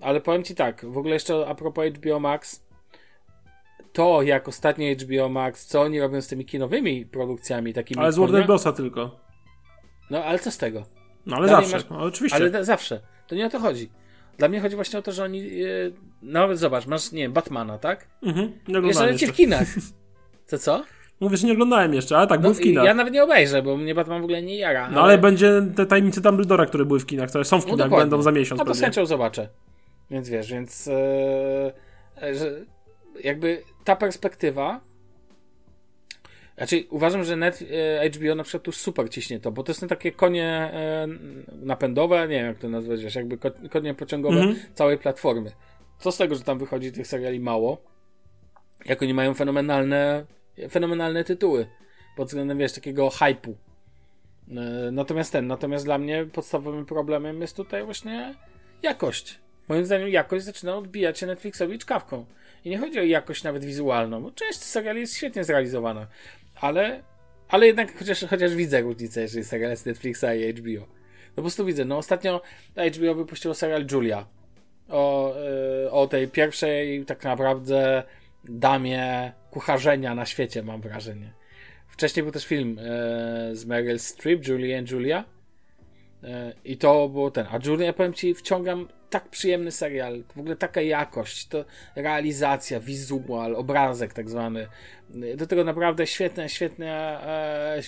ale 0.00 0.20
powiem 0.20 0.44
Ci 0.44 0.54
tak, 0.54 0.84
w 0.84 0.98
ogóle 0.98 1.14
jeszcze 1.14 1.46
a 1.46 1.54
propos 1.54 1.84
HBO 1.86 2.20
Max, 2.20 2.64
to 3.92 4.22
jak 4.22 4.48
ostatnio 4.48 4.86
HBO 4.94 5.28
Max, 5.28 5.66
co 5.66 5.80
oni 5.80 6.00
robią 6.00 6.20
z 6.20 6.28
tymi 6.28 6.44
kinowymi 6.44 7.06
produkcjami 7.06 7.74
takimi... 7.74 8.00
Ale 8.00 8.12
z 8.12 8.18
Warner 8.18 8.46
Brosa 8.46 8.72
tylko. 8.72 9.20
No, 10.10 10.24
ale 10.24 10.38
co 10.38 10.50
z 10.50 10.58
tego? 10.58 10.84
No, 11.26 11.36
ale 11.36 11.46
Dalej 11.46 11.66
zawsze, 11.66 11.76
masz... 11.76 11.98
no, 11.98 12.06
oczywiście. 12.06 12.36
Ale 12.36 12.64
zawsze. 12.64 13.00
To 13.26 13.34
nie 13.34 13.46
o 13.46 13.50
to 13.50 13.58
chodzi. 13.58 13.90
Dla 14.38 14.48
mnie 14.48 14.60
chodzi 14.60 14.76
właśnie 14.76 14.98
o 14.98 15.02
to, 15.02 15.12
że 15.12 15.24
oni... 15.24 15.38
Yy, 15.38 15.92
nawet 16.22 16.58
zobacz, 16.58 16.86
masz, 16.86 17.12
nie 17.12 17.22
wiem, 17.22 17.32
Batmana, 17.32 17.78
tak? 17.78 18.08
Mhm. 18.22 18.52
Nie 18.68 18.88
Jeszcze 19.06 19.26
w 19.26 19.32
kinach. 19.32 19.68
Co, 20.46 20.58
co? 20.58 20.84
Mówię, 21.20 21.36
że 21.36 21.46
nie 21.46 21.52
oglądałem 21.52 21.94
jeszcze, 21.94 22.16
ale 22.18 22.26
tak, 22.26 22.40
No, 22.40 22.42
był 22.42 22.54
w 22.54 22.60
kinach. 22.60 22.84
ja 22.84 22.94
nawet 22.94 23.14
nie 23.14 23.22
obejrzę, 23.24 23.62
bo 23.62 23.76
mnie 23.76 23.94
Batman 23.94 24.20
w 24.20 24.24
ogóle 24.24 24.42
nie 24.42 24.56
jara. 24.56 24.90
No 24.90 25.02
ale 25.02 25.18
będzie 25.18 25.62
te 25.76 25.86
tajemnice 25.86 26.20
Dumbledora, 26.20 26.66
które 26.66 26.84
były 26.84 27.00
w 27.00 27.06
kinach, 27.06 27.28
które 27.28 27.44
są 27.44 27.60
w 27.60 27.64
No 27.66 27.70
kinach, 27.72 27.86
dokładnie. 27.88 28.10
będą 28.10 28.22
za 28.22 28.32
miesiąc 28.32 28.58
No 28.58 28.64
to 28.64 28.74
z 28.74 28.80
chęcią 28.80 29.06
zobaczę. 29.06 29.48
Więc 30.10 30.28
wiesz, 30.28 30.50
więc 30.52 30.88
e, 30.88 32.34
że 32.34 32.60
jakby 33.24 33.62
ta 33.84 33.96
perspektywa 33.96 34.80
znaczy 36.56 36.84
uważam, 36.90 37.24
że 37.24 37.36
net, 37.36 37.58
e, 38.02 38.10
HBO 38.10 38.34
na 38.34 38.42
przykład 38.42 38.62
tu 38.62 38.72
super 38.72 39.10
ciśnie 39.10 39.40
to, 39.40 39.52
bo 39.52 39.62
to 39.62 39.74
są 39.74 39.88
takie 39.88 40.12
konie 40.12 40.72
napędowe, 41.62 42.20
nie 42.28 42.36
wiem 42.36 42.46
jak 42.46 42.58
to 42.58 42.68
nazwać, 42.68 43.02
wiesz, 43.02 43.14
jakby 43.14 43.38
ko, 43.38 43.50
konie 43.70 43.94
pociągowe 43.94 44.36
Mhm. 44.40 44.56
całej 44.74 44.98
platformy. 44.98 45.52
Co 45.98 46.12
z 46.12 46.16
tego, 46.16 46.34
że 46.34 46.40
tam 46.42 46.58
wychodzi 46.58 46.92
tych 46.92 47.06
seriali 47.06 47.40
mało, 47.40 47.78
jak 48.86 49.02
oni 49.02 49.14
mają 49.14 49.34
fenomenalne 49.34 50.24
fenomenalne 50.70 51.24
tytuły 51.24 51.66
pod 52.16 52.28
względem, 52.28 52.58
wiesz, 52.58 52.72
takiego 52.72 53.10
hypu. 53.10 53.56
E, 54.50 54.90
Natomiast 54.90 55.32
ten, 55.32 55.46
natomiast 55.46 55.84
dla 55.84 55.98
mnie 55.98 56.26
podstawowym 56.32 56.86
problemem 56.86 57.40
jest 57.40 57.56
tutaj 57.56 57.84
właśnie 57.84 58.34
jakość. 58.82 59.38
Moim 59.68 59.86
zdaniem 59.86 60.08
jakość 60.08 60.44
zaczyna 60.44 60.76
odbijać 60.76 61.18
się 61.18 61.26
Netflixowi 61.26 61.78
czkawką. 61.78 62.26
I 62.64 62.70
nie 62.70 62.78
chodzi 62.78 63.00
o 63.00 63.02
jakość 63.02 63.42
nawet 63.42 63.64
wizualną, 63.64 64.22
bo 64.22 64.30
część 64.30 64.58
seriali 64.58 65.00
jest 65.00 65.16
świetnie 65.16 65.44
zrealizowana, 65.44 66.06
ale, 66.54 67.02
ale 67.48 67.66
jednak 67.66 67.98
chociaż, 67.98 68.24
chociaż 68.30 68.54
widzę 68.54 68.80
różnicę, 68.80 69.20
jeżeli 69.20 69.44
serial 69.44 69.70
jest 69.70 69.86
Netflixa 69.86 70.24
i 70.36 70.52
HBO. 70.52 70.86
No 71.28 71.34
po 71.36 71.42
prostu 71.42 71.64
widzę. 71.64 71.84
No 71.84 71.98
ostatnio 71.98 72.42
HBO 72.96 73.14
wypuściło 73.14 73.54
serial 73.54 73.86
Julia 73.92 74.26
o, 74.88 75.34
e, 75.86 75.90
o 75.90 76.06
tej 76.06 76.28
pierwszej 76.28 77.04
tak 77.04 77.24
naprawdę 77.24 78.02
damie 78.48 79.32
kucharzenia 79.50 80.14
na 80.14 80.26
świecie, 80.26 80.62
mam 80.62 80.80
wrażenie. 80.80 81.32
Wcześniej 81.86 82.22
był 82.22 82.32
też 82.32 82.46
film 82.46 82.78
e, 82.78 83.56
z 83.56 83.64
Meryl 83.66 83.98
Streep, 83.98 84.48
Julie 84.48 84.78
and 84.78 84.90
Julia. 84.90 85.24
E, 86.24 86.52
I 86.64 86.76
to 86.76 87.08
było 87.08 87.30
ten. 87.30 87.46
A 87.50 87.58
Julia, 87.66 87.92
powiem 87.92 88.14
ci, 88.14 88.34
wciągam 88.34 88.88
tak 89.10 89.28
przyjemny 89.28 89.72
serial. 89.72 90.24
W 90.34 90.38
ogóle 90.38 90.56
taka 90.56 90.80
jakość, 90.80 91.48
to 91.48 91.64
realizacja, 91.96 92.80
wizual, 92.80 93.56
obrazek 93.56 94.12
tak 94.12 94.30
zwany. 94.30 94.66
Do 95.36 95.46
tego 95.46 95.64
naprawdę 95.64 96.06
świetne, 96.06 96.48
świetne, 96.48 97.20
e, 97.76 97.82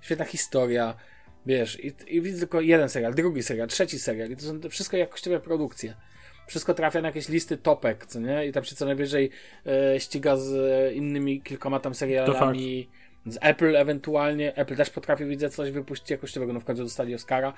świetna 0.00 0.24
historia. 0.24 0.94
Wiesz, 1.46 1.84
i, 1.84 1.92
i 2.06 2.22
widzę 2.22 2.38
tylko 2.38 2.60
jeden 2.60 2.88
serial, 2.88 3.14
drugi 3.14 3.42
serial, 3.42 3.68
trzeci 3.68 3.98
serial. 3.98 4.30
I 4.30 4.36
to 4.36 4.42
są 4.42 4.60
wszystko 4.70 4.96
jakościowe 4.96 5.40
produkcje. 5.40 5.94
Wszystko 6.46 6.74
trafia 6.74 7.00
na 7.00 7.08
jakieś 7.08 7.28
listy 7.28 7.56
topek, 7.56 8.06
co 8.06 8.20
nie? 8.20 8.46
I 8.46 8.52
tam 8.52 8.64
się 8.64 8.76
co 8.76 8.84
najwyżej 8.84 9.30
e, 9.66 10.00
ściga 10.00 10.36
z 10.36 10.52
innymi 10.94 11.40
kilkoma 11.42 11.80
tam 11.80 11.94
serialami. 11.94 12.88
Z 13.26 13.38
Apple 13.40 13.76
ewentualnie. 13.76 14.56
Apple 14.56 14.76
też 14.76 14.90
potrafi, 14.90 15.24
widzę, 15.24 15.50
coś 15.50 15.70
wypuścić 15.70 16.10
jakościowego. 16.10 16.52
No 16.52 16.60
w 16.60 16.64
końcu 16.64 16.82
dostali 16.82 17.14
Oscara 17.14 17.52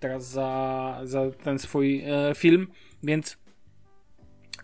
teraz 0.00 0.28
za, 0.28 1.00
za 1.04 1.30
ten 1.30 1.58
swój 1.58 2.04
e, 2.06 2.34
film, 2.34 2.66
więc 3.02 3.36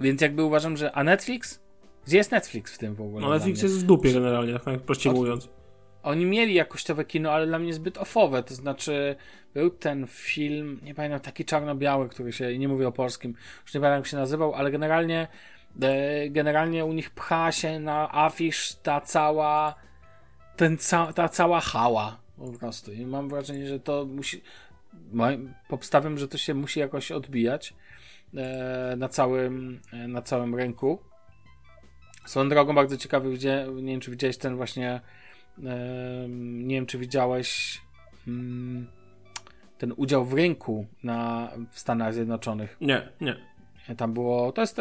więc 0.01 0.20
jakby 0.20 0.43
uważam, 0.43 0.76
że 0.76 0.93
a 0.93 1.05
Netflix? 1.05 1.61
Gdzie 2.07 2.16
jest 2.16 2.31
Netflix 2.31 2.74
w 2.74 2.79
tym 2.79 2.95
w 2.95 3.01
ogóle? 3.01 3.20
No 3.20 3.31
Netflix 3.31 3.62
jest 3.62 3.79
w 3.79 3.83
dupie 3.83 4.12
generalnie, 4.12 4.53
tak 4.53 4.66
najprościej 4.66 5.11
Od- 5.11 5.18
mówiąc. 5.18 5.49
Oni 6.03 6.26
mieli 6.26 6.55
jakościowe 6.55 7.05
kino, 7.05 7.32
ale 7.32 7.46
dla 7.46 7.59
mnie 7.59 7.74
zbyt 7.74 7.99
ofowe. 7.99 8.42
To 8.42 8.55
znaczy, 8.55 9.16
był 9.55 9.70
ten 9.70 10.07
film, 10.07 10.80
nie 10.82 10.94
pamiętam, 10.94 11.20
taki 11.20 11.44
czarno-biały, 11.44 12.09
który 12.09 12.32
się, 12.32 12.59
nie 12.59 12.68
mówię 12.68 12.88
o 12.88 12.92
polskim, 12.92 13.34
już 13.62 13.74
nie 13.74 13.80
pamiętam 13.80 14.01
jak 14.01 14.07
się 14.07 14.16
nazywał, 14.16 14.55
ale 14.55 14.70
generalnie, 14.70 15.28
e, 15.82 16.28
generalnie 16.30 16.84
u 16.84 16.92
nich 16.92 17.11
pcha 17.11 17.53
się 17.53 17.80
na 17.80 18.12
afisz 18.12 18.74
ta 18.74 19.01
cała, 19.01 19.74
ten 20.57 20.78
ca, 20.78 21.12
ta 21.12 21.28
cała 21.28 21.61
hała 21.61 22.28
po 22.38 22.53
prostu. 22.53 22.92
I 22.92 23.07
mam 23.07 23.28
wrażenie, 23.28 23.66
że 23.66 23.80
to 23.80 24.07
musi, 24.07 24.42
obstawiam, 25.68 26.18
że 26.18 26.28
to 26.28 26.38
się 26.38 26.55
musi 26.55 26.80
jakoś 26.80 27.12
odbijać 27.12 27.74
e, 28.36 28.94
na 28.96 29.09
całym, 29.09 29.80
e, 29.92 30.09
na 30.09 30.22
całym 30.22 30.55
rynku. 30.55 30.99
Swoją 32.26 32.49
drogą 32.49 32.74
bardzo 32.74 32.96
ciekawy, 32.96 33.28
nie 33.82 33.92
wiem 33.92 34.01
czy 34.01 34.11
widziałeś 34.11 34.38
ten 34.38 34.57
właśnie 34.57 35.01
nie 36.39 36.75
wiem, 36.75 36.87
czy 36.87 36.99
widziałeś 36.99 37.81
mm, 38.29 38.87
ten 39.79 39.93
udział 39.97 40.25
w 40.25 40.33
rynku 40.33 40.87
na, 41.03 41.51
w 41.71 41.79
Stanach 41.79 42.15
Zjednoczonych. 42.15 42.77
Nie, 42.81 43.09
nie. 43.21 43.37
Tam 43.97 44.15
było. 44.15 44.53
To 44.53 44.61
jest. 44.61 44.81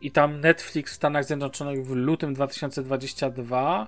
I 0.00 0.10
tam 0.10 0.40
Netflix 0.40 0.92
w 0.92 0.94
Stanach 0.94 1.24
Zjednoczonych 1.24 1.86
w 1.86 1.90
lutym 1.90 2.34
2022 2.34 3.86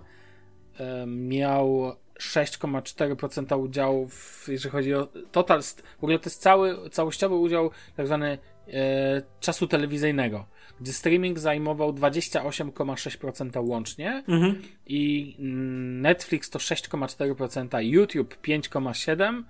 em, 0.79 1.29
miał 1.29 1.97
6,4% 2.21 3.61
udziału, 3.61 4.09
w, 4.09 4.49
jeżeli 4.49 4.71
chodzi 4.73 4.95
o 4.95 5.09
total. 5.33 5.63
W 5.99 6.05
ogóle 6.05 6.19
to 6.19 6.31
jest 6.31 6.43
cały, 6.43 6.91
całościowy 6.91 7.35
udział 7.35 7.71
tak 7.97 8.07
zwany 8.07 8.39
e, 8.69 9.23
czasu 9.41 9.67
telewizyjnego, 9.67 10.47
gdzie 10.81 10.93
streaming 10.93 11.39
zajmował 11.39 11.93
28,6% 11.93 13.65
łącznie 13.69 14.25
Mhm. 14.29 14.63
i 14.87 15.37
mm, 15.39 16.01
Netflix 16.01 16.51
to 16.51 16.59
6,4%, 16.59 17.79
YouTube 17.83 18.35
5,7%, 18.43 19.43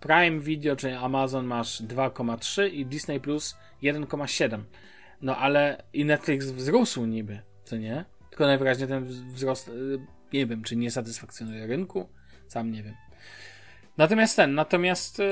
Prime 0.00 0.40
Video, 0.40 0.76
czyli 0.76 0.92
Amazon 0.94 1.46
masz 1.46 1.82
2,3% 1.82 2.72
i 2.72 2.86
Disney 2.86 3.20
Plus 3.20 3.56
1,7%. 3.82 4.58
No 5.22 5.36
ale 5.36 5.82
i 5.92 6.04
Netflix 6.04 6.46
wzrósł 6.46 7.06
niby, 7.06 7.40
co 7.64 7.76
nie? 7.76 8.04
Tylko 8.30 8.46
najwyraźniej 8.46 8.88
ten 8.88 9.04
wz- 9.04 9.32
wzrost, 9.32 9.68
y, 9.68 9.98
nie 10.32 10.46
wiem, 10.46 10.62
czy 10.62 10.76
nie 10.76 10.90
satysfakcjonuje 10.90 11.66
rynku, 11.66 12.08
sam 12.48 12.72
nie 12.72 12.82
wiem. 12.82 12.94
Natomiast 13.98 14.36
ten, 14.36 14.54
natomiast 14.54 15.20
y, 15.20 15.22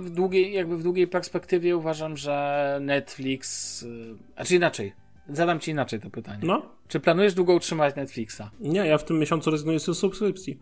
w 0.00 0.10
długiej, 0.10 0.52
jakby 0.52 0.76
w 0.76 0.82
długiej 0.82 1.06
perspektywie 1.06 1.76
uważam, 1.76 2.16
że 2.16 2.78
Netflix, 2.80 3.82
y, 3.82 4.16
a 4.36 4.44
czy 4.44 4.56
inaczej, 4.56 4.92
zadam 5.28 5.60
ci 5.60 5.70
inaczej 5.70 6.00
to 6.00 6.10
pytanie. 6.10 6.40
No. 6.42 6.62
Czy 6.88 7.00
planujesz 7.00 7.34
długo 7.34 7.54
utrzymać 7.54 7.96
Netflixa? 7.96 8.42
Nie, 8.60 8.80
ja 8.80 8.98
w 8.98 9.04
tym 9.04 9.18
miesiącu 9.18 9.50
rezygnuję 9.50 9.80
z 9.80 9.98
subskrypcji. 9.98 10.58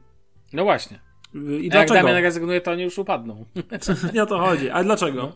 No 0.52 0.64
właśnie. 0.64 1.00
I 1.34 1.38
A 1.38 1.62
jak 1.62 1.70
dlaczego? 1.70 1.94
Damian 1.94 2.22
rezygnuje, 2.22 2.60
to 2.60 2.70
oni 2.70 2.82
już 2.82 2.98
upadną. 2.98 3.44
Nie 4.14 4.22
o 4.22 4.26
to 4.26 4.38
chodzi. 4.38 4.70
Ale 4.70 4.84
dlaczego? 4.84 5.32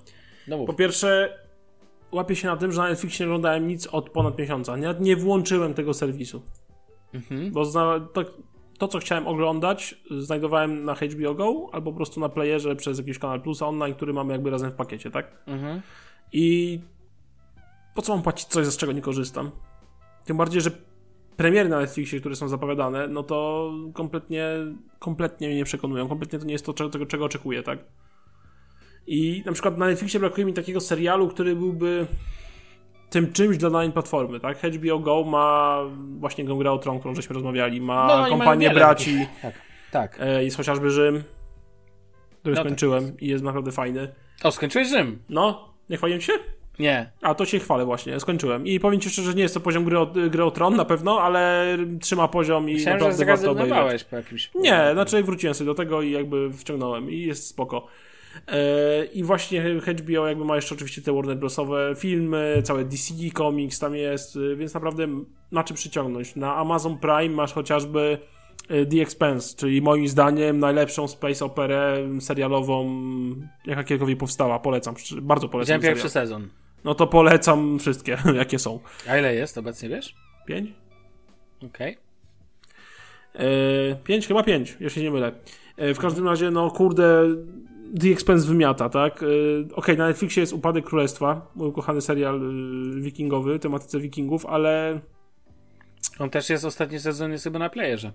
No 0.48 0.58
mów. 0.58 0.66
Po 0.66 0.74
pierwsze, 0.74 1.38
łapię 2.12 2.36
się 2.36 2.48
na 2.48 2.56
tym, 2.56 2.72
że 2.72 2.82
na 2.82 2.88
Netflixie 2.88 3.26
nie 3.26 3.30
oglądałem 3.30 3.68
nic 3.68 3.86
od 3.86 4.10
ponad 4.10 4.38
miesiąca. 4.38 4.76
Nawet 4.76 5.00
nie 5.00 5.16
włączyłem 5.16 5.74
tego 5.74 5.94
serwisu. 5.94 6.42
Mhm. 7.14 7.52
Bo 7.52 7.64
zna, 7.64 8.00
to, 8.12 8.24
to, 8.78 8.88
co 8.88 8.98
chciałem 8.98 9.26
oglądać, 9.26 9.94
znajdowałem 10.10 10.84
na 10.84 10.94
HBO 10.94 11.34
Go 11.34 11.68
albo 11.72 11.90
po 11.90 11.96
prostu 11.96 12.20
na 12.20 12.28
playerze 12.28 12.76
przez 12.76 12.98
jakiś 12.98 13.18
kanal 13.18 13.40
Plus 13.40 13.62
online, 13.62 13.94
który 13.94 14.12
mamy 14.12 14.32
jakby 14.32 14.50
razem 14.50 14.70
w 14.70 14.74
pakiecie, 14.74 15.10
tak? 15.10 15.42
Mhm. 15.46 15.80
I 16.32 16.80
po 17.94 18.02
co 18.02 18.14
mam 18.14 18.22
płacić 18.22 18.48
coś, 18.48 18.66
z 18.66 18.76
czego 18.76 18.92
nie 18.92 19.00
korzystam? 19.00 19.50
Tym 20.24 20.36
bardziej, 20.36 20.60
że 20.60 20.70
premiery 21.36 21.68
na 21.68 21.80
Netflixie, 21.80 22.20
które 22.20 22.36
są 22.36 22.48
zapowiadane, 22.48 23.08
no 23.08 23.22
to 23.22 23.70
kompletnie, 23.94 24.46
kompletnie 24.98 25.48
mnie 25.48 25.56
nie 25.56 25.64
przekonują. 25.64 26.08
Kompletnie 26.08 26.38
to 26.38 26.44
nie 26.44 26.52
jest 26.52 26.66
to, 26.66 26.74
czego, 26.74 26.90
tego, 26.90 27.06
czego 27.06 27.24
oczekuję, 27.24 27.62
tak? 27.62 27.78
I 29.06 29.42
na 29.46 29.52
przykład 29.52 29.78
na 29.78 29.86
Netflixie 29.86 30.20
brakuje 30.20 30.46
mi 30.46 30.52
takiego 30.52 30.80
serialu, 30.80 31.28
który 31.28 31.56
byłby 31.56 32.06
tym 33.10 33.32
czymś 33.32 33.56
dla 33.56 33.70
danej 33.70 33.92
platformy, 33.92 34.40
tak? 34.40 34.58
HBO 34.58 34.98
Go 34.98 35.24
ma 35.24 35.78
właśnie 36.18 36.44
grę 36.44 36.72
o 36.72 36.78
Tron, 36.78 36.98
którą 36.98 37.14
żeśmy 37.14 37.34
rozmawiali, 37.34 37.80
ma 37.80 38.06
No, 38.06 38.18
mają 38.18 38.36
kompanię 38.38 38.70
braci. 38.70 39.26
Tak, 39.42 39.54
tak. 39.90 40.18
e, 40.20 40.44
jest 40.44 40.56
chociażby 40.56 40.90
Rzym, 40.90 41.22
który 42.40 42.54
No 42.54 42.62
tak 42.62 42.66
skończyłem 42.66 43.20
i 43.20 43.26
jest 43.26 43.44
naprawdę 43.44 43.72
fajny. 43.72 44.08
O, 44.42 44.50
skończyłeś 44.50 44.88
Rzym? 44.88 45.22
No, 45.28 45.68
nie 45.90 45.96
chwaliłem 45.96 46.20
się? 46.20 46.32
Nie. 46.78 47.10
A 47.22 47.34
to 47.34 47.44
się 47.44 47.58
chwalę 47.58 47.84
właśnie, 47.84 48.20
skończyłem. 48.20 48.66
I 48.66 48.80
powiem 48.80 49.00
ci 49.00 49.10
szczerze, 49.10 49.30
że 49.30 49.36
nie 49.36 49.42
jest 49.42 49.54
to 49.54 49.60
poziom 49.60 49.84
gry 49.84 49.98
o, 49.98 50.06
gry 50.06 50.44
o 50.44 50.50
Tron 50.50 50.76
na 50.76 50.84
pewno, 50.84 51.20
ale 51.20 51.66
trzyma 52.00 52.28
poziom 52.28 52.70
i 52.70 52.74
Myślałem, 52.74 53.00
naprawdę 53.00 53.24
warto 53.24 53.50
obejrzeć. 53.50 54.04
po 54.04 54.16
jakimś... 54.16 54.50
Nie, 54.54 54.90
znaczy 54.92 55.22
wróciłem 55.22 55.54
sobie 55.54 55.66
do 55.66 55.74
tego 55.74 56.02
i 56.02 56.10
jakby 56.10 56.52
wciągnąłem 56.52 57.10
i 57.10 57.20
jest 57.20 57.46
spoko. 57.48 57.86
E, 58.46 59.04
I 59.04 59.22
właśnie 59.22 59.80
HBO 59.80 60.28
jakby 60.28 60.44
ma 60.44 60.56
jeszcze 60.56 60.74
oczywiście 60.74 61.02
te 61.02 61.12
Warner 61.12 61.36
Brosowe 61.36 61.94
filmy, 61.98 62.62
całe 62.64 62.84
DC 62.84 63.14
Comics 63.34 63.78
tam 63.78 63.94
jest, 63.94 64.36
e, 64.36 64.56
więc 64.56 64.74
naprawdę 64.74 65.08
na 65.52 65.64
czym 65.64 65.76
przyciągnąć. 65.76 66.36
Na 66.36 66.56
Amazon 66.56 66.98
Prime 66.98 67.28
masz 67.28 67.52
chociażby 67.52 68.18
e, 68.68 68.86
The 68.86 69.02
Expanse, 69.02 69.56
czyli 69.56 69.82
moim 69.82 70.08
zdaniem 70.08 70.58
najlepszą 70.58 71.08
space 71.08 71.44
operę 71.44 72.08
serialową, 72.20 72.90
jaka 73.66 73.84
kiedykolwiek 73.84 74.18
powstała. 74.18 74.58
Polecam, 74.58 74.94
bardzo 75.22 75.48
polecam. 75.48 75.76
Widziałem 75.78 75.94
pierwszy 75.94 76.10
sezon. 76.10 76.48
No 76.84 76.94
to 76.94 77.06
polecam 77.06 77.78
wszystkie, 77.78 78.18
jakie 78.34 78.58
są. 78.58 78.80
A 79.08 79.18
ile 79.18 79.34
jest 79.34 79.58
obecnie, 79.58 79.88
wiesz? 79.88 80.14
Pięć? 80.46 80.70
Okej. 81.66 81.98
E, 83.34 83.96
pięć? 84.04 84.26
Chyba 84.26 84.42
pięć, 84.42 84.76
jeśli 84.80 85.02
nie 85.02 85.10
mylę. 85.10 85.32
W 85.78 85.98
każdym 85.98 86.28
razie, 86.28 86.50
no 86.50 86.70
kurde, 86.70 87.24
The 88.00 88.08
Expense 88.08 88.48
wymiata, 88.48 88.88
tak? 88.88 89.22
E, 89.22 89.26
Okej, 89.74 89.96
na 89.96 90.06
Netflixie 90.06 90.40
jest 90.40 90.52
Upadek 90.52 90.84
Królestwa, 90.84 91.50
mój 91.54 91.68
ukochany 91.68 92.00
serial 92.00 92.36
e, 92.36 93.00
wikingowy, 93.00 93.58
tematyce 93.58 94.00
wikingów, 94.00 94.46
ale 94.46 95.00
On 96.18 96.30
też 96.30 96.50
jest, 96.50 96.64
ostatni 96.64 97.00
sezon 97.00 97.32
jest 97.32 97.44
chyba 97.44 97.58
na 97.58 97.70
playerze. 97.70 98.12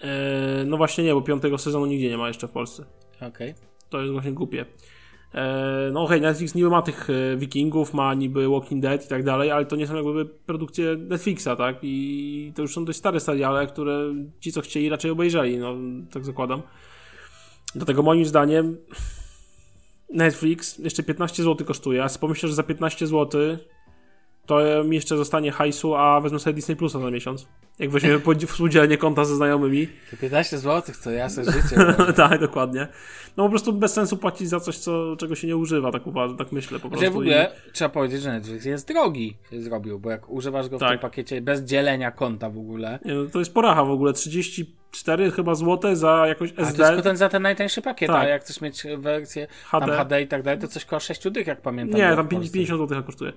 E, 0.00 0.64
no 0.66 0.76
właśnie 0.76 1.04
nie, 1.04 1.14
bo 1.14 1.22
piątego 1.22 1.58
sezonu 1.58 1.86
nigdzie 1.86 2.08
nie 2.08 2.18
ma 2.18 2.28
jeszcze 2.28 2.48
w 2.48 2.50
Polsce. 2.50 2.84
Okej. 3.16 3.28
Okay. 3.28 3.54
To 3.90 4.00
jest 4.00 4.12
właśnie 4.12 4.32
głupie. 4.32 4.64
E, 5.34 5.90
no 5.92 6.02
okej, 6.02 6.18
okay, 6.18 6.28
Netflix 6.28 6.54
niby 6.54 6.70
ma 6.70 6.82
tych 6.82 7.08
Wikingów, 7.36 7.94
ma 7.94 8.14
niby 8.14 8.48
Walking 8.48 8.82
Dead 8.82 9.04
i 9.04 9.08
tak 9.08 9.24
dalej, 9.24 9.50
ale 9.50 9.66
to 9.66 9.76
nie 9.76 9.86
są 9.86 9.96
jakby 9.96 10.24
produkcje 10.26 10.96
Netflixa, 10.96 11.48
tak? 11.58 11.76
I 11.82 12.52
to 12.54 12.62
już 12.62 12.74
są 12.74 12.84
dość 12.84 12.98
stare 12.98 13.20
seriale, 13.20 13.66
które 13.66 14.14
ci, 14.40 14.52
co 14.52 14.60
chcieli, 14.60 14.88
raczej 14.88 15.10
obejrzeli, 15.10 15.58
no 15.58 15.74
tak 16.10 16.24
zakładam. 16.24 16.62
Dlatego 17.74 18.02
moim 18.02 18.24
zdaniem 18.24 18.76
Netflix 20.12 20.78
jeszcze 20.78 21.02
15 21.02 21.42
zł 21.42 21.66
kosztuje, 21.66 22.04
a 22.04 22.08
pomyślę, 22.18 22.48
że 22.48 22.54
za 22.54 22.62
15 22.62 23.06
zł 23.06 23.40
to 24.46 24.84
mi 24.84 24.96
jeszcze 24.96 25.16
zostanie 25.16 25.52
hajsu, 25.52 25.94
a 25.94 26.20
wezmę 26.20 26.38
sobie 26.38 26.54
Disney 26.54 26.76
Plusa 26.76 27.00
za 27.00 27.10
miesiąc. 27.10 27.48
Jak 27.78 27.90
weźmiemy 27.90 28.20
współdzielenie 28.46 28.98
konta 28.98 29.24
ze 29.24 29.36
znajomymi. 29.36 29.88
15 30.20 30.58
zł 30.58 30.94
to 31.04 31.10
jasne 31.10 31.44
życie. 31.44 31.76
tak, 32.16 32.40
dokładnie. 32.40 32.88
No 33.36 33.44
po 33.44 33.50
prostu 33.50 33.72
bez 33.72 33.92
sensu 33.92 34.16
płacić 34.16 34.48
za 34.48 34.60
coś, 34.60 34.78
co, 34.78 35.16
czego 35.16 35.34
się 35.34 35.46
nie 35.46 35.56
używa, 35.56 35.92
tak 35.92 36.06
uważam, 36.06 36.36
tak 36.36 36.52
myślę 36.52 36.78
po 36.78 36.88
prostu. 36.88 36.98
Znaczy 36.98 37.12
w 37.12 37.16
ogóle 37.16 37.52
I... 37.68 37.72
trzeba 37.72 37.88
powiedzieć, 37.88 38.22
że 38.22 38.32
Netflix 38.32 38.64
jest 38.64 38.88
drogi, 38.88 39.36
się 39.50 39.62
zrobił, 39.62 39.98
bo 39.98 40.10
jak 40.10 40.30
używasz 40.30 40.68
go 40.68 40.76
w 40.76 40.80
tak. 40.80 40.90
tym 40.90 40.98
pakiecie 40.98 41.40
bez 41.40 41.60
dzielenia 41.60 42.10
konta 42.10 42.50
w 42.50 42.58
ogóle. 42.58 42.98
Nie, 43.04 43.14
no 43.14 43.30
to 43.30 43.38
jest 43.38 43.54
poracha 43.54 43.84
w 43.84 43.90
ogóle, 43.90 44.12
34 44.12 45.30
chyba 45.30 45.54
złote 45.54 45.96
za 45.96 46.26
jakoś 46.26 46.50
SD. 46.50 46.62
A 46.62 46.72
to 46.72 46.82
jest 46.82 46.96
potem 46.96 47.16
za 47.16 47.28
ten 47.28 47.42
najtańszy 47.42 47.82
pakiet, 47.82 48.08
tak. 48.08 48.22
a 48.22 48.28
jak 48.28 48.42
chcesz 48.42 48.60
mieć 48.60 48.86
wersję 48.98 49.46
HD. 49.64 49.86
HD 49.86 50.22
i 50.22 50.28
tak 50.28 50.42
dalej, 50.42 50.60
to 50.60 50.68
coś 50.68 50.84
koło 50.84 51.00
6 51.00 51.30
dych, 51.30 51.46
jak 51.46 51.60
pamiętam. 51.60 52.00
Nie, 52.00 52.16
tam 52.16 52.28
50 52.28 52.80
zł 52.80 53.02
kosztuje. 53.02 53.32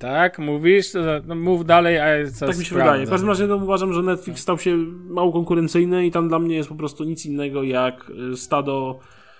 Tak, 0.00 0.38
mówisz? 0.38 0.86
No, 1.26 1.34
mów 1.34 1.66
dalej, 1.66 1.98
a 1.98 2.30
co 2.30 2.46
Tak 2.46 2.58
mi 2.58 2.64
się 2.64 2.74
wydaje. 2.74 3.06
W 3.06 3.10
każdym 3.10 3.28
razie 3.28 3.46
no, 3.46 3.56
uważam, 3.56 3.92
że 3.92 4.02
Netflix 4.02 4.40
stał 4.40 4.58
się 4.58 4.76
mało 5.08 5.32
konkurencyjny 5.32 6.06
i 6.06 6.10
tam 6.10 6.28
dla 6.28 6.38
mnie 6.38 6.56
jest 6.56 6.68
po 6.68 6.74
prostu 6.74 7.04
nic 7.04 7.26
innego 7.26 7.62
jak 7.62 8.10
y, 8.32 8.36
stado 8.36 8.98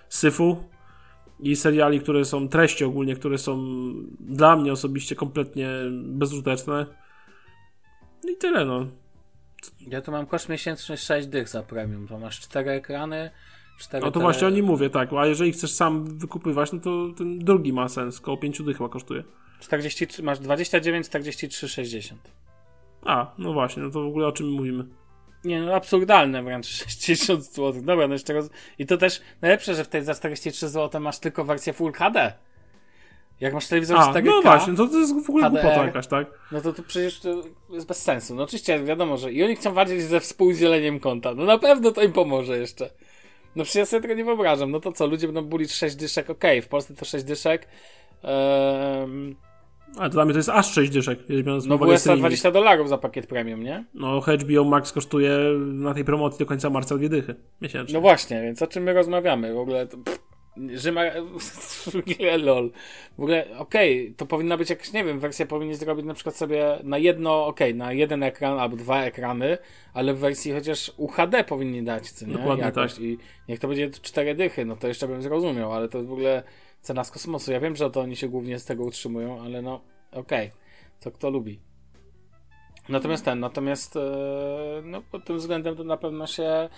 syfu 0.08 0.64
i 1.40 1.56
seriali, 1.56 2.00
które 2.00 2.24
są, 2.24 2.48
treści 2.48 2.84
ogólnie, 2.84 3.16
które 3.16 3.38
są 3.38 3.58
dla 4.20 4.56
mnie 4.56 4.72
osobiście 4.72 5.16
kompletnie 5.16 5.68
bezużyteczne. 5.92 6.86
I 8.28 8.36
tyle, 8.36 8.64
no. 8.64 8.86
Ja 9.80 10.02
tu 10.02 10.12
mam 10.12 10.26
koszt 10.26 10.48
miesięczny 10.48 10.96
6 10.96 11.26
dych 11.26 11.48
za 11.48 11.62
premium, 11.62 12.08
to 12.08 12.18
masz 12.18 12.40
4 12.40 12.70
ekrany, 12.70 13.30
4 13.78 14.04
No 14.04 14.10
to 14.10 14.20
właśnie 14.20 14.46
o 14.46 14.50
nim 14.50 14.66
mówię, 14.66 14.90
tak. 14.90 15.12
A 15.12 15.26
jeżeli 15.26 15.52
chcesz 15.52 15.72
sam 15.72 16.18
wykupywać, 16.18 16.72
no 16.72 16.80
to 16.80 17.08
ten 17.18 17.38
drugi 17.38 17.72
ma 17.72 17.88
sens, 17.88 18.20
koło 18.20 18.36
5 18.36 18.62
dych 18.62 18.76
chyba 18.76 18.88
kosztuje. 18.88 19.22
43, 19.60 20.22
masz 20.22 20.38
29, 20.38 21.06
43, 21.06 21.68
60. 21.68 22.30
A, 23.04 23.32
no 23.38 23.52
właśnie, 23.52 23.82
no 23.82 23.90
to 23.90 24.02
w 24.02 24.06
ogóle 24.06 24.26
o 24.26 24.32
czym 24.32 24.50
mówimy? 24.50 24.84
Nie, 25.44 25.60
no 25.60 25.74
absurdalne 25.74 26.42
wręcz 26.42 26.66
60 26.88 27.44
zł. 27.44 27.82
Dobra, 27.82 28.08
no 28.08 28.12
jeszcze 28.12 28.32
raz. 28.32 28.50
I 28.78 28.86
to 28.86 28.96
też 28.96 29.20
najlepsze, 29.42 29.74
że 29.74 29.84
w 29.84 29.88
tej 29.88 30.04
za 30.04 30.14
43 30.14 30.68
zł 30.68 31.00
masz 31.00 31.18
tylko 31.18 31.44
wersję 31.44 31.72
Full 31.72 31.92
HD. 31.92 32.32
Jak 33.40 33.54
masz 33.54 33.68
telewizor 33.68 33.98
A, 33.98 34.12
4K, 34.12 34.24
no 34.24 34.42
właśnie, 34.42 34.74
to, 34.74 34.88
to 34.88 34.98
jest 34.98 35.26
w 35.26 35.30
ogóle 35.30 35.44
HDR, 35.44 35.62
głupota 35.62 35.84
jakaś, 35.84 36.06
tak? 36.06 36.26
No 36.52 36.60
to, 36.60 36.72
to 36.72 36.82
przecież 36.82 37.20
to 37.20 37.42
jest 37.70 37.86
bez 37.86 38.02
sensu. 38.02 38.34
No 38.34 38.42
oczywiście 38.42 38.84
wiadomo, 38.84 39.16
że 39.16 39.32
i 39.32 39.44
oni 39.44 39.56
chcą 39.56 39.72
walczyć 39.72 40.02
ze 40.02 40.20
współdzieleniem 40.20 41.00
konta. 41.00 41.34
No 41.34 41.44
na 41.44 41.58
pewno 41.58 41.92
to 41.92 42.02
im 42.02 42.12
pomoże 42.12 42.58
jeszcze. 42.58 42.90
No 43.56 43.64
przecież 43.64 43.80
ja 43.80 43.86
sobie 43.86 44.02
tego 44.02 44.14
nie 44.14 44.24
wyobrażam. 44.24 44.70
No 44.70 44.80
to 44.80 44.92
co, 44.92 45.06
ludzie 45.06 45.26
będą 45.26 45.42
bulić 45.42 45.72
6 45.72 45.96
dyszek, 45.96 46.30
okej, 46.30 46.58
okay, 46.58 46.62
w 46.62 46.68
Polsce 46.68 46.94
to 46.94 47.04
6 47.04 47.24
dyszek. 47.24 47.68
Um, 48.22 49.36
to 50.08 50.12
dla 50.12 50.24
mnie 50.24 50.32
to 50.32 50.38
jest 50.38 50.48
aż 50.48 50.72
6 50.72 50.92
dyszek. 50.92 51.18
No 51.66 51.78
w 51.78 51.82
USA 51.82 52.16
20 52.16 52.50
dolarów 52.50 52.88
za 52.88 52.98
pakiet 52.98 53.26
premium, 53.26 53.62
nie? 53.62 53.84
No 53.94 54.20
HBO 54.20 54.64
Max 54.64 54.92
kosztuje 54.92 55.38
na 55.58 55.94
tej 55.94 56.04
promocji 56.04 56.38
do 56.38 56.46
końca 56.46 56.70
marca 56.70 56.96
dwie 56.96 57.08
dychy 57.08 57.34
miesięcznie. 57.60 57.94
No 57.94 58.00
właśnie, 58.00 58.42
więc 58.42 58.62
o 58.62 58.66
czym 58.66 58.82
my 58.82 58.92
rozmawiamy? 58.92 59.54
W 59.54 59.58
ogóle 59.58 59.86
to... 59.86 59.96
Rzyma... 60.74 61.02
lol. 62.44 62.70
W 63.18 63.22
ogóle, 63.22 63.46
okej, 63.58 64.02
okay, 64.02 64.14
to 64.16 64.26
powinna 64.26 64.56
być 64.56 64.70
jakaś, 64.70 64.92
nie 64.92 65.04
wiem, 65.04 65.20
wersja 65.20 65.46
powinni 65.46 65.74
zrobić 65.74 66.06
na 66.06 66.14
przykład 66.14 66.36
sobie 66.36 66.78
na 66.84 66.98
jedno, 66.98 67.46
okej, 67.46 67.70
okay, 67.70 67.78
na 67.78 67.92
jeden 67.92 68.22
ekran 68.22 68.58
albo 68.58 68.76
dwa 68.76 69.02
ekrany, 69.02 69.58
ale 69.94 70.14
w 70.14 70.18
wersji 70.18 70.52
chociaż 70.52 70.92
UHD 70.96 71.44
powinni 71.44 71.82
dać, 71.82 72.10
co 72.10 72.26
nie? 72.26 72.32
Dokładnie 72.32 72.64
Jakoś. 72.64 72.94
tak. 72.94 73.02
I 73.02 73.18
niech 73.48 73.60
to 73.60 73.68
będzie 73.68 73.90
cztery 73.90 74.34
dychy, 74.34 74.64
no 74.64 74.76
to 74.76 74.88
jeszcze 74.88 75.08
bym 75.08 75.22
zrozumiał, 75.22 75.72
ale 75.72 75.88
to 75.88 76.02
w 76.02 76.12
ogóle 76.12 76.42
cena 76.82 77.04
z 77.04 77.10
kosmosu. 77.10 77.52
Ja 77.52 77.60
wiem, 77.60 77.76
że 77.76 77.90
to 77.90 78.00
oni 78.00 78.16
się 78.16 78.28
głównie 78.28 78.58
z 78.58 78.64
tego 78.64 78.84
utrzymują, 78.84 79.42
ale 79.42 79.62
no, 79.62 79.80
okej, 80.12 80.46
okay. 80.48 80.60
to 81.00 81.10
kto 81.10 81.30
lubi. 81.30 81.60
Natomiast 82.88 83.24
ten, 83.24 83.40
natomiast 83.40 83.96
e, 83.96 84.00
no 84.84 85.02
pod 85.10 85.24
tym 85.24 85.38
względem 85.38 85.76
to 85.76 85.84
na 85.84 85.96
pewno 85.96 86.26
się 86.26 86.68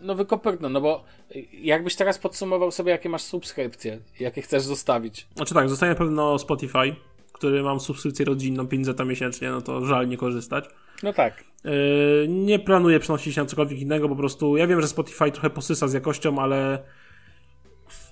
no 0.00 0.14
wykopyrno, 0.14 0.68
no 0.68 0.80
bo 0.80 1.04
jakbyś 1.52 1.96
teraz 1.96 2.18
podsumował 2.18 2.70
sobie, 2.70 2.92
jakie 2.92 3.08
masz 3.08 3.22
subskrypcje, 3.22 3.98
jakie 4.20 4.42
chcesz 4.42 4.62
zostawić. 4.62 5.26
Znaczy 5.36 5.54
tak, 5.54 5.68
zostaje 5.68 5.92
na 5.92 5.98
pewno 5.98 6.38
Spotify, 6.38 6.96
który 7.32 7.62
mam 7.62 7.80
subskrypcję 7.80 8.24
rodzinną 8.24 8.68
5 8.68 8.86
zeta 8.86 9.04
miesięcznie, 9.04 9.50
no 9.50 9.60
to 9.60 9.86
żal 9.86 10.08
nie 10.08 10.16
korzystać. 10.16 10.64
No 11.02 11.12
tak. 11.12 11.44
Yy, 11.64 12.26
nie 12.28 12.58
planuję 12.58 13.00
przenosić 13.00 13.34
się 13.34 13.40
na 13.40 13.46
cokolwiek 13.46 13.78
innego, 13.78 14.08
po 14.08 14.16
prostu 14.16 14.56
ja 14.56 14.66
wiem, 14.66 14.80
że 14.80 14.88
Spotify 14.88 15.30
trochę 15.32 15.50
posysa 15.50 15.88
z 15.88 15.92
jakością, 15.92 16.38
ale 16.38 16.84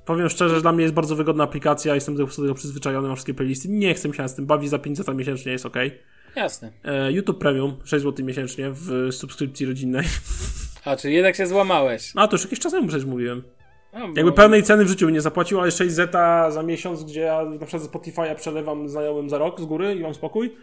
Powiem 0.04 0.28
szczerze, 0.28 0.54
że 0.54 0.62
dla 0.62 0.72
mnie 0.72 0.82
jest 0.82 0.94
bardzo 0.94 1.16
wygodna 1.16 1.44
aplikacja, 1.44 1.94
jestem 1.94 2.16
do 2.16 2.26
tego 2.26 2.54
przyzwyczajony, 2.54 3.08
mam 3.08 3.16
wszystkie 3.16 3.34
playlisty. 3.34 3.68
Nie 3.68 3.94
chcę 3.94 4.14
się 4.14 4.28
z 4.28 4.34
tym 4.34 4.46
bawić, 4.46 4.70
za 4.70 4.78
5 4.78 4.98
zł 4.98 5.14
miesięcznie 5.14 5.52
jest 5.52 5.66
ok. 5.66 5.76
Jasne. 6.36 6.72
E, 6.84 7.12
YouTube 7.12 7.38
Premium, 7.38 7.76
6 7.84 8.04
zł 8.04 8.26
miesięcznie 8.26 8.70
w 8.70 9.08
subskrypcji 9.10 9.66
rodzinnej. 9.66 10.04
A, 10.84 10.96
czyli 10.96 11.14
jednak 11.14 11.36
się 11.36 11.46
złamałeś. 11.46 12.12
A, 12.16 12.28
to 12.28 12.34
już 12.34 12.44
jakiś 12.44 12.58
czas 12.58 12.72
temu 12.72 12.88
przecież 12.88 13.06
mówiłem. 13.06 13.42
bo... 13.92 13.98
Jakby 13.98 14.32
pełnej 14.32 14.62
ceny 14.62 14.84
w 14.84 14.88
życiu 14.88 15.08
nie 15.08 15.20
zapłacił, 15.20 15.60
ale 15.60 15.70
6 15.70 15.92
zeta 15.92 16.50
za 16.50 16.62
miesiąc, 16.62 17.04
gdzie 17.04 17.20
ja 17.20 17.44
na 17.44 17.66
przykład 17.66 17.90
Spotify'a 17.92 18.34
przelewam 18.34 18.88
znajomym 18.88 19.30
za 19.30 19.38
rok 19.38 19.60
z 19.60 19.64
góry 19.64 19.94
i 19.94 20.00
mam 20.00 20.14
spokój. 20.14 20.56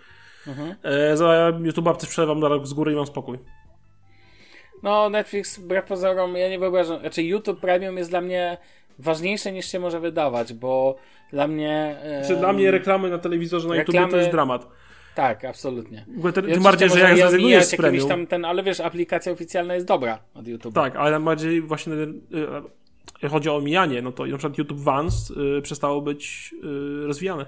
Mhm. 0.47 0.75
E, 0.83 1.17
za 1.17 1.53
YouTube'a 1.59 1.95
też 1.95 2.09
przelewam 2.09 2.41
za 2.41 2.47
rok 2.47 2.67
z 2.67 2.73
góry 2.73 2.91
i 2.91 2.95
mam 2.95 3.05
spokój. 3.05 3.39
No, 4.83 5.09
Netflix, 5.09 5.59
brak 5.59 5.85
pozorom, 5.85 6.35
ja 6.37 6.49
nie 6.49 6.59
wyobrażam. 6.59 6.99
Znaczy, 6.99 7.23
YouTube 7.23 7.59
Premium 7.59 7.97
jest 7.97 8.09
dla 8.09 8.21
mnie 8.21 8.57
ważniejsze 8.99 9.51
niż 9.51 9.65
się 9.65 9.79
może 9.79 9.99
wydawać, 9.99 10.53
bo 10.53 10.95
dla 11.31 11.47
mnie. 11.47 11.97
Znaczy, 12.19 12.39
dla 12.39 12.53
mnie 12.53 12.71
reklamy 12.71 13.09
na 13.09 13.17
telewizorze 13.17 13.67
na 13.67 13.75
reklamy... 13.75 13.99
YouTube 13.99 14.11
to 14.11 14.17
jest 14.17 14.31
dramat. 14.31 14.67
Tak, 15.15 15.45
absolutnie. 15.45 16.05
Te, 16.33 16.41
tym 16.41 16.63
bardziej, 16.63 16.89
że 16.89 16.99
jak 16.99 17.17
zrezygnujesz 17.17 17.65
z 17.65 17.75
premium... 17.75 18.09
Tam 18.09 18.27
ten, 18.27 18.45
ale 18.45 18.63
wiesz, 18.63 18.79
aplikacja 18.79 19.31
oficjalna 19.31 19.75
jest 19.75 19.87
dobra 19.87 20.19
od 20.33 20.47
YouTube. 20.47 20.75
Tak, 20.75 20.95
ale 20.95 21.19
bardziej 21.19 21.61
właśnie 21.61 21.93
yy, 23.21 23.29
chodzi 23.29 23.49
o 23.49 23.55
omijanie, 23.55 24.01
no 24.01 24.11
to 24.11 24.25
na 24.25 24.37
przykład 24.37 24.57
YouTube 24.57 24.79
Vans 24.79 25.29
yy, 25.29 25.61
przestało 25.61 26.01
być 26.01 26.55
yy, 26.63 27.07
rozwijane. 27.07 27.45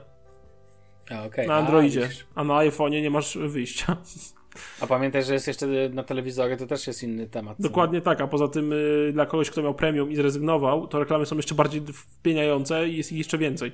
A, 1.12 1.26
okay. 1.26 1.48
Na 1.48 1.56
Androidzie, 1.56 2.10
a, 2.36 2.42
a 2.42 2.44
na 2.44 2.54
iPhone'ie 2.54 3.02
nie 3.02 3.10
masz 3.10 3.38
wyjścia. 3.38 3.98
A 4.82 4.88
pamiętaj, 4.88 5.24
że 5.24 5.34
jest 5.34 5.48
jeszcze 5.48 5.68
na 5.94 6.04
telewizory, 6.04 6.58
to 6.58 6.68
też 6.68 6.88
jest 6.88 7.04
inny 7.04 7.28
temat. 7.28 7.58
Dokładnie 7.60 8.02
tak, 8.02 8.22
a 8.22 8.28
poza 8.28 8.48
tym 8.48 8.74
y, 8.74 9.10
dla 9.14 9.26
kogoś, 9.26 9.50
kto 9.50 9.62
miał 9.62 9.74
premium 9.74 10.12
i 10.12 10.16
zrezygnował, 10.16 10.88
to 10.88 11.00
reklamy 11.00 11.26
są 11.26 11.36
jeszcze 11.36 11.56
bardziej 11.56 11.82
wpieniające 11.94 12.90
i 12.90 12.98
jest 12.98 13.12
ich 13.12 13.18
jeszcze 13.18 13.38
więcej. 13.38 13.72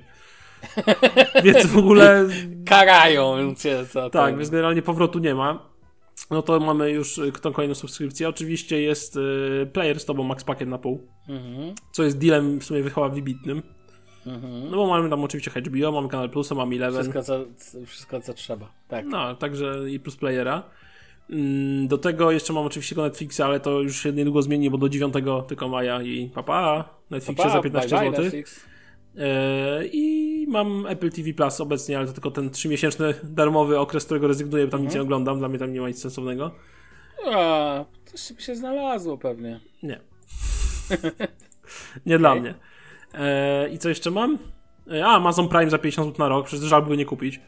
więc 1.44 1.66
w 1.66 1.78
ogóle... 1.78 2.28
Karają 2.66 3.56
cię 3.56 3.86
za 3.86 4.02
to. 4.02 4.10
Tak, 4.10 4.38
więc 4.38 4.50
generalnie 4.50 4.82
powrotu 4.82 5.20
nie 5.20 5.36
ma. 5.36 5.78
No 6.32 6.42
to 6.42 6.60
mamy 6.60 6.92
już 6.92 7.18
y, 7.18 7.32
tą 7.32 7.54
kolejną 7.54 7.76
subskrypcję. 7.76 8.30
Oczywiście 8.30 8.82
jest 8.82 9.16
y, 9.16 9.70
player 9.74 10.00
z 10.00 10.06
tobą 10.06 10.24
Max 10.24 10.44
Pakiet 10.44 10.70
na 10.70 10.78
pół, 10.78 11.08
mhm. 11.30 11.76
co 11.92 12.04
jest 12.04 12.18
dealem 12.18 12.60
w 12.60 12.64
sumie 12.64 12.84
chyba 12.84 13.10
wybitnym. 13.10 13.77
Mhm. 14.28 14.72
No 14.72 14.78
bo 14.78 14.88
mamy 14.88 15.10
tam 15.10 15.24
oczywiście 15.24 15.52
HBO, 15.52 15.92
mamy 15.92 16.08
Kanal 16.08 16.30
Plus, 16.30 16.52
mamy 16.52 16.76
Eleven. 16.76 17.02
Wszystko 17.02 17.24
co, 17.24 17.46
wszystko, 17.86 18.22
co 18.22 18.34
trzeba. 18.34 18.72
Tak. 18.88 19.06
No, 19.06 19.36
także 19.36 19.92
i 19.92 20.00
plus 20.00 20.16
playera. 20.16 20.64
Mm, 21.30 21.88
do 21.88 21.98
tego 21.98 22.32
jeszcze 22.32 22.54
mam 22.54 22.66
oczywiście 22.66 22.96
go 22.96 23.04
Netflixa, 23.04 23.42
ale 23.42 23.60
to 23.60 23.82
już 23.82 24.04
się 24.04 24.14
niedługo 24.14 24.42
zmieni, 24.42 24.70
bo 24.70 24.78
do 24.78 24.90
9 24.90 25.14
tylko 25.48 25.68
maja 25.68 26.02
i 26.02 26.30
papa, 26.30 26.90
Netflixie 27.10 27.44
papa, 27.44 27.56
za 27.56 27.62
15 27.62 27.90
zł. 27.90 28.32
E, 29.18 29.86
I 29.86 30.46
mam 30.48 30.86
Apple 30.86 31.12
TV 31.12 31.34
Plus 31.34 31.62
obecnie, 31.62 31.98
ale 31.98 32.08
to 32.08 32.14
tylko 32.14 32.32
ten 32.32 32.50
3-miesięczny 32.50 33.14
darmowy 33.24 33.80
okres, 33.80 34.06
którego 34.06 34.28
rezygnuję, 34.28 34.66
bo 34.66 34.72
tam 34.72 34.80
mhm. 34.80 34.88
nic 34.88 34.96
nie 34.96 35.02
oglądam, 35.02 35.40
dla 35.40 35.50
mnie 35.50 35.60
tam 35.60 35.74
nie 35.74 35.82
ma 35.82 35.88
nic 35.88 36.02
sensownego. 36.02 36.52
A, 37.26 37.86
to 38.06 38.34
by 38.36 38.42
się 38.42 38.56
znalazło 38.56 39.18
pewnie. 39.18 39.60
Nie. 39.84 40.00
nie 42.06 42.16
okay. 42.16 42.20
dla 42.20 42.36
mnie. 42.36 42.54
E, 43.14 43.70
I 43.70 43.78
co 43.78 43.90
jeszcze 43.90 44.12
mam? 44.12 44.38
E, 44.92 45.06
a, 45.06 45.10
Amazon 45.10 45.50
Prime 45.50 45.70
za 45.70 45.78
50 45.78 46.08
zł 46.08 46.26
na 46.26 46.30
rok, 46.30 46.46
przecież 46.46 46.66
żal 46.66 46.82
by 46.82 46.90
go 46.90 46.96
nie 46.96 47.06
kupić. 47.06 47.40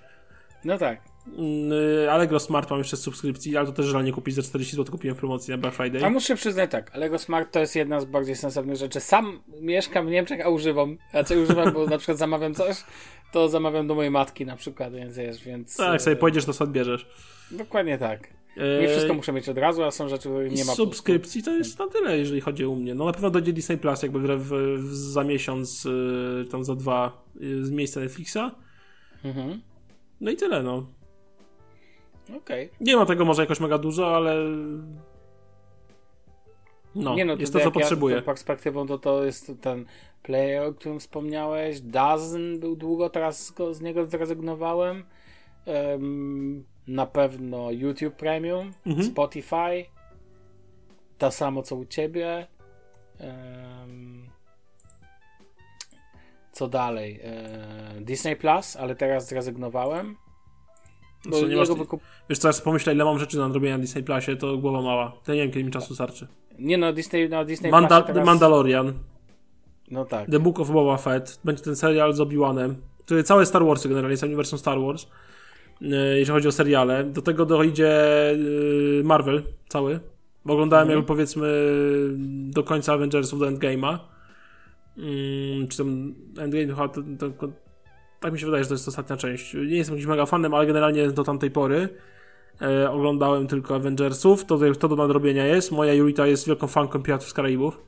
No 0.65 0.77
tak. 0.77 1.01
Yy, 1.37 2.11
Allegro 2.11 2.39
Smart 2.39 2.69
mam 2.69 2.79
jeszcze 2.79 2.97
z 2.97 3.01
subskrypcji, 3.01 3.57
ale 3.57 3.67
to 3.67 3.73
też 3.73 3.85
żal 3.85 4.03
nie 4.03 4.11
kupić 4.11 4.35
za 4.35 4.41
40 4.41 4.75
zł 4.75 4.91
kupiłem 4.91 5.15
w 5.15 5.19
promocji 5.19 5.51
na 5.51 5.57
Black 5.57 5.77
Friday. 5.77 6.05
A 6.05 6.09
muszę 6.09 6.35
przyznać 6.35 6.71
tak, 6.71 6.95
Allegro 6.95 7.19
Smart 7.19 7.51
to 7.51 7.59
jest 7.59 7.75
jedna 7.75 7.99
z 7.99 8.05
bardziej 8.05 8.35
sensownych 8.35 8.75
rzeczy. 8.75 8.99
Sam 8.99 9.41
mieszkam 9.61 10.07
w 10.07 10.09
Niemczech, 10.09 10.45
a 10.45 10.49
używam. 10.49 10.97
Raczej 11.13 11.37
używam, 11.37 11.73
bo 11.73 11.85
na 11.85 11.97
przykład 11.97 12.17
zamawiam 12.17 12.53
coś, 12.53 12.83
to 13.31 13.49
zamawiam 13.49 13.87
do 13.87 13.95
mojej 13.95 14.11
matki 14.11 14.45
na 14.45 14.55
przykład, 14.55 14.93
więc 14.93 15.17
wiesz, 15.17 15.43
więc... 15.43 15.77
Tak, 15.77 16.01
sobie 16.01 16.15
pojedziesz, 16.15 16.45
to 16.45 16.53
sobie 16.53 16.67
odbierzesz. 16.69 17.07
Dokładnie 17.51 17.97
tak. 17.97 18.38
Nie 18.57 18.87
wszystko 18.87 19.13
muszę 19.13 19.33
mieć 19.33 19.49
od 19.49 19.57
razu, 19.57 19.83
a 19.83 19.91
są 19.91 20.09
rzeczy, 20.09 20.29
których 20.29 20.51
I 20.51 20.55
nie 20.55 20.65
ma. 20.65 20.73
subskrypcji 20.73 21.43
to 21.43 21.51
jest 21.51 21.79
na 21.79 21.87
tyle, 21.87 22.17
jeżeli 22.17 22.41
chodzi 22.41 22.65
o 22.65 22.75
mnie. 22.75 22.95
No 22.95 23.05
na 23.05 23.11
pewno 23.11 23.29
dojdzie 23.29 23.53
Disney 23.53 23.77
Plus 23.77 24.03
jakby 24.03 24.37
w, 24.37 24.49
w, 24.77 24.95
za 24.95 25.23
miesiąc, 25.23 25.85
yy, 25.85 26.45
tam 26.51 26.63
za 26.63 26.75
dwa, 26.75 27.23
yy, 27.39 27.65
z 27.65 27.71
miejsca 27.71 27.99
Netflixa. 27.99 28.51
Mhm. 29.23 29.61
No 30.21 30.31
i 30.31 30.35
tyle, 30.35 30.63
no. 30.63 30.85
Okej. 32.37 32.69
Nie 32.81 32.95
ma 32.95 33.05
tego 33.05 33.25
może 33.25 33.41
jakoś 33.41 33.59
mega 33.59 33.77
dużo, 33.77 34.15
ale. 34.15 34.35
No, 36.95 37.15
Nie 37.15 37.25
no, 37.25 37.35
jest 37.35 37.53
to, 37.53 37.59
co 37.59 37.65
jak 37.65 37.73
potrzebuję. 37.73 38.15
Ja, 38.15 38.21
perspektywą 38.21 38.87
to 38.87 38.97
to 38.97 39.25
jest 39.25 39.51
ten 39.61 39.85
player, 40.23 40.63
o 40.63 40.73
którym 40.73 40.99
wspomniałeś. 40.99 41.81
Dozen 41.81 42.59
był 42.59 42.75
długo, 42.75 43.09
teraz 43.09 43.51
go, 43.51 43.73
z 43.73 43.81
niego 43.81 44.05
zrezygnowałem. 44.05 45.03
Em, 45.65 46.63
na 46.89 47.05
pewno 47.05 47.71
YouTube 47.71 48.15
Premium, 48.15 48.71
Mhm. 48.85 49.05
Spotify. 49.07 49.85
To 51.17 51.31
samo 51.31 51.61
co 51.63 51.75
u 51.75 51.85
ciebie. 51.85 52.47
Em, 53.19 54.29
co 56.51 56.67
dalej? 56.67 57.19
E, 57.23 58.01
Disney 58.01 58.35
Plus, 58.35 58.75
ale 58.75 58.95
teraz 58.95 59.27
zrezygnowałem. 59.27 60.15
Bo 61.25 61.37
Znaczy, 61.37 61.49
nie 61.53 61.57
masz- 61.57 61.69
wykup... 61.77 62.01
Wiesz 62.29 62.39
co, 62.39 62.47
ja 62.47 62.53
pomyślę, 62.63 62.93
ile 62.93 63.05
mam 63.05 63.19
rzeczy 63.19 63.37
do 63.37 63.43
nadrobienia 63.43 63.77
na 63.77 63.81
Disney 63.81 64.03
Plusie, 64.03 64.35
to 64.35 64.57
głowa 64.57 64.81
mała. 64.81 65.11
To 65.23 65.33
nie 65.33 65.41
wiem, 65.41 65.51
kiedy 65.51 65.63
mi 65.63 65.71
czasu 65.71 65.95
starczy. 65.95 66.27
Nie 66.59 66.77
no, 66.77 66.93
Disney, 66.93 67.29
na 67.29 67.45
Disney 67.45 67.71
Manda 67.71 67.87
Plusie 67.87 68.07
The 68.07 68.13
teraz... 68.13 68.25
Mandalorian, 68.25 68.93
No 69.91 70.05
tak. 70.05 70.29
The 70.31 70.39
Book 70.39 70.59
of 70.59 70.69
Boba 70.71 70.97
Fett, 70.97 71.39
będzie 71.43 71.63
ten 71.63 71.75
serial 71.75 72.13
z 72.13 72.19
Obi-Wanem, 72.19 72.75
całe 73.25 73.45
Star 73.45 73.65
Warsy 73.65 73.89
generalnie, 73.89 74.11
jest 74.11 74.23
uniwersum 74.23 74.59
Star 74.59 74.79
Wars, 74.81 75.07
jeżeli 75.81 76.35
chodzi 76.35 76.47
o 76.47 76.51
seriale. 76.51 77.03
Do 77.03 77.21
tego 77.21 77.45
dojdzie 77.45 77.91
yy, 78.37 79.03
Marvel 79.03 79.43
cały, 79.67 79.99
bo 80.45 80.53
oglądałem 80.53 80.83
Mhm. 80.83 80.97
jakby 80.97 81.07
powiedzmy 81.07 81.47
do 82.49 82.63
końca 82.63 82.93
Avengersów 82.93 83.39
do 83.39 83.45
Endgame'a. 83.45 83.97
Yy, 84.97 85.67
czy 85.69 85.77
tam 85.77 86.13
Endgame, 86.39 86.67
chyba 86.67 86.87
to, 86.87 87.01
to, 87.19 87.29
to, 87.29 87.47
tak 88.19 88.33
mi 88.33 88.39
się 88.39 88.45
wydaje, 88.45 88.63
że 88.63 88.67
to 88.67 88.73
jest 88.73 88.87
ostatnia 88.87 89.17
część. 89.17 89.53
Nie 89.53 89.61
jestem 89.61 89.95
jakimś 89.95 90.09
mega 90.09 90.25
fanem, 90.25 90.53
ale 90.53 90.67
generalnie 90.67 91.07
do 91.07 91.23
tamtej 91.23 91.51
pory 91.51 91.89
e, 92.61 92.91
oglądałem 92.91 93.47
tylko 93.47 93.75
Avengersów, 93.75 94.45
to, 94.45 94.59
to 94.79 94.87
do 94.87 94.95
nadrobienia 94.95 95.45
jest. 95.45 95.71
Moja 95.71 95.93
Julita 95.93 96.27
jest 96.27 96.47
wielką 96.47 96.67
fanką 96.67 97.03
Piratów 97.03 97.29
z 97.29 97.33
Karaibów, 97.33 97.81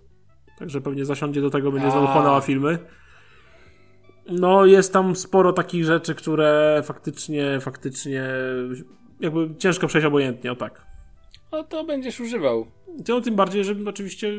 także 0.60 0.82
pewnie 0.82 1.06
zasiądzie 1.06 1.42
do 1.42 1.50
tego, 1.50 1.72
będzie 1.72 1.92
znowu 1.92 2.08
chłonęła 2.08 2.42
filmy. 2.42 2.78
No, 4.30 4.66
jest 4.66 4.94
tam 4.94 5.16
sporo 5.16 5.54
takich 5.54 5.86
rzeczy, 5.86 6.16
które 6.16 6.82
faktycznie, 6.86 7.60
faktycznie 7.62 8.24
jakby 9.20 9.56
ciężko 9.58 9.88
przejść 9.88 10.08
obojętnie, 10.08 10.52
o 10.52 10.56
tak. 10.56 10.86
No 11.52 11.64
to 11.64 11.84
będziesz 11.84 12.20
używał. 12.20 12.66
No, 13.10 13.22
tym 13.22 13.36
bardziej, 13.36 13.64
że 13.64 13.76
oczywiście 13.86 14.34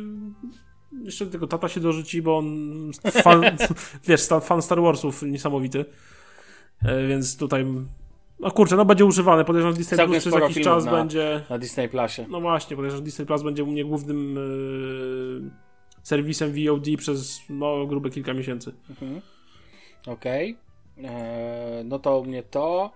jeszcze 1.05 1.27
tego 1.27 1.47
tata 1.47 1.69
się 1.69 1.81
dorzuci, 1.81 2.23
bo 2.23 2.39
on 2.39 2.91
fan, 3.11 3.43
wiesz, 4.09 4.29
fan 4.43 4.63
Star 4.63 4.83
Warsów 4.83 5.23
niesamowity. 5.23 5.85
E, 6.85 7.07
więc 7.07 7.37
tutaj 7.37 7.67
no 8.41 8.51
kurczę, 8.51 8.77
no 8.77 8.85
będzie 8.85 9.05
używane. 9.05 9.45
Podejrzewam, 9.45 9.73
że 9.73 9.79
Disney 9.79 9.97
Całkiem 9.97 10.13
Plus 10.13 10.23
przez 10.23 10.43
jakiś 10.43 10.65
czas 10.65 10.85
na- 10.85 10.93
będzie... 10.93 11.43
Na 11.51 11.59
Disney 11.59 11.89
Plusie. 11.89 12.27
No 12.29 12.41
właśnie, 12.41 12.77
podejrzewam, 12.77 13.01
że 13.01 13.05
Disney 13.05 13.27
Plus 13.27 13.43
będzie 13.43 13.65
u 13.65 13.67
mnie 13.67 13.85
głównym 13.85 14.39
e, 14.39 16.01
serwisem 16.03 16.53
VOD 16.53 16.87
przez 16.99 17.41
no 17.49 17.87
grube 17.87 18.11
kilka 18.11 18.35
miesięcy. 18.35 18.73
Mhm. 18.91 19.21
Okej. 20.07 20.57
Eee, 20.99 21.85
No 21.85 21.99
to 21.99 22.19
u 22.19 22.25
mnie 22.25 22.43
to. 22.43 22.91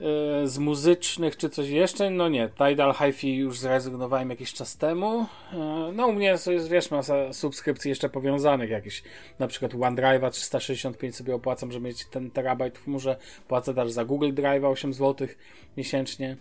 Eee, 0.00 0.48
Z 0.48 0.58
muzycznych 0.58 1.36
czy 1.36 1.50
coś 1.50 1.68
jeszcze? 1.68 2.10
No 2.10 2.28
nie. 2.28 2.48
Tidal 2.48 2.94
Hi-Fi 2.94 3.36
już 3.36 3.58
zrezygnowałem 3.58 4.30
jakiś 4.30 4.52
czas 4.52 4.76
temu. 4.76 5.26
Eee, 5.52 5.92
No 5.92 6.06
u 6.06 6.12
mnie 6.12 6.26
jest, 6.26 6.48
wiesz, 6.70 6.90
masa 6.90 7.32
subskrypcji 7.32 7.88
jeszcze 7.88 8.08
powiązanych 8.08 8.70
jakiś. 8.70 9.02
Na 9.38 9.46
przykład 9.46 9.72
OneDrive'a 9.72 10.30
365 10.30 11.16
sobie 11.16 11.34
opłacam, 11.34 11.72
żeby 11.72 11.86
mieć 11.86 12.04
ten 12.06 12.30
terabajt 12.30 12.78
w 12.78 12.84
chmurze. 12.84 13.16
Płacę 13.48 13.74
też 13.74 13.92
za 13.92 14.04
Google 14.04 14.32
Drive'a 14.32 14.70
8 14.70 14.94
zł 14.94 15.28
miesięcznie. 15.76 16.36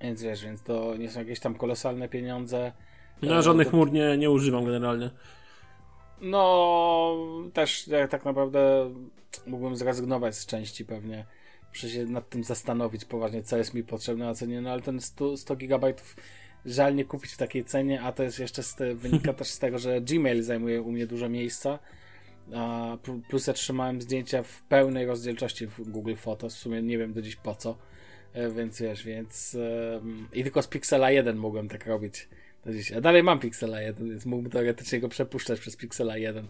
Więc 0.00 0.22
wiesz, 0.22 0.44
więc 0.44 0.62
to 0.62 0.96
nie 0.96 1.10
są 1.10 1.20
jakieś 1.20 1.40
tam 1.40 1.54
kolosalne 1.54 2.08
pieniądze. 2.08 2.72
Ja 3.22 3.38
E, 3.38 3.42
żadnych 3.42 3.68
chmur 3.70 3.92
nie, 3.92 4.16
nie 4.18 4.30
używam 4.30 4.64
generalnie. 4.64 5.10
No, 6.20 7.16
też 7.52 7.86
ja 7.88 8.08
tak 8.08 8.24
naprawdę 8.24 8.90
mógłbym 9.46 9.76
zrezygnować 9.76 10.36
z 10.36 10.46
części 10.46 10.84
pewnie. 10.84 11.26
Muszę 11.68 11.88
się 11.88 12.04
nad 12.06 12.28
tym 12.28 12.44
zastanowić 12.44 13.04
poważnie, 13.04 13.42
co 13.42 13.56
jest 13.58 13.74
mi 13.74 13.84
potrzebne, 13.84 14.28
a 14.28 14.34
co 14.34 14.46
nie. 14.46 14.60
No 14.60 14.70
ale 14.70 14.82
ten 14.82 15.00
100, 15.00 15.36
100 15.36 15.56
gigabajtów 15.56 16.16
żal 16.66 16.94
nie 16.94 17.04
kupić 17.04 17.32
w 17.32 17.36
takiej 17.36 17.64
cenie, 17.64 18.02
a 18.02 18.12
to 18.12 18.22
jest 18.22 18.38
jeszcze 18.38 18.62
z 18.62 18.74
te, 18.74 18.94
wynika 19.04 19.32
też 19.32 19.48
z 19.48 19.58
tego, 19.58 19.78
że 19.78 20.00
Gmail 20.00 20.42
zajmuje 20.42 20.82
u 20.82 20.92
mnie 20.92 21.06
dużo 21.06 21.28
miejsca. 21.28 21.78
A 22.54 22.96
pl- 23.02 23.20
plus 23.28 23.46
ja 23.46 23.52
trzymałem 23.52 24.02
zdjęcia 24.02 24.42
w 24.42 24.62
pełnej 24.62 25.06
rozdzielczości 25.06 25.66
w 25.66 25.90
Google 25.90 26.14
Photos, 26.14 26.56
w 26.56 26.58
sumie 26.58 26.82
nie 26.82 26.98
wiem 26.98 27.12
do 27.12 27.22
dziś 27.22 27.36
po 27.36 27.54
co. 27.54 27.78
E, 28.32 28.50
Więc 28.50 28.80
wiesz, 28.80 29.04
więc 29.04 29.56
i 30.32 30.42
tylko 30.42 30.62
z 30.62 30.66
Pixela 30.66 31.10
1 31.10 31.36
mogłem 31.36 31.68
tak 31.68 31.86
robić. 31.86 32.28
Do 32.66 32.72
dziś. 32.72 32.92
A 32.92 33.00
dalej 33.00 33.22
mam 33.22 33.38
Pixela 33.38 33.80
1, 33.80 34.10
więc 34.10 34.26
mógłbym 34.26 34.52
teoretycznie 34.52 35.00
go 35.00 35.08
przepuszczać 35.08 35.60
przez 35.60 35.76
Pixela 35.76 36.16
1 36.16 36.48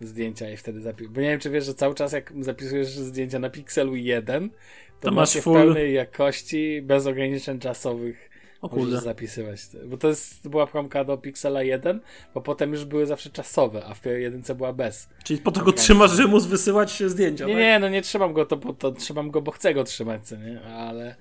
zdjęcia 0.00 0.50
i 0.50 0.56
wtedy 0.56 0.80
zapisać. 0.80 1.12
Bo 1.12 1.20
nie 1.20 1.28
wiem, 1.28 1.40
czy 1.40 1.50
wiesz, 1.50 1.64
że 1.64 1.74
cały 1.74 1.94
czas 1.94 2.12
jak 2.12 2.32
zapisujesz 2.40 2.88
zdjęcia 2.88 3.38
na 3.38 3.50
Pixelu 3.50 3.96
1, 3.96 4.50
to, 4.50 5.08
To 5.08 5.14
masz 5.14 5.34
je 5.34 5.40
w 5.42 5.44
full- 5.44 5.54
pełnej 5.54 5.94
jakości, 5.94 6.82
bez 6.82 7.06
ograniczeń 7.06 7.58
czasowych. 7.58 8.30
O 8.62 8.68
Możesz 8.68 8.84
kurde. 8.84 9.00
zapisywać. 9.00 9.60
Bo 9.86 9.96
to 9.96 10.08
jest, 10.08 10.48
była 10.48 10.66
promka 10.66 11.04
do 11.04 11.16
Pixela 11.18 11.62
1, 11.62 12.00
bo 12.34 12.40
potem 12.40 12.72
już 12.72 12.84
były 12.84 13.06
zawsze 13.06 13.30
czasowe, 13.30 13.84
a 13.84 13.94
w 13.94 14.04
jedynce 14.06 14.54
była 14.54 14.72
bez. 14.72 15.08
Czyli 15.24 15.40
po 15.40 15.52
to 15.52 15.64
go 15.64 15.72
trzymasz, 15.72 16.10
że 16.10 16.26
móc 16.26 16.44
wysyłać 16.46 16.92
się 16.92 17.08
zdjęcia, 17.08 17.44
Nie, 17.46 17.52
tak? 17.54 17.62
nie, 17.62 17.78
no 17.78 17.88
nie 17.88 18.02
trzymam 18.02 18.32
go, 18.32 18.46
to, 18.46 18.56
to 18.56 18.92
trzymam 18.92 19.30
go, 19.30 19.42
bo 19.42 19.50
chcę 19.52 19.74
go 19.74 19.84
trzymać, 19.84 20.26
co 20.28 20.36
nie? 20.36 20.60
Ale, 20.62 21.14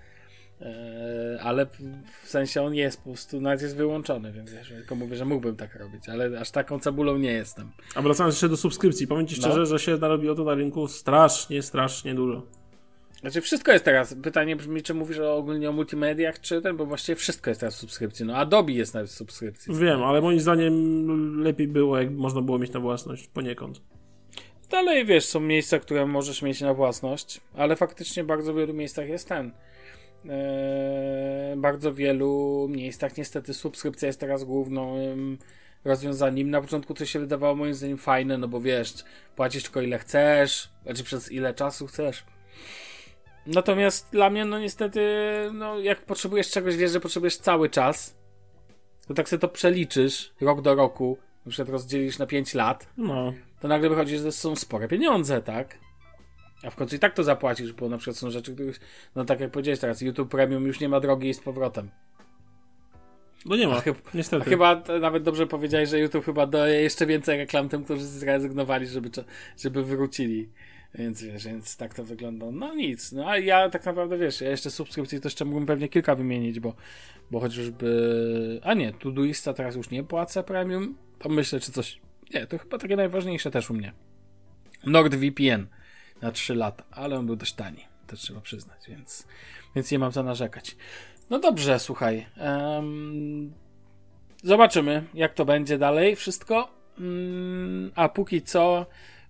ale 1.41 1.65
w 2.23 2.29
sensie 2.29 2.61
on 2.61 2.75
jest 2.75 2.97
po 2.97 3.03
prostu, 3.03 3.41
nawet 3.41 3.61
jest 3.61 3.75
wyłączony, 3.75 4.31
więc 4.31 4.51
wiesz, 4.51 4.69
tylko 4.69 4.95
mówię, 4.95 5.15
że 5.15 5.25
mógłbym 5.25 5.55
tak 5.55 5.75
robić, 5.75 6.09
ale 6.09 6.39
aż 6.39 6.51
taką 6.51 6.79
cebulą 6.79 7.17
nie 7.17 7.31
jestem. 7.31 7.71
A 7.95 8.01
wracając 8.01 8.35
jeszcze 8.35 8.49
do 8.49 8.57
subskrypcji, 8.57 9.07
powiem 9.07 9.27
ci 9.27 9.35
No. 9.41 9.47
szczerze, 9.47 9.65
że 9.65 9.79
się 9.79 9.97
narobiło 9.97 10.35
to 10.35 10.43
na 10.43 10.55
rynku 10.55 10.87
strasznie, 10.87 11.61
strasznie 11.61 12.15
dużo. 12.15 12.41
Znaczy 13.21 13.41
wszystko 13.41 13.71
jest 13.71 13.85
teraz, 13.85 14.15
pytanie 14.23 14.55
brzmi, 14.55 14.81
czy 14.81 14.93
mówisz 14.93 15.19
o, 15.19 15.35
ogólnie 15.35 15.69
o 15.69 15.73
multimediach, 15.73 16.41
czy 16.41 16.61
ten, 16.61 16.77
bo 16.77 16.85
właściwie 16.85 17.15
wszystko 17.15 17.49
jest 17.49 17.59
teraz 17.59 17.75
w 17.75 17.79
subskrypcji, 17.79 18.25
no 18.25 18.35
Adobe 18.35 18.71
jest 18.71 18.93
nawet 18.93 19.09
w 19.09 19.13
subskrypcji. 19.13 19.75
Wiem, 19.75 20.03
ale 20.03 20.21
moim 20.21 20.39
zdaniem 20.39 21.43
lepiej 21.43 21.67
było, 21.67 21.97
jak 21.99 22.11
można 22.11 22.41
było 22.41 22.59
mieć 22.59 22.71
na 22.71 22.79
własność 22.79 23.27
poniekąd. 23.27 23.81
Dalej, 24.71 25.05
wiesz, 25.05 25.25
są 25.25 25.39
miejsca, 25.39 25.79
które 25.79 26.05
możesz 26.05 26.41
mieć 26.41 26.61
na 26.61 26.73
własność, 26.73 27.41
ale 27.53 27.75
faktycznie 27.75 28.23
bardzo 28.23 28.53
w 28.53 28.57
wielu 28.57 28.73
miejscach 28.73 29.09
jest 29.09 29.27
ten. 29.27 29.51
Eee, 30.25 31.57
bardzo 31.57 31.93
wielu 31.93 32.67
miejscach 32.69 33.17
niestety 33.17 33.53
subskrypcja 33.53 34.07
jest 34.07 34.19
teraz 34.19 34.43
głównym 34.43 35.37
rozwiązaniem. 35.85 36.49
Na 36.49 36.61
początku 36.61 36.93
to 36.93 37.05
się 37.05 37.19
wydawało 37.19 37.55
moim 37.55 37.73
zdaniem 37.73 37.97
fajne, 37.97 38.37
no 38.37 38.47
bo 38.47 38.61
wiesz, 38.61 38.93
płacisz 39.35 39.63
tylko 39.63 39.81
ile 39.81 39.99
chcesz, 39.99 40.69
znaczy 40.83 41.03
przez 41.03 41.31
ile 41.31 41.53
czasu 41.53 41.87
chcesz. 41.87 42.23
Natomiast 43.45 44.07
dla 44.11 44.29
mnie, 44.29 44.45
no 44.45 44.59
niestety, 44.59 45.01
no 45.53 45.79
jak 45.79 46.01
potrzebujesz 46.05 46.51
czegoś, 46.51 46.75
wiesz, 46.75 46.91
że 46.91 46.99
potrzebujesz 46.99 47.37
cały 47.37 47.69
czas, 47.69 48.15
to 49.07 49.13
tak 49.13 49.29
sobie 49.29 49.39
to 49.39 49.47
przeliczysz 49.47 50.33
rok 50.41 50.61
do 50.61 50.75
roku, 50.75 51.17
na 51.45 51.49
przykład 51.51 51.69
rozdzielisz 51.69 52.17
na 52.19 52.25
5 52.25 52.53
lat, 52.53 52.87
No, 52.97 53.33
to 53.59 53.67
nagle 53.67 53.89
wychodzi, 53.89 54.17
że 54.17 54.23
to 54.23 54.31
są 54.31 54.55
spore 54.55 54.87
pieniądze, 54.87 55.41
tak? 55.41 55.77
A 56.63 56.69
w 56.69 56.75
końcu 56.75 56.95
i 56.95 56.99
tak 56.99 57.13
to 57.13 57.23
zapłacisz, 57.23 57.73
bo 57.73 57.89
na 57.89 57.97
przykład 57.97 58.17
są 58.17 58.31
rzeczy, 58.31 58.53
których, 58.53 58.79
no 59.15 59.25
tak 59.25 59.39
jak 59.39 59.51
powiedziałeś 59.51 59.79
teraz, 59.79 60.01
YouTube 60.01 60.29
Premium 60.31 60.65
już 60.67 60.79
nie 60.79 60.89
ma 60.89 60.99
drogi 60.99 61.33
z 61.33 61.39
powrotem. 61.39 61.89
no 63.45 63.55
nie 63.55 63.67
ma, 63.67 63.75
A 63.77 63.81
chyba- 63.81 63.99
A 64.13 64.17
niestety. 64.17 64.49
chyba 64.49 64.75
t- 64.75 64.99
nawet 64.99 65.23
dobrze 65.23 65.47
powiedziałeś, 65.47 65.89
że 65.89 65.99
YouTube 65.99 66.25
chyba 66.25 66.47
daje 66.47 66.81
jeszcze 66.81 67.05
więcej 67.05 67.37
reklam 67.37 67.69
tym, 67.69 67.83
którzy 67.83 68.05
zrezygnowali, 68.05 68.87
żeby, 68.87 69.09
żeby 69.57 69.83
wrócili. 69.83 70.49
Więc 70.95 71.23
wiesz, 71.23 71.45
więc 71.45 71.77
tak 71.77 71.93
to 71.93 72.03
wygląda. 72.03 72.51
No 72.51 72.75
nic, 72.75 73.11
no 73.11 73.29
a 73.29 73.37
ja 73.37 73.69
tak 73.69 73.85
naprawdę 73.85 74.17
wiesz, 74.17 74.41
ja 74.41 74.49
jeszcze 74.49 74.71
subskrypcji 74.71 75.21
to 75.21 75.27
jeszcze 75.27 75.45
mógłbym 75.45 75.65
pewnie 75.65 75.89
kilka 75.89 76.15
wymienić, 76.15 76.59
bo, 76.59 76.73
bo 77.31 77.39
chociażby. 77.39 78.59
A 78.63 78.73
nie, 78.73 78.93
Todoista 78.93 79.53
teraz 79.53 79.75
już 79.75 79.89
nie 79.89 80.03
płacę 80.03 80.43
premium. 80.43 80.95
To 81.19 81.29
myślę, 81.29 81.59
czy 81.59 81.71
coś. 81.71 81.99
Nie, 82.33 82.47
to 82.47 82.57
chyba 82.57 82.77
takie 82.77 82.95
najważniejsze 82.95 83.51
też 83.51 83.69
u 83.69 83.73
mnie. 83.73 83.93
NordVPN 84.85 85.67
na 86.21 86.31
3 86.31 86.55
lata, 86.55 86.83
ale 86.91 87.17
on 87.17 87.25
był 87.25 87.35
dość 87.35 87.53
tani. 87.53 87.85
to 88.07 88.15
trzeba 88.15 88.41
przyznać, 88.41 88.87
więc, 88.87 89.27
więc 89.75 89.91
nie 89.91 89.99
mam 89.99 90.11
co 90.11 90.23
narzekać. 90.23 90.75
No 91.29 91.39
dobrze, 91.39 91.79
słuchaj. 91.79 92.25
Um, 92.37 93.53
zobaczymy, 94.43 95.03
jak 95.13 95.33
to 95.33 95.45
będzie 95.45 95.77
dalej 95.77 96.15
wszystko. 96.15 96.69
Um, 96.99 97.91
a 97.95 98.09
póki 98.09 98.41
co 98.41 98.85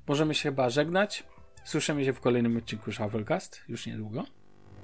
możemy 0.07 0.35
się 0.35 0.43
chyba 0.43 0.69
żegnać. 0.69 1.23
Słyszymy 1.63 2.05
się 2.05 2.13
w 2.13 2.19
kolejnym 2.19 2.57
odcinku 2.57 2.91
Shufflecast, 2.91 3.61
już 3.67 3.85
niedługo. 3.85 4.23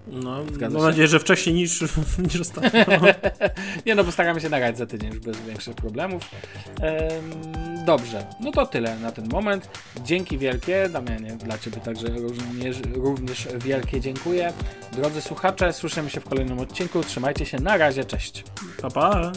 No, 0.07 0.43
mam 0.61 0.83
nadzieję, 0.83 1.07
że 1.07 1.19
wcześniej 1.19 1.55
niż, 1.55 1.83
niż 2.33 2.41
ostatnio. 2.41 2.85
nie 3.85 3.95
no, 3.95 4.03
postaramy 4.03 4.41
się 4.41 4.49
nagrać 4.49 4.77
za 4.77 4.85
tydzień 4.85 5.09
już 5.09 5.19
bez 5.19 5.39
większych 5.39 5.75
problemów. 5.75 6.29
Ehm, 6.81 7.31
dobrze, 7.85 8.25
no 8.39 8.51
to 8.51 8.65
tyle 8.65 8.99
na 8.99 9.11
ten 9.11 9.29
moment. 9.29 9.69
Dzięki 10.03 10.37
wielkie, 10.37 10.89
Damianie, 10.89 11.31
dla 11.31 11.57
Ciebie 11.57 11.77
także 11.77 12.07
również, 12.07 12.77
również 12.93 13.47
wielkie 13.57 14.01
dziękuję. 14.01 14.53
Drodzy 14.91 15.21
słuchacze, 15.21 15.73
słyszymy 15.73 16.09
się 16.09 16.21
w 16.21 16.25
kolejnym 16.25 16.59
odcinku. 16.59 17.03
Trzymajcie 17.03 17.45
się, 17.45 17.59
na 17.59 17.77
razie, 17.77 18.05
cześć. 18.05 18.43
Pa, 18.81 18.89
pa. 18.89 19.31